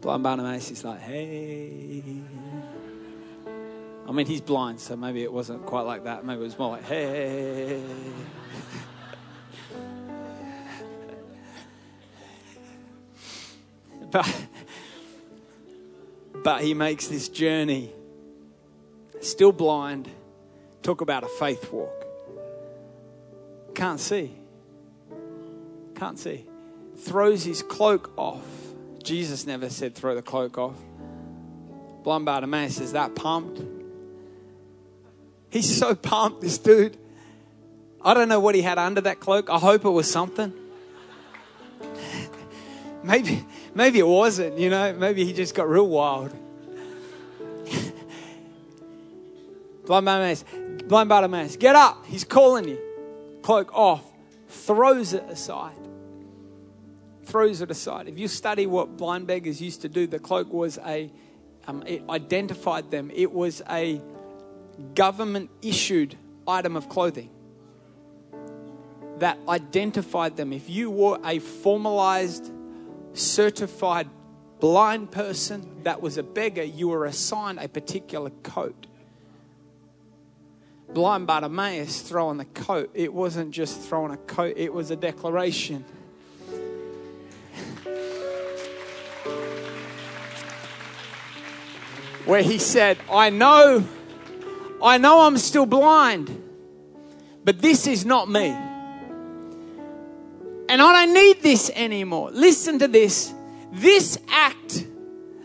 Blind 0.00 0.22
Bartimaeus 0.22 0.70
is 0.70 0.84
like, 0.84 1.00
Hey. 1.00 2.02
I 4.06 4.12
mean, 4.12 4.26
he's 4.26 4.40
blind, 4.40 4.80
so 4.80 4.96
maybe 4.96 5.22
it 5.22 5.32
wasn't 5.32 5.66
quite 5.66 5.82
like 5.82 6.04
that. 6.04 6.24
Maybe 6.24 6.40
it 6.40 6.44
was 6.44 6.58
more 6.58 6.70
like, 6.70 6.84
Hey. 6.84 7.82
but, 14.10 14.46
but 16.42 16.62
he 16.62 16.74
makes 16.74 17.08
this 17.08 17.28
journey, 17.28 17.92
still 19.20 19.52
blind 19.52 20.08
Talk 20.88 21.02
about 21.02 21.22
a 21.22 21.28
faith 21.28 21.70
walk. 21.70 22.06
Can't 23.74 24.00
see. 24.00 24.34
Can't 25.94 26.18
see. 26.18 26.46
Throws 26.96 27.44
his 27.44 27.62
cloak 27.62 28.10
off. 28.16 28.46
Jesus 29.02 29.46
never 29.46 29.68
said 29.68 29.94
throw 29.94 30.14
the 30.14 30.22
cloak 30.22 30.56
off. 30.56 30.76
Blind 32.04 32.24
Bartimaeus 32.24 32.80
is 32.80 32.92
that 32.92 33.14
pumped. 33.14 33.60
He's 35.50 35.76
so 35.78 35.94
pumped, 35.94 36.40
this 36.40 36.56
dude. 36.56 36.96
I 38.02 38.14
don't 38.14 38.30
know 38.30 38.40
what 38.40 38.54
he 38.54 38.62
had 38.62 38.78
under 38.78 39.02
that 39.02 39.20
cloak. 39.20 39.50
I 39.50 39.58
hope 39.58 39.84
it 39.84 39.90
was 39.90 40.10
something. 40.10 40.54
maybe, 43.02 43.44
maybe 43.74 43.98
it 43.98 44.06
wasn't, 44.06 44.58
you 44.58 44.70
know. 44.70 44.94
Maybe 44.94 45.26
he 45.26 45.34
just 45.34 45.54
got 45.54 45.68
real 45.68 45.86
wild. 45.86 46.30
Blind 49.84 50.06
Bartimaeus, 50.06 50.44
blind 50.88 51.08
Bartimaeus, 51.08 51.56
get 51.56 51.76
up. 51.76 52.06
He's 52.06 52.24
calling 52.24 52.68
you. 52.68 52.78
Cloak 53.42 53.72
off. 53.74 54.04
Throws 54.48 55.12
it 55.12 55.24
aside. 55.28 55.76
Throws 57.24 57.60
it 57.60 57.70
aside. 57.70 58.08
If 58.08 58.18
you 58.18 58.26
study 58.26 58.66
what 58.66 58.96
blind 58.96 59.26
beggars 59.26 59.60
used 59.60 59.82
to 59.82 59.88
do, 59.88 60.06
the 60.06 60.18
cloak 60.18 60.50
was 60.52 60.78
a, 60.78 61.12
um, 61.66 61.82
it 61.86 62.02
identified 62.08 62.90
them. 62.90 63.10
It 63.14 63.30
was 63.32 63.62
a 63.68 64.00
government 64.94 65.50
issued 65.60 66.16
item 66.46 66.76
of 66.76 66.88
clothing 66.88 67.30
that 69.18 69.38
identified 69.48 70.36
them. 70.36 70.52
If 70.52 70.70
you 70.70 70.90
were 70.90 71.18
a 71.24 71.38
formalized, 71.38 72.50
certified 73.12 74.08
blind 74.60 75.10
person 75.10 75.82
that 75.82 76.00
was 76.00 76.16
a 76.16 76.22
beggar, 76.22 76.62
you 76.62 76.88
were 76.88 77.04
assigned 77.04 77.58
a 77.58 77.68
particular 77.68 78.30
coat 78.42 78.86
blind 80.92 81.26
Bartimaeus 81.26 82.00
throwing 82.00 82.38
the 82.38 82.44
coat, 82.46 82.90
it 82.94 83.12
wasn't 83.12 83.50
just 83.50 83.80
throwing 83.80 84.12
a 84.12 84.16
coat, 84.16 84.54
it 84.56 84.72
was 84.72 84.90
a 84.90 84.96
declaration. 84.96 85.84
Where 92.24 92.42
he 92.42 92.58
said, 92.58 92.98
I 93.10 93.30
know, 93.30 93.86
I 94.82 94.98
know 94.98 95.22
I'm 95.22 95.38
still 95.38 95.66
blind, 95.66 96.42
but 97.44 97.60
this 97.62 97.86
is 97.86 98.04
not 98.04 98.28
me. 98.28 98.48
And 100.70 100.82
I 100.82 101.06
don't 101.06 101.14
need 101.14 101.42
this 101.42 101.70
anymore. 101.74 102.30
Listen 102.32 102.78
to 102.80 102.88
this. 102.88 103.32
This 103.72 104.18
act 104.28 104.86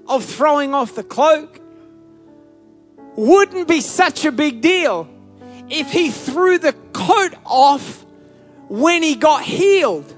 of 0.07 0.25
throwing 0.25 0.73
off 0.73 0.95
the 0.95 1.03
cloak 1.03 1.61
wouldn't 3.15 3.67
be 3.69 3.79
such 3.79 4.25
a 4.25 4.31
big 4.31 4.59
deal 4.59 5.07
if 5.73 5.91
he 5.91 6.11
threw 6.11 6.59
the 6.59 6.73
coat 6.93 7.33
off 7.45 8.05
when 8.69 9.01
he 9.01 9.15
got 9.15 9.43
healed. 9.43 10.13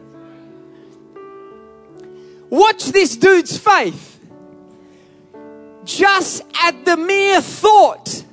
Watch 2.49 2.85
this 2.85 3.15
dude's 3.15 3.57
faith. 3.57 4.19
Just 5.85 6.43
at 6.61 6.83
the 6.83 6.97
mere 6.97 7.41
thought 7.41 8.23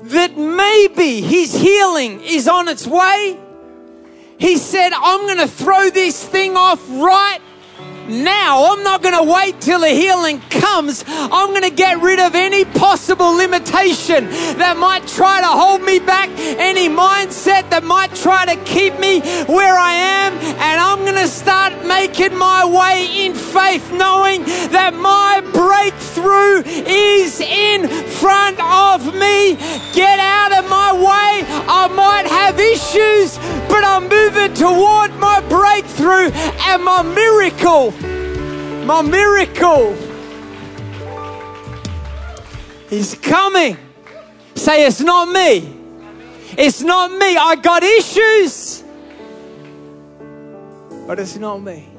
that 0.00 0.36
maybe 0.36 1.20
his 1.20 1.54
healing 1.54 2.20
is 2.20 2.48
on 2.48 2.68
its 2.68 2.86
way, 2.86 3.38
he 4.38 4.56
said, 4.56 4.92
I'm 4.92 5.20
going 5.22 5.38
to 5.38 5.48
throw 5.48 5.90
this 5.90 6.26
thing 6.26 6.56
off 6.56 6.82
right 6.90 7.40
now. 8.08 8.72
I'm 8.72 8.82
not 8.82 9.02
going 9.02 9.14
to 9.14 9.30
wait 9.30 9.60
till 9.60 9.80
the 9.80 9.88
healing 9.88 10.40
comes. 10.50 11.04
I'm 11.06 11.50
going 11.50 11.62
to 11.62 11.74
get 11.74 12.00
rid 12.00 12.20
of 12.20 12.34
any 12.34 12.64
possible 12.64 13.32
limitation 13.32 14.26
that 14.58 14.76
might 14.76 15.06
try 15.06 15.40
to 15.40 15.46
hold 15.46 15.82
me 15.82 15.98
back, 15.98 16.30
any 16.38 16.88
mindset 16.88 17.70
that 17.70 17.84
might 17.84 18.14
try 18.14 18.46
to 18.46 18.56
keep 18.64 18.98
me 18.98 19.20
where 19.46 19.76
I 19.76 19.92
am. 19.94 20.32
And 20.34 20.80
I'm 20.80 21.00
going 21.00 21.20
to 21.22 21.28
start 21.28 21.86
making 21.86 22.36
my 22.36 22.64
way 22.64 23.26
in 23.26 23.34
faith, 23.34 23.92
knowing 23.92 24.42
that 24.72 24.94
my 24.94 25.40
breakthrough 26.14 26.62
is 26.86 27.40
in 27.40 27.88
front 27.88 28.58
of 28.60 29.14
me. 29.14 29.56
Get 29.92 30.18
out 30.18 30.52
of 30.52 30.68
my 30.70 30.92
way. 30.92 31.44
I 31.68 31.88
might 31.88 32.26
have 32.26 32.58
issues, 32.58 33.38
but 33.68 33.84
I'm 33.84 34.08
moving 34.08 34.54
toward 34.54 35.14
my 35.16 35.40
breakthrough 35.48 36.30
and 36.68 36.84
my 36.84 37.02
miracle 37.02 37.92
my 38.84 39.00
miracle 39.00 39.96
is 42.90 43.14
coming. 43.14 43.78
Say, 44.54 44.86
it's 44.86 45.00
not 45.00 45.30
me. 45.30 45.74
It's 46.58 46.82
not 46.82 47.10
me. 47.10 47.36
I 47.36 47.56
got 47.56 47.82
issues, 47.82 48.84
but 51.06 51.18
it's 51.18 51.36
not 51.36 51.62
me. 51.62 51.93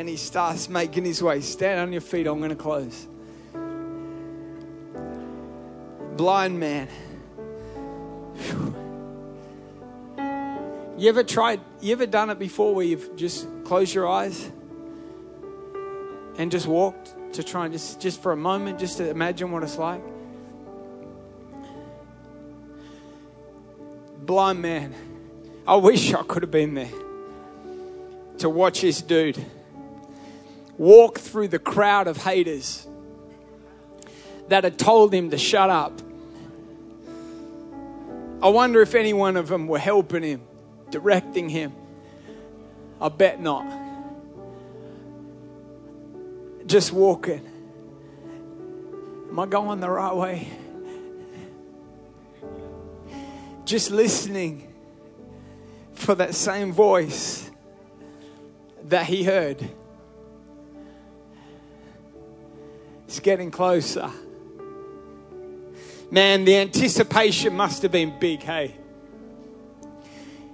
And 0.00 0.08
he 0.08 0.16
starts 0.16 0.70
making 0.70 1.04
his 1.04 1.22
way. 1.22 1.42
Stand 1.42 1.78
on 1.78 1.92
your 1.92 2.00
feet. 2.00 2.26
I'm 2.26 2.38
going 2.38 2.48
to 2.48 2.56
close. 2.56 3.06
Blind 6.16 6.58
man. 6.58 6.88
You 10.96 11.10
ever 11.10 11.22
tried, 11.22 11.60
you 11.82 11.92
ever 11.92 12.06
done 12.06 12.30
it 12.30 12.38
before 12.38 12.74
where 12.74 12.86
you've 12.86 13.14
just 13.14 13.46
closed 13.64 13.94
your 13.94 14.08
eyes 14.08 14.50
and 16.38 16.50
just 16.50 16.66
walked 16.66 17.34
to 17.34 17.42
try 17.42 17.66
and 17.66 17.74
just, 17.74 18.00
just 18.00 18.22
for 18.22 18.32
a 18.32 18.36
moment, 18.38 18.78
just 18.78 18.96
to 18.96 19.10
imagine 19.10 19.52
what 19.52 19.62
it's 19.62 19.76
like? 19.76 20.00
Blind 24.22 24.62
man. 24.62 24.94
I 25.68 25.76
wish 25.76 26.14
I 26.14 26.22
could 26.22 26.42
have 26.42 26.50
been 26.50 26.72
there 26.72 26.88
to 28.38 28.48
watch 28.48 28.80
this 28.80 29.02
dude 29.02 29.44
walk 30.80 31.18
through 31.18 31.48
the 31.48 31.58
crowd 31.58 32.08
of 32.08 32.16
haters 32.16 32.88
that 34.48 34.64
had 34.64 34.78
told 34.78 35.12
him 35.12 35.30
to 35.30 35.36
shut 35.36 35.68
up. 35.68 36.00
I 38.42 38.48
wonder 38.48 38.80
if 38.80 38.94
any 38.94 39.12
one 39.12 39.36
of 39.36 39.48
them 39.48 39.68
were 39.68 39.78
helping 39.78 40.22
him 40.22 40.40
directing 40.90 41.48
him? 41.48 41.72
I 43.00 43.08
bet 43.08 43.40
not. 43.40 43.66
Just 46.66 46.92
walking. 46.92 47.46
Am 49.30 49.38
I 49.38 49.46
going 49.46 49.80
the 49.80 49.90
right 49.90 50.14
way? 50.14 50.48
Just 53.64 53.90
listening 53.90 54.72
for 55.94 56.14
that 56.16 56.34
same 56.34 56.72
voice 56.72 57.50
that 58.84 59.06
he 59.06 59.22
heard. 59.22 59.70
It's 63.10 63.18
getting 63.18 63.50
closer. 63.50 64.08
Man, 66.12 66.44
the 66.44 66.58
anticipation 66.58 67.56
must 67.56 67.82
have 67.82 67.90
been 67.90 68.16
big, 68.20 68.40
hey? 68.40 68.76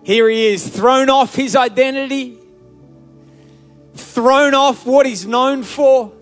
Here 0.02 0.26
he 0.26 0.46
is, 0.46 0.66
thrown 0.66 1.10
off 1.10 1.34
his 1.34 1.54
identity, 1.54 2.38
thrown 3.92 4.54
off 4.54 4.86
what 4.86 5.04
he's 5.04 5.26
known 5.26 5.64
for, 5.64 6.14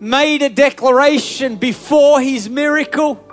made 0.00 0.42
a 0.42 0.48
declaration 0.48 1.54
before 1.54 2.20
his 2.20 2.50
miracle. 2.50 3.24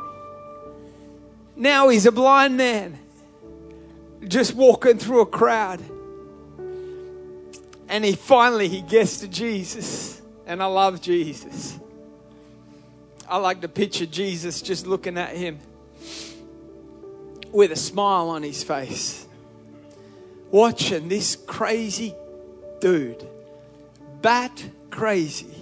Now 1.55 1.89
he's 1.89 2.05
a 2.05 2.11
blind 2.11 2.55
man, 2.55 2.99
just 4.27 4.53
walking 4.53 4.99
through 4.99 5.21
a 5.21 5.25
crowd. 5.25 5.81
And 7.89 8.05
he 8.05 8.13
finally 8.13 8.67
he 8.67 8.81
gets 8.81 9.21
to 9.21 9.27
Jesus. 9.27 10.21
And 10.45 10.61
I 10.61 10.67
love 10.67 11.01
Jesus. 11.01 11.79
I 13.27 13.37
like 13.37 13.61
to 13.61 13.67
picture 13.67 14.05
Jesus 14.05 14.61
just 14.61 14.85
looking 14.85 15.17
at 15.17 15.35
him 15.35 15.59
with 17.51 17.71
a 17.71 17.75
smile 17.75 18.29
on 18.29 18.43
his 18.43 18.63
face, 18.63 19.25
watching 20.51 21.07
this 21.07 21.35
crazy 21.35 22.13
dude, 22.79 23.27
bat 24.21 24.69
crazy, 24.91 25.55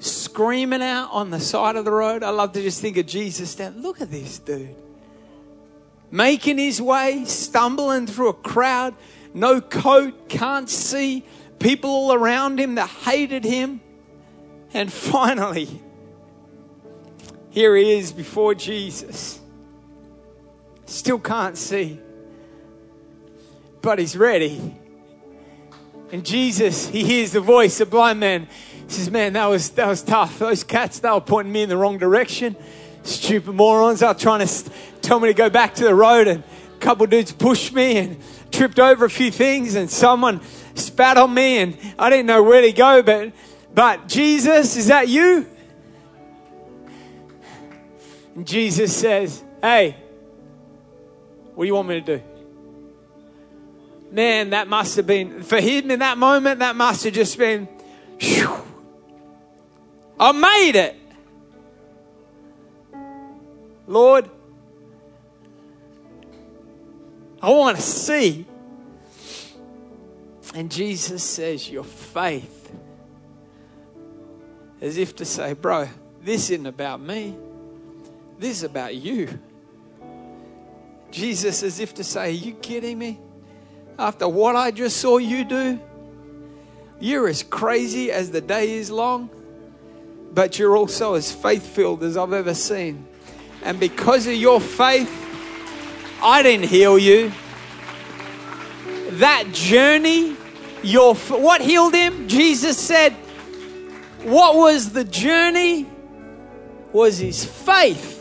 screaming 0.00 0.82
out 0.82 1.10
on 1.12 1.30
the 1.30 1.40
side 1.40 1.76
of 1.76 1.84
the 1.84 1.92
road. 1.92 2.22
I 2.22 2.30
love 2.30 2.52
to 2.52 2.62
just 2.62 2.80
think 2.80 2.96
of 2.96 3.06
Jesus 3.06 3.54
down. 3.54 3.80
Look 3.80 4.00
at 4.00 4.10
this 4.10 4.38
dude. 4.38 4.74
Making 6.10 6.58
his 6.58 6.80
way, 6.80 7.24
stumbling 7.26 8.06
through 8.06 8.30
a 8.30 8.34
crowd, 8.34 8.94
no 9.34 9.60
coat, 9.60 10.28
can't 10.28 10.70
see, 10.70 11.24
people 11.58 11.90
all 11.90 12.12
around 12.14 12.58
him 12.58 12.76
that 12.76 12.88
hated 12.88 13.44
him. 13.44 13.80
And 14.72 14.92
finally, 14.92 15.82
here 17.58 17.74
he 17.74 17.98
is 17.98 18.12
before 18.12 18.54
Jesus. 18.54 19.40
Still 20.86 21.18
can't 21.18 21.58
see, 21.58 21.98
but 23.82 23.98
he's 23.98 24.16
ready. 24.16 24.76
And 26.12 26.24
Jesus, 26.24 26.86
he 26.86 27.02
hears 27.02 27.32
the 27.32 27.40
voice 27.40 27.80
of 27.80 27.90
blind 27.90 28.20
man. 28.20 28.46
He 28.86 28.90
says, 28.90 29.10
Man, 29.10 29.32
that 29.32 29.46
was, 29.46 29.70
that 29.70 29.88
was 29.88 30.04
tough. 30.04 30.38
Those 30.38 30.62
cats, 30.62 31.00
they 31.00 31.10
were 31.10 31.20
pointing 31.20 31.52
me 31.52 31.64
in 31.64 31.68
the 31.68 31.76
wrong 31.76 31.98
direction. 31.98 32.54
Stupid 33.02 33.52
morons. 33.52 34.02
Were 34.02 34.14
trying 34.14 34.46
to 34.46 34.70
tell 35.02 35.18
me 35.18 35.26
to 35.26 35.34
go 35.34 35.50
back 35.50 35.74
to 35.74 35.84
the 35.84 35.96
road, 35.96 36.28
and 36.28 36.44
a 36.44 36.78
couple 36.78 37.06
dudes 37.08 37.32
pushed 37.32 37.72
me 37.72 37.98
and 37.98 38.22
tripped 38.52 38.78
over 38.78 39.04
a 39.04 39.10
few 39.10 39.32
things, 39.32 39.74
and 39.74 39.90
someone 39.90 40.42
spat 40.76 41.18
on 41.18 41.34
me, 41.34 41.58
and 41.58 41.76
I 41.98 42.08
didn't 42.08 42.26
know 42.26 42.44
where 42.44 42.62
to 42.62 42.70
go. 42.70 43.02
But, 43.02 43.32
but 43.74 44.06
Jesus, 44.06 44.76
is 44.76 44.86
that 44.86 45.08
you? 45.08 45.57
And 48.38 48.46
Jesus 48.46 48.96
says, 48.96 49.42
Hey, 49.60 49.96
what 51.56 51.64
do 51.64 51.66
you 51.66 51.74
want 51.74 51.88
me 51.88 52.00
to 52.00 52.18
do? 52.18 52.22
Man, 54.12 54.50
that 54.50 54.68
must 54.68 54.94
have 54.94 55.08
been, 55.08 55.42
for 55.42 55.60
him 55.60 55.90
in 55.90 55.98
that 55.98 56.18
moment, 56.18 56.60
that 56.60 56.76
must 56.76 57.02
have 57.02 57.12
just 57.14 57.36
been, 57.36 57.66
whew, 58.20 58.56
I 60.20 60.30
made 60.30 60.76
it. 60.76 60.96
Lord, 63.88 64.30
I 67.42 67.50
want 67.50 67.76
to 67.76 67.82
see. 67.82 68.46
And 70.54 70.70
Jesus 70.70 71.24
says, 71.24 71.68
Your 71.68 71.82
faith. 71.82 72.72
As 74.80 74.96
if 74.96 75.16
to 75.16 75.24
say, 75.24 75.54
Bro, 75.54 75.88
this 76.22 76.50
isn't 76.50 76.66
about 76.66 77.00
me, 77.00 77.36
this 78.38 78.58
is 78.58 78.62
about 78.62 78.94
you. 78.94 79.38
Jesus, 81.10 81.62
as 81.62 81.80
if 81.80 81.94
to 81.94 82.04
say, 82.04 82.28
Are 82.28 82.30
you 82.30 82.54
kidding 82.54 82.98
me? 82.98 83.20
After 83.98 84.28
what 84.28 84.54
I 84.56 84.70
just 84.70 84.98
saw 84.98 85.18
you 85.18 85.44
do, 85.44 85.80
you're 87.00 87.28
as 87.28 87.42
crazy 87.42 88.12
as 88.12 88.30
the 88.30 88.40
day 88.40 88.72
is 88.72 88.90
long, 88.90 89.30
but 90.32 90.58
you're 90.58 90.76
also 90.76 91.14
as 91.14 91.32
faith 91.32 91.66
filled 91.66 92.04
as 92.04 92.16
I've 92.16 92.32
ever 92.32 92.54
seen. 92.54 93.06
And 93.62 93.80
because 93.80 94.26
of 94.26 94.34
your 94.34 94.60
faith, 94.60 95.10
I 96.22 96.42
didn't 96.42 96.68
heal 96.68 96.98
you. 96.98 97.32
That 99.12 99.48
journey, 99.52 100.36
your 100.82 101.14
what 101.14 101.60
healed 101.60 101.94
him? 101.94 102.28
Jesus 102.28 102.78
said, 102.78 103.16
what 104.22 104.56
was 104.56 104.92
the 104.92 105.04
journey? 105.04 105.86
Was 106.92 107.18
his 107.18 107.44
faith. 107.44 108.17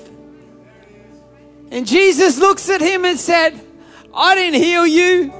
And 1.72 1.86
Jesus 1.86 2.38
looks 2.38 2.70
at 2.70 2.82
him 2.82 3.05
and 3.05 3.20
said, 3.20 3.59
I 4.13 4.36
didn't 4.36 4.61
heal 4.61 4.88
you. 4.88 5.34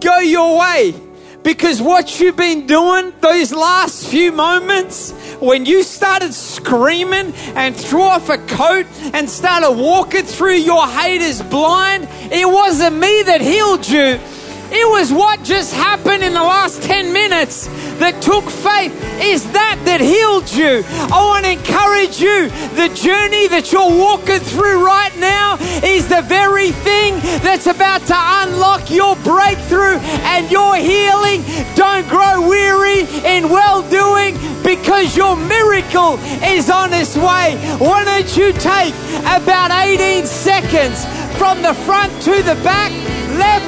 Go 0.00 0.18
your 0.18 0.58
way. 0.58 0.94
Because 1.42 1.82
what 1.82 2.18
you've 2.18 2.36
been 2.36 2.66
doing 2.66 3.12
those 3.20 3.52
last 3.52 4.08
few 4.08 4.32
moments, 4.32 5.12
when 5.40 5.66
you 5.66 5.82
started 5.82 6.32
screaming 6.32 7.34
and 7.54 7.76
threw 7.76 8.00
off 8.00 8.30
a 8.30 8.38
coat 8.38 8.86
and 9.12 9.28
started 9.28 9.72
walking 9.72 10.22
through 10.24 10.54
your 10.54 10.86
haters 10.88 11.42
blind, 11.42 12.08
it 12.32 12.48
wasn't 12.48 12.96
me 12.96 13.22
that 13.24 13.42
healed 13.42 13.86
you. 13.86 14.18
It 14.76 14.88
was 14.90 15.12
what 15.12 15.44
just 15.44 15.72
happened 15.72 16.24
in 16.24 16.34
the 16.34 16.42
last 16.42 16.82
10 16.82 17.12
minutes 17.12 17.68
that 18.02 18.20
took 18.20 18.42
faith. 18.50 18.90
Is 19.22 19.46
that 19.52 19.78
that 19.86 20.00
healed 20.00 20.50
you? 20.50 20.82
I 21.14 21.22
want 21.22 21.44
to 21.46 21.52
encourage 21.54 22.18
you. 22.18 22.50
The 22.74 22.90
journey 22.90 23.46
that 23.54 23.70
you're 23.70 23.86
walking 23.86 24.40
through 24.40 24.84
right 24.84 25.14
now 25.16 25.58
is 25.86 26.08
the 26.08 26.22
very 26.22 26.72
thing 26.82 27.14
that's 27.46 27.68
about 27.68 28.02
to 28.10 28.18
unlock 28.18 28.90
your 28.90 29.14
breakthrough 29.22 30.02
and 30.34 30.50
your 30.50 30.74
healing. 30.74 31.46
Don't 31.78 32.08
grow 32.10 32.42
weary 32.42 33.06
in 33.22 33.48
well 33.54 33.86
doing 33.88 34.34
because 34.66 35.16
your 35.16 35.36
miracle 35.36 36.18
is 36.42 36.68
on 36.68 36.92
its 36.92 37.14
way. 37.14 37.54
Why 37.78 38.02
don't 38.02 38.36
you 38.36 38.50
take 38.52 38.94
about 39.22 39.70
18 39.70 40.26
seconds 40.26 41.06
from 41.38 41.62
the 41.62 41.74
front 41.86 42.10
to 42.26 42.42
the 42.42 42.58
back? 42.66 42.90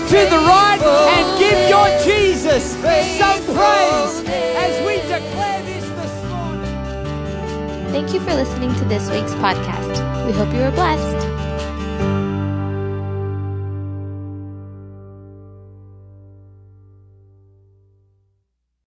To 0.06 0.12
the 0.12 0.38
right, 0.38 0.80
and 0.80 1.38
give 1.38 1.68
your 1.68 1.88
Jesus 2.04 2.74
some 3.18 3.42
praise 3.44 4.22
as 4.54 4.86
we 4.86 4.96
declare 5.02 5.62
this 5.64 5.84
this 5.84 6.30
morning. 6.30 7.90
Thank 7.90 8.14
you 8.14 8.20
for 8.20 8.32
listening 8.34 8.72
to 8.76 8.84
this 8.84 9.10
week's 9.10 9.34
podcast. 9.34 10.26
We 10.26 10.32
hope 10.32 10.52
you 10.54 10.62
are 10.62 10.70
blessed. 10.70 11.45